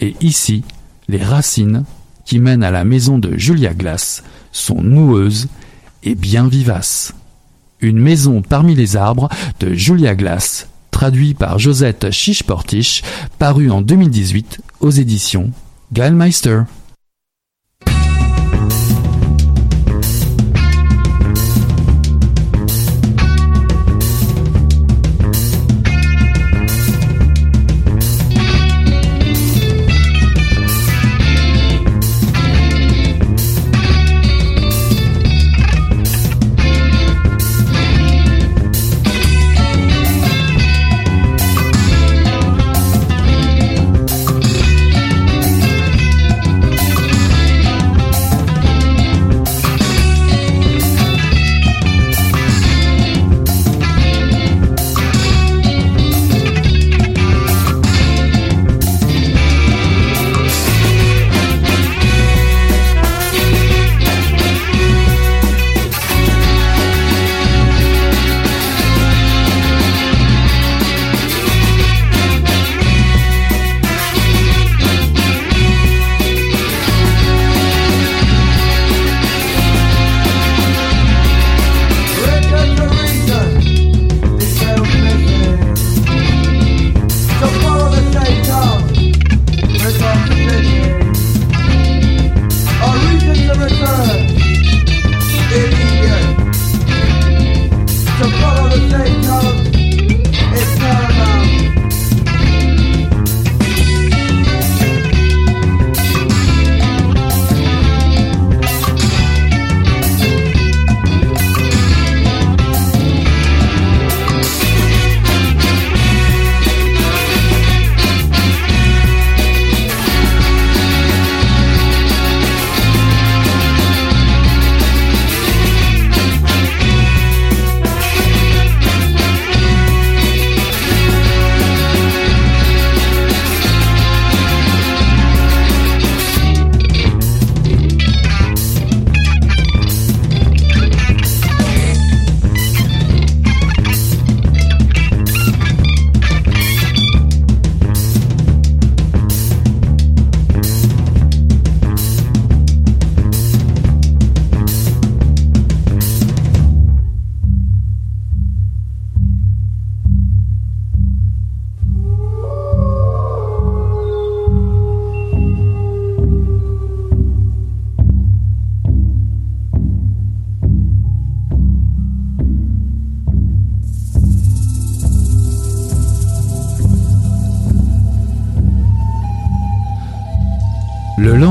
Et 0.00 0.16
ici, 0.20 0.64
les 1.08 1.22
racines 1.22 1.84
qui 2.24 2.38
mènent 2.38 2.64
à 2.64 2.70
la 2.70 2.84
maison 2.84 3.18
de 3.18 3.36
Julia 3.36 3.74
Glass 3.74 4.22
sont 4.52 4.82
noueuses 4.82 5.48
et 6.02 6.14
bien 6.14 6.48
vivaces. 6.48 7.14
Une 7.80 7.98
maison 7.98 8.42
parmi 8.42 8.74
les 8.74 8.96
arbres 8.96 9.28
de 9.60 9.72
Julia 9.72 10.14
Glass 10.14 10.68
traduit 11.00 11.32
par 11.32 11.58
Josette 11.58 12.10
Chiche-Portiche, 12.10 13.02
paru 13.38 13.70
en 13.70 13.80
2018 13.80 14.60
aux 14.80 14.90
éditions 14.90 15.50
Gallmeister. 15.94 16.64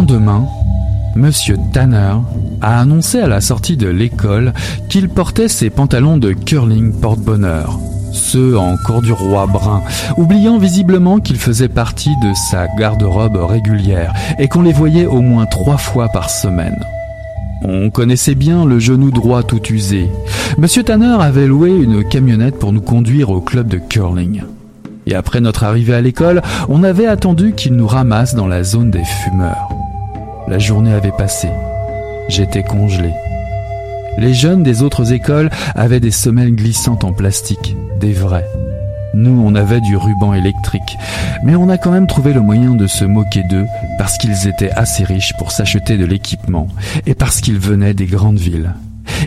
Lendemain, 0.10 0.48
Monsieur 1.16 1.56
Tanner 1.72 2.16
a 2.62 2.80
annoncé 2.80 3.20
à 3.20 3.28
la 3.28 3.42
sortie 3.42 3.78
de 3.78 3.88
l'école 3.88 4.54
qu'il 4.90 5.08
portait 5.08 5.48
ses 5.48 5.70
pantalons 5.70 6.18
de 6.18 6.32
curling 6.32 6.94
porte-bonheur. 6.94 7.80
ceux 8.12 8.58
en 8.58 8.76
corduroy 8.78 9.46
brun, 9.46 9.84
oubliant 10.18 10.58
visiblement 10.58 11.20
qu'ils 11.20 11.38
faisaient 11.38 11.68
partie 11.68 12.16
de 12.24 12.34
sa 12.34 12.68
garde-robe 12.68 13.38
régulière 13.38 14.14
et 14.40 14.48
qu'on 14.48 14.64
les 14.64 14.74
voyait 14.74 15.06
au 15.06 15.22
moins 15.22 15.46
trois 15.46 15.78
fois 15.78 16.10
par 16.10 16.32
semaine. 16.32 16.80
On 17.64 17.92
connaissait 17.92 18.36
bien 18.36 18.66
le 18.66 18.80
genou 18.80 19.12
droit 19.12 19.44
tout 19.44 19.64
usé. 19.68 20.10
Monsieur 20.58 20.84
Tanner 20.84 21.18
avait 21.20 21.46
loué 21.46 21.70
une 21.70 22.04
camionnette 22.04 22.58
pour 22.58 22.74
nous 22.74 22.82
conduire 22.82 23.30
au 23.30 23.42
club 23.42 23.68
de 23.68 23.78
curling. 23.78 24.42
Et 25.06 25.14
après 25.14 25.40
notre 25.40 25.64
arrivée 25.64 25.94
à 25.94 26.02
l'école, 26.02 26.42
on 26.68 26.84
avait 26.84 27.08
attendu 27.08 27.54
qu'il 27.54 27.76
nous 27.76 27.88
ramasse 27.88 28.34
dans 28.34 28.48
la 28.48 28.64
zone 28.64 28.90
des 28.90 29.04
fumeurs. 29.04 29.70
La 30.50 30.58
journée 30.58 30.94
avait 30.94 31.12
passé. 31.12 31.48
J'étais 32.28 32.64
congelé. 32.64 33.12
Les 34.18 34.34
jeunes 34.34 34.64
des 34.64 34.82
autres 34.82 35.14
écoles 35.14 35.52
avaient 35.76 36.00
des 36.00 36.10
semelles 36.10 36.56
glissantes 36.56 37.04
en 37.04 37.14
plastique, 37.14 37.76
des 38.00 38.14
vrais. 38.14 38.48
Nous, 39.14 39.40
on 39.46 39.54
avait 39.54 39.80
du 39.80 39.96
ruban 39.96 40.34
électrique, 40.34 40.98
mais 41.44 41.56
on 41.56 41.70
a 41.70 41.78
quand 41.78 41.92
même 41.92 42.08
trouvé 42.08 42.34
le 42.34 42.42
moyen 42.42 42.74
de 42.74 42.88
se 42.88 43.06
moquer 43.06 43.44
d'eux 43.44 43.68
parce 44.00 44.18
qu'ils 44.18 44.48
étaient 44.48 44.72
assez 44.72 45.04
riches 45.04 45.34
pour 45.38 45.52
s'acheter 45.52 45.98
de 45.98 46.06
l'équipement 46.06 46.68
et 47.06 47.14
parce 47.14 47.42
qu'ils 47.42 47.60
venaient 47.60 47.94
des 47.94 48.08
grandes 48.08 48.40
villes 48.40 48.74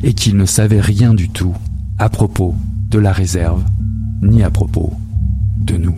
et 0.02 0.14
qu'ils 0.14 0.36
ne 0.36 0.44
savaient 0.44 0.80
rien 0.80 1.14
du 1.14 1.28
tout 1.28 1.54
à 2.00 2.08
propos 2.08 2.56
de 2.90 2.98
la 2.98 3.12
réserve 3.12 3.62
ni 4.22 4.42
à 4.42 4.50
propos 4.50 4.92
de 5.58 5.76
nous. 5.76 5.94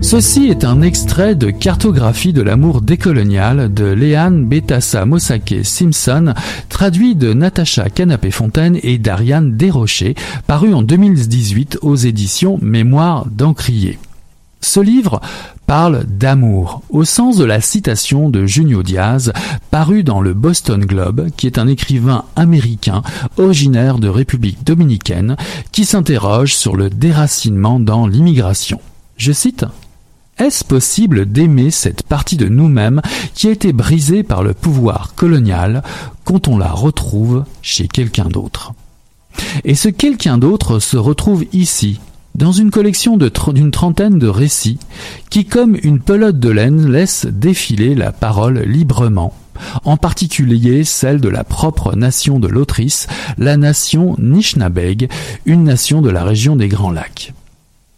Ceci 0.00 0.46
est 0.46 0.64
un 0.64 0.80
extrait 0.80 1.34
de 1.34 1.50
Cartographie 1.50 2.32
de 2.32 2.40
l'amour 2.40 2.80
décolonial 2.80 3.72
de 3.72 3.84
Léane 3.84 4.46
Betassa 4.46 5.04
Mosake 5.04 5.56
Simpson, 5.64 6.34
traduit 6.68 7.14
de 7.14 7.32
Natacha 7.32 7.90
Canapé-Fontaine 7.90 8.78
et 8.82 8.96
d'Ariane 8.96 9.56
Desrochers, 9.56 10.14
paru 10.46 10.72
en 10.72 10.82
2018 10.82 11.80
aux 11.82 11.96
éditions 11.96 12.58
Mémoire 12.62 13.26
d'Encrier. 13.26 13.98
Ce 14.60 14.80
livre 14.80 15.20
parle 15.66 16.04
d'amour, 16.04 16.82
au 16.90 17.04
sens 17.04 17.36
de 17.36 17.44
la 17.44 17.60
citation 17.60 18.30
de 18.30 18.46
Junio 18.46 18.82
Diaz, 18.82 19.32
paru 19.70 20.04
dans 20.04 20.20
le 20.20 20.32
Boston 20.32 20.84
Globe, 20.84 21.28
qui 21.36 21.46
est 21.46 21.58
un 21.58 21.68
écrivain 21.68 22.24
américain 22.36 23.02
originaire 23.36 23.98
de 23.98 24.08
République 24.08 24.64
dominicaine, 24.64 25.36
qui 25.72 25.84
s'interroge 25.84 26.54
sur 26.54 26.76
le 26.76 26.88
déracinement 26.88 27.78
dans 27.80 28.06
l'immigration. 28.06 28.80
Je 29.18 29.32
cite 29.32 29.66
est-ce 30.38 30.64
possible 30.64 31.26
d'aimer 31.26 31.70
cette 31.70 32.04
partie 32.04 32.36
de 32.36 32.48
nous-mêmes 32.48 33.02
qui 33.34 33.48
a 33.48 33.50
été 33.50 33.72
brisée 33.72 34.22
par 34.22 34.42
le 34.42 34.54
pouvoir 34.54 35.14
colonial 35.16 35.82
quand 36.24 36.48
on 36.48 36.58
la 36.58 36.70
retrouve 36.70 37.44
chez 37.60 37.88
quelqu'un 37.88 38.28
d'autre? 38.28 38.72
Et 39.64 39.74
ce 39.74 39.88
quelqu'un 39.88 40.38
d'autre 40.38 40.78
se 40.78 40.96
retrouve 40.96 41.44
ici, 41.52 42.00
dans 42.34 42.52
une 42.52 42.70
collection 42.70 43.16
d'une 43.16 43.72
trentaine 43.72 44.18
de 44.18 44.28
récits 44.28 44.78
qui, 45.28 45.44
comme 45.44 45.76
une 45.82 45.98
pelote 45.98 46.38
de 46.38 46.50
laine, 46.50 46.90
laisse 46.90 47.26
défiler 47.26 47.96
la 47.96 48.12
parole 48.12 48.60
librement, 48.60 49.34
en 49.84 49.96
particulier 49.96 50.84
celle 50.84 51.20
de 51.20 51.28
la 51.28 51.42
propre 51.42 51.96
nation 51.96 52.38
de 52.38 52.46
l'autrice, 52.46 53.08
la 53.38 53.56
nation 53.56 54.14
Nishnabeg, 54.18 55.10
une 55.46 55.64
nation 55.64 56.00
de 56.00 56.10
la 56.10 56.22
région 56.22 56.54
des 56.54 56.68
Grands 56.68 56.92
Lacs. 56.92 57.32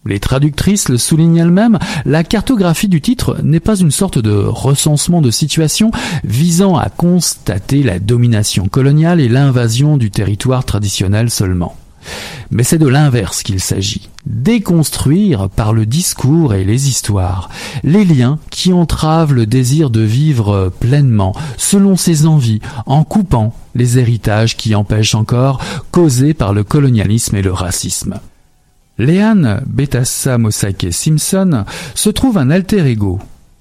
Les 0.06 0.18
traductrices 0.18 0.88
le 0.88 0.96
soulignent 0.96 1.36
elles-mêmes, 1.36 1.78
la 2.06 2.24
cartographie 2.24 2.88
du 2.88 3.02
titre 3.02 3.36
n'est 3.42 3.60
pas 3.60 3.76
une 3.76 3.90
sorte 3.90 4.18
de 4.18 4.32
recensement 4.32 5.20
de 5.20 5.30
situation 5.30 5.90
visant 6.24 6.76
à 6.76 6.88
constater 6.88 7.82
la 7.82 7.98
domination 7.98 8.68
coloniale 8.68 9.20
et 9.20 9.28
l'invasion 9.28 9.98
du 9.98 10.10
territoire 10.10 10.64
traditionnel 10.64 11.28
seulement. 11.30 11.76
Mais 12.50 12.64
c'est 12.64 12.78
de 12.78 12.86
l'inverse 12.86 13.42
qu'il 13.42 13.60
s'agit. 13.60 14.08
Déconstruire 14.24 15.50
par 15.50 15.72
le 15.74 15.84
discours 15.84 16.54
et 16.54 16.64
les 16.64 16.88
histoires 16.88 17.50
les 17.84 18.04
liens 18.04 18.38
qui 18.50 18.72
entravent 18.72 19.34
le 19.34 19.46
désir 19.46 19.90
de 19.90 20.00
vivre 20.00 20.72
pleinement 20.80 21.34
selon 21.58 21.96
ses 21.96 22.26
envies 22.26 22.60
en 22.86 23.04
coupant 23.04 23.54
les 23.74 23.98
héritages 23.98 24.56
qui 24.56 24.74
empêchent 24.74 25.14
encore 25.14 25.60
causés 25.90 26.34
par 26.34 26.54
le 26.54 26.64
colonialisme 26.64 27.36
et 27.36 27.42
le 27.42 27.52
racisme. 27.52 28.18
Léane 29.00 29.62
Betassa 29.66 30.36
Mosake 30.36 30.88
Simpson 30.92 31.64
se 31.94 32.10
trouve 32.10 32.36
un 32.36 32.50
alter 32.50 32.84
ego, 32.84 33.18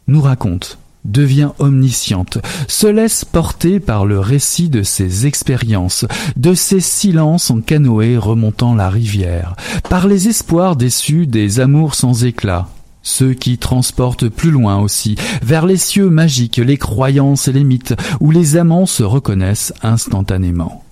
nous 0.09 0.19
raconte, 0.19 0.79
devient 1.05 1.51
omnisciente, 1.59 2.39
se 2.67 2.87
laisse 2.87 3.23
porter 3.23 3.79
par 3.79 4.05
le 4.05 4.19
récit 4.19 4.67
de 4.67 4.83
ses 4.83 5.27
expériences, 5.27 6.05
de 6.35 6.53
ses 6.53 6.81
silences 6.81 7.51
en 7.51 7.61
canoë 7.61 8.17
remontant 8.17 8.75
la 8.75 8.89
rivière, 8.89 9.55
par 9.89 10.07
les 10.07 10.27
espoirs 10.27 10.75
déçus 10.75 11.25
des 11.25 11.61
amours 11.61 11.95
sans 11.95 12.25
éclat, 12.25 12.67
ceux 13.01 13.33
qui 13.33 13.57
transportent 13.57 14.27
plus 14.27 14.51
loin 14.51 14.77
aussi, 14.79 15.15
vers 15.41 15.65
les 15.65 15.77
cieux 15.77 16.09
magiques, 16.09 16.57
les 16.57 16.77
croyances 16.77 17.47
et 17.47 17.53
les 17.53 17.63
mythes, 17.63 17.95
où 18.19 18.31
les 18.31 18.57
amants 18.57 18.85
se 18.85 19.03
reconnaissent 19.03 19.73
instantanément. 19.83 20.83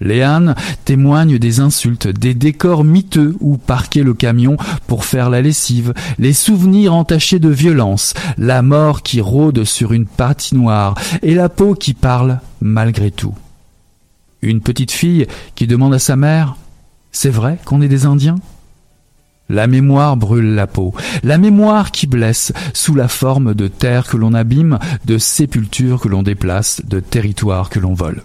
Léane 0.00 0.54
témoigne 0.84 1.38
des 1.38 1.60
insultes, 1.60 2.06
des 2.06 2.34
décors 2.34 2.84
miteux 2.84 3.34
où 3.40 3.56
parquer 3.56 4.02
le 4.02 4.14
camion 4.14 4.56
pour 4.86 5.04
faire 5.04 5.30
la 5.30 5.40
lessive, 5.40 5.94
les 6.18 6.34
souvenirs 6.34 6.94
entachés 6.94 7.38
de 7.38 7.48
violence, 7.48 8.14
la 8.36 8.62
mort 8.62 9.02
qui 9.02 9.20
rôde 9.20 9.64
sur 9.64 9.92
une 9.92 10.06
patinoire 10.06 10.94
et 11.22 11.34
la 11.34 11.48
peau 11.48 11.74
qui 11.74 11.94
parle 11.94 12.40
malgré 12.60 13.10
tout. 13.10 13.34
Une 14.42 14.60
petite 14.60 14.92
fille 14.92 15.26
qui 15.54 15.66
demande 15.66 15.94
à 15.94 15.98
sa 15.98 16.16
mère 16.16 16.56
C'est 17.10 17.30
vrai 17.30 17.58
qu'on 17.64 17.80
est 17.80 17.88
des 17.88 18.04
Indiens? 18.04 18.36
La 19.48 19.68
mémoire 19.68 20.16
brûle 20.16 20.56
la 20.56 20.66
peau, 20.66 20.92
la 21.22 21.38
mémoire 21.38 21.92
qui 21.92 22.08
blesse 22.08 22.52
sous 22.74 22.96
la 22.96 23.06
forme 23.06 23.54
de 23.54 23.68
terre 23.68 24.08
que 24.08 24.16
l'on 24.16 24.34
abîme, 24.34 24.78
de 25.04 25.18
sépultures 25.18 26.00
que 26.00 26.08
l'on 26.08 26.24
déplace, 26.24 26.82
de 26.84 26.98
territoires 26.98 27.70
que 27.70 27.78
l'on 27.78 27.94
vole. 27.94 28.22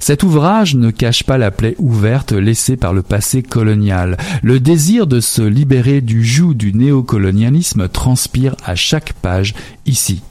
Cet 0.00 0.22
ouvrage 0.22 0.74
ne 0.74 0.90
cache 0.90 1.24
pas 1.24 1.38
la 1.38 1.50
plaie 1.50 1.74
ouverte 1.78 2.32
laissée 2.32 2.76
par 2.76 2.92
le 2.92 3.02
passé 3.02 3.42
colonial. 3.42 4.16
Le 4.42 4.60
désir 4.60 5.06
de 5.06 5.20
se 5.20 5.42
libérer 5.42 6.00
du 6.00 6.24
joug 6.24 6.54
du 6.54 6.72
néocolonialisme 6.72 7.88
transpire 7.88 8.56
à 8.64 8.74
chaque 8.74 9.12
page 9.14 9.54
ici. 9.86 10.22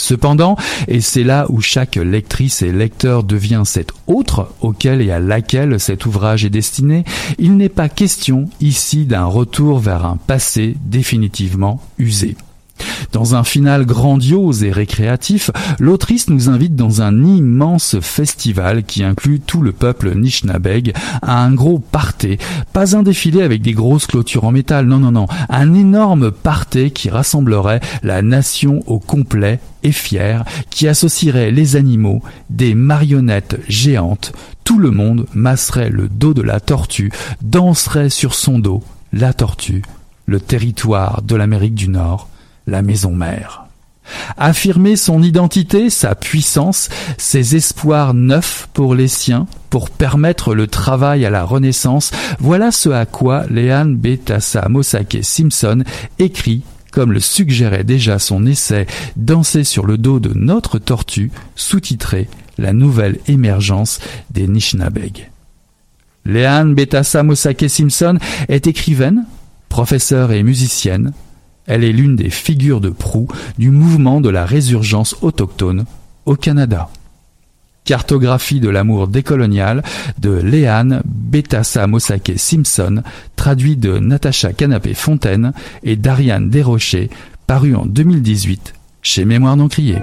Cependant, 0.00 0.56
et 0.86 1.00
c'est 1.00 1.24
là 1.24 1.46
où 1.48 1.60
chaque 1.60 1.96
lectrice 1.96 2.62
et 2.62 2.70
lecteur 2.70 3.24
devient 3.24 3.62
cet 3.64 3.90
autre 4.06 4.52
auquel 4.60 5.02
et 5.02 5.10
à 5.10 5.18
laquelle 5.18 5.80
cet 5.80 6.06
ouvrage 6.06 6.44
est 6.44 6.50
destiné, 6.50 7.04
il 7.38 7.56
n'est 7.56 7.68
pas 7.68 7.88
question 7.88 8.48
ici 8.60 9.06
d'un 9.06 9.24
retour 9.24 9.80
vers 9.80 10.06
un 10.06 10.16
passé 10.16 10.76
définitivement 10.86 11.82
usé. 11.98 12.36
Dans 13.12 13.34
un 13.34 13.44
final 13.44 13.86
grandiose 13.86 14.62
et 14.62 14.70
récréatif, 14.70 15.50
l'autrice 15.78 16.28
nous 16.28 16.50
invite 16.50 16.76
dans 16.76 17.02
un 17.02 17.24
immense 17.24 17.98
festival 18.00 18.84
qui 18.84 19.02
inclut 19.02 19.40
tout 19.40 19.62
le 19.62 19.72
peuple 19.72 20.14
Nishnabeg 20.14 20.92
à 21.22 21.42
un 21.42 21.52
gros 21.52 21.78
parté, 21.78 22.38
pas 22.72 22.96
un 22.96 23.02
défilé 23.02 23.42
avec 23.42 23.62
des 23.62 23.72
grosses 23.72 24.06
clôtures 24.06 24.44
en 24.44 24.52
métal, 24.52 24.86
non 24.86 24.98
non 24.98 25.12
non, 25.12 25.26
un 25.48 25.74
énorme 25.74 26.30
parté 26.30 26.90
qui 26.90 27.10
rassemblerait 27.10 27.80
la 28.02 28.22
nation 28.22 28.82
au 28.86 28.98
complet 28.98 29.60
et 29.82 29.92
fier, 29.92 30.44
qui 30.70 30.88
associerait 30.88 31.50
les 31.50 31.76
animaux, 31.76 32.22
des 32.50 32.74
marionnettes 32.74 33.58
géantes, 33.68 34.32
tout 34.64 34.78
le 34.78 34.90
monde 34.90 35.26
masserait 35.34 35.90
le 35.90 36.08
dos 36.08 36.34
de 36.34 36.42
la 36.42 36.60
tortue, 36.60 37.10
danserait 37.42 38.10
sur 38.10 38.34
son 38.34 38.58
dos, 38.58 38.82
la 39.12 39.32
tortue, 39.32 39.82
le 40.26 40.40
territoire 40.40 41.22
de 41.22 41.36
l'Amérique 41.36 41.74
du 41.74 41.88
Nord, 41.88 42.28
la 42.68 42.82
maison 42.82 43.12
mère. 43.12 43.64
Affirmer 44.36 44.96
son 44.96 45.22
identité, 45.22 45.90
sa 45.90 46.14
puissance, 46.14 46.88
ses 47.18 47.56
espoirs 47.56 48.14
neufs 48.14 48.68
pour 48.72 48.94
les 48.94 49.08
siens, 49.08 49.46
pour 49.70 49.90
permettre 49.90 50.54
le 50.54 50.66
travail 50.66 51.26
à 51.26 51.30
la 51.30 51.44
Renaissance, 51.44 52.10
voilà 52.38 52.70
ce 52.70 52.88
à 52.88 53.04
quoi 53.04 53.44
Léane 53.50 53.96
Betassa 53.96 54.66
Mosake 54.68 55.18
Simpson 55.22 55.82
écrit, 56.18 56.62
comme 56.90 57.12
le 57.12 57.20
suggérait 57.20 57.84
déjà 57.84 58.18
son 58.18 58.46
essai 58.46 58.86
Danser 59.16 59.64
sur 59.64 59.84
le 59.84 59.98
dos 59.98 60.20
de 60.20 60.32
notre 60.34 60.78
tortue, 60.78 61.30
sous-titré 61.54 62.28
La 62.56 62.72
nouvelle 62.72 63.18
émergence 63.28 64.00
des 64.30 64.46
Nishnabeg. 64.46 65.30
Léane 66.24 66.74
Betassa 66.74 67.22
Mosake 67.22 67.68
Simpson 67.68 68.18
est 68.48 68.66
écrivaine, 68.66 69.26
professeure 69.68 70.32
et 70.32 70.42
musicienne, 70.42 71.12
elle 71.68 71.84
est 71.84 71.92
l'une 71.92 72.16
des 72.16 72.30
figures 72.30 72.80
de 72.80 72.90
proue 72.90 73.28
du 73.58 73.70
mouvement 73.70 74.20
de 74.20 74.30
la 74.30 74.44
résurgence 74.44 75.14
autochtone 75.22 75.84
au 76.26 76.34
Canada. 76.34 76.88
Cartographie 77.84 78.60
de 78.60 78.68
l'amour 78.68 79.08
décolonial 79.08 79.82
de 80.18 80.30
Léane 80.30 81.02
Betassa 81.06 81.86
Mosake 81.86 82.32
Simpson, 82.36 83.02
traduit 83.36 83.76
de 83.76 83.98
Natacha 83.98 84.52
Canapé 84.52 84.92
Fontaine 84.92 85.52
et 85.84 85.96
d'Ariane 85.96 86.50
Desrochers, 86.50 87.08
paru 87.46 87.74
en 87.74 87.86
2018 87.86 88.74
chez 89.00 89.24
Mémoire 89.24 89.56
d'Encrier. 89.56 89.96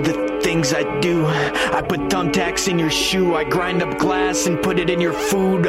the 0.00 0.40
things 0.42 0.72
I 0.72 1.00
do. 1.00 1.26
I 1.26 1.82
put 1.82 2.00
thumbtacks 2.08 2.68
in 2.68 2.78
your 2.78 2.90
shoe, 2.90 3.34
I 3.34 3.44
grind 3.44 3.82
up 3.82 3.98
glass 3.98 4.46
and 4.46 4.60
put 4.62 4.78
it 4.78 4.90
in 4.90 5.00
your 5.00 5.12
food. 5.12 5.66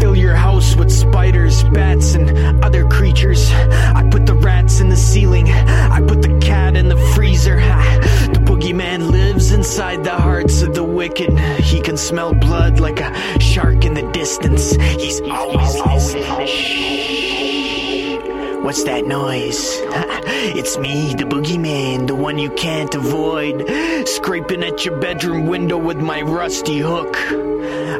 Fill 0.00 0.16
your 0.16 0.34
house 0.34 0.74
with 0.74 0.90
spiders, 0.90 1.62
bats, 1.64 2.14
and 2.14 2.64
other 2.64 2.88
creatures. 2.88 3.50
I 3.52 4.08
put 4.10 4.26
the 4.26 4.34
rats 4.34 4.80
in 4.80 4.88
the 4.88 4.96
ceiling, 4.96 5.50
I 5.50 6.00
put 6.00 6.22
the 6.22 6.38
cat 6.40 6.76
in 6.76 6.88
the 6.88 6.96
freezer. 7.14 7.56
The 7.56 8.40
boogeyman 8.42 9.10
lives 9.10 9.52
inside 9.52 10.04
the 10.04 10.14
hearts 10.14 10.62
of 10.62 10.74
the 10.74 10.84
wicked. 10.84 11.38
He 11.60 11.80
can 11.80 11.96
smell 11.96 12.34
blood 12.34 12.80
like 12.80 13.00
a 13.00 13.40
shark 13.40 13.84
in 13.84 13.94
the 13.94 14.10
distance. 14.12 14.74
He's 14.74 15.20
always, 15.20 15.76
always, 15.80 16.26
always. 16.26 17.11
What's 18.62 18.84
that 18.84 19.06
noise? 19.06 19.58
it's 20.54 20.78
me, 20.78 21.14
the 21.14 21.24
boogeyman, 21.24 22.06
the 22.06 22.14
one 22.14 22.38
you 22.38 22.48
can't 22.50 22.94
avoid, 22.94 23.68
scraping 24.06 24.62
at 24.62 24.84
your 24.84 24.98
bedroom 25.00 25.46
window 25.46 25.76
with 25.76 25.98
my 25.98 26.22
rusty 26.22 26.78
hook. 26.78 27.16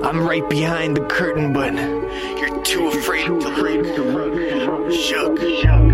I'm 0.05 0.21
right 0.21 0.49
behind 0.49 0.97
the 0.97 1.05
curtain, 1.07 1.53
but 1.53 1.75
you're 1.75 2.63
too 2.63 2.89
afraid 2.89 3.27
to 3.27 4.03
look. 4.05 4.93
Shook. 4.93 5.92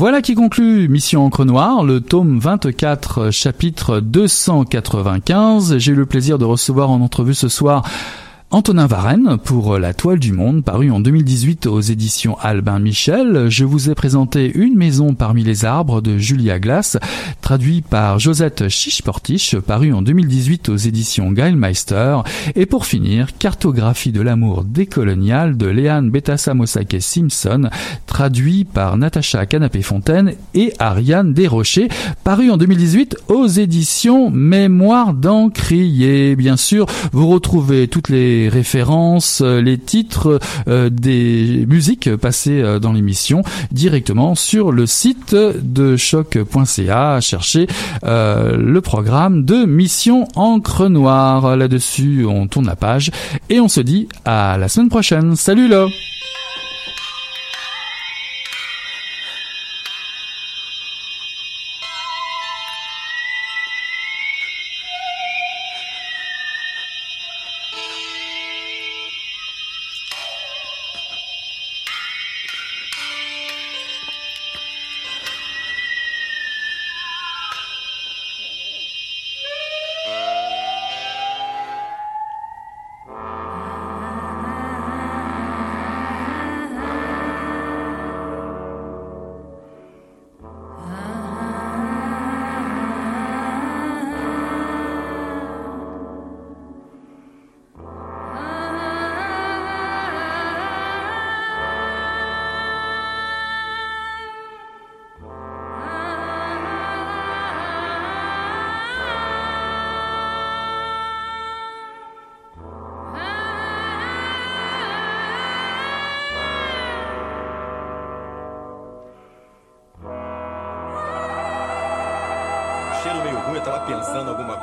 Voilà 0.00 0.22
qui 0.22 0.34
conclut 0.34 0.88
Mission 0.88 1.26
Encre 1.26 1.44
Noire, 1.44 1.84
le 1.84 2.00
tome 2.00 2.38
24, 2.38 3.30
chapitre 3.30 4.00
295. 4.00 5.76
J'ai 5.76 5.92
eu 5.92 5.94
le 5.94 6.06
plaisir 6.06 6.38
de 6.38 6.46
recevoir 6.46 6.88
en 6.88 7.02
entrevue 7.02 7.34
ce 7.34 7.48
soir 7.48 7.86
Antonin 8.52 8.88
Varenne 8.88 9.38
pour 9.44 9.78
La 9.78 9.94
Toile 9.94 10.18
du 10.18 10.32
Monde, 10.32 10.64
paru 10.64 10.90
en 10.90 10.98
2018 10.98 11.66
aux 11.66 11.80
éditions 11.80 12.36
Albin 12.40 12.80
Michel. 12.80 13.48
Je 13.48 13.64
vous 13.64 13.90
ai 13.90 13.94
présenté 13.94 14.50
Une 14.56 14.74
maison 14.74 15.14
parmi 15.14 15.44
les 15.44 15.64
arbres 15.64 16.00
de 16.00 16.18
Julia 16.18 16.58
Glass, 16.58 16.98
traduit 17.42 17.80
par 17.80 18.18
Josette 18.18 18.68
Chiche-Portiche, 18.68 19.54
paru 19.56 19.92
en 19.92 20.02
2018 20.02 20.68
aux 20.68 20.76
éditions 20.76 21.32
Geilmeister. 21.32 22.22
Et 22.56 22.66
pour 22.66 22.86
finir, 22.86 23.28
Cartographie 23.38 24.10
de 24.10 24.20
l'amour 24.20 24.64
décolonial 24.64 25.56
de 25.56 25.68
Léane 25.68 26.10
Betassa 26.10 26.52
Mosake 26.52 26.96
Simpson, 26.98 27.70
traduit 28.06 28.64
par 28.64 28.96
Natacha 28.96 29.46
Canapé-Fontaine 29.46 30.34
et 30.54 30.72
Ariane 30.80 31.34
Desrochers, 31.34 31.88
paru 32.24 32.50
en 32.50 32.56
2018 32.56 33.16
aux 33.28 33.46
éditions 33.46 34.28
Mémoire 34.28 35.14
d'Encrier. 35.14 36.34
Bien 36.34 36.56
sûr, 36.56 36.86
vous 37.12 37.28
retrouvez 37.28 37.86
toutes 37.86 38.08
les 38.08 38.39
références, 38.48 39.40
euh, 39.42 39.60
les 39.60 39.78
titres 39.78 40.40
euh, 40.68 40.90
des 40.90 41.64
musiques 41.68 42.14
passées 42.16 42.60
euh, 42.62 42.78
dans 42.78 42.92
l'émission 42.92 43.42
directement 43.72 44.34
sur 44.34 44.72
le 44.72 44.86
site 44.86 45.34
de 45.34 45.96
choc.ca. 45.96 47.20
Cherchez 47.20 47.66
le 48.02 48.78
programme 48.80 49.44
de 49.44 49.64
Mission 49.64 50.26
Encre 50.34 50.88
Noire. 50.88 51.56
Là-dessus, 51.56 52.24
on 52.26 52.46
tourne 52.46 52.66
la 52.66 52.76
page 52.76 53.10
et 53.48 53.60
on 53.60 53.68
se 53.68 53.80
dit 53.80 54.08
à 54.24 54.56
la 54.58 54.68
semaine 54.68 54.88
prochaine. 54.88 55.36
Salut 55.36 55.68
là 55.68 55.86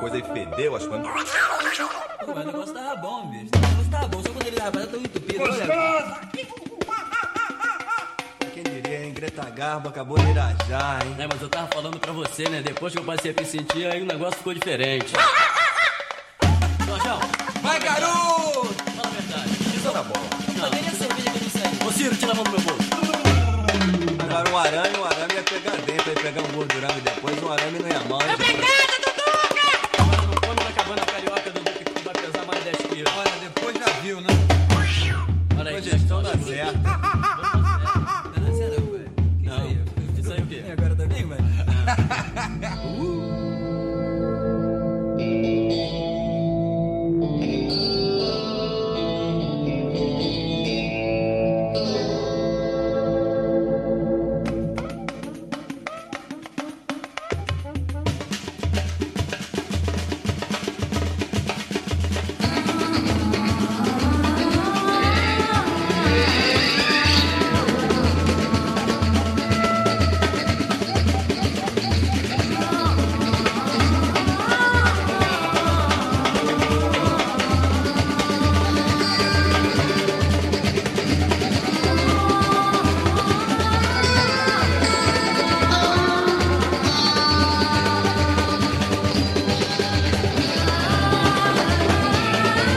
coisa 0.09 0.17
e 0.17 0.23
fedeu 0.23 0.75
as 0.75 0.85
coisas. 0.85 1.07
Pô, 2.25 2.33
mas 2.33 2.43
o 2.43 2.47
negócio 2.47 2.73
tava 2.73 2.95
bom, 2.95 3.27
bicho. 3.27 3.51
O 3.53 3.59
negócio 3.59 3.91
tava 3.91 4.07
bom, 4.07 4.23
só 4.23 4.29
quando 4.29 4.47
ele 4.47 4.55
tava 4.55 4.87
tão 4.87 4.99
entupido. 4.99 5.43
olha. 5.43 6.21
Quem 8.53 8.63
diria, 8.63 9.05
hein? 9.05 9.13
Greta 9.13 9.49
Garbo 9.49 9.89
acabou 9.89 10.17
de 10.17 10.29
irajar, 10.29 11.05
hein? 11.05 11.15
É, 11.19 11.27
mas 11.27 11.41
eu 11.41 11.49
tava 11.49 11.67
falando 11.67 11.99
pra 11.99 12.11
você, 12.11 12.47
né? 12.49 12.61
Depois 12.61 12.93
que 12.93 12.99
eu 12.99 13.03
passei 13.03 13.31
a 13.31 13.41
me 13.41 13.45
sentir, 13.45 13.85
aí 13.87 14.01
o 14.01 14.05
negócio 14.05 14.37
ficou 14.37 14.53
diferente. 14.53 15.13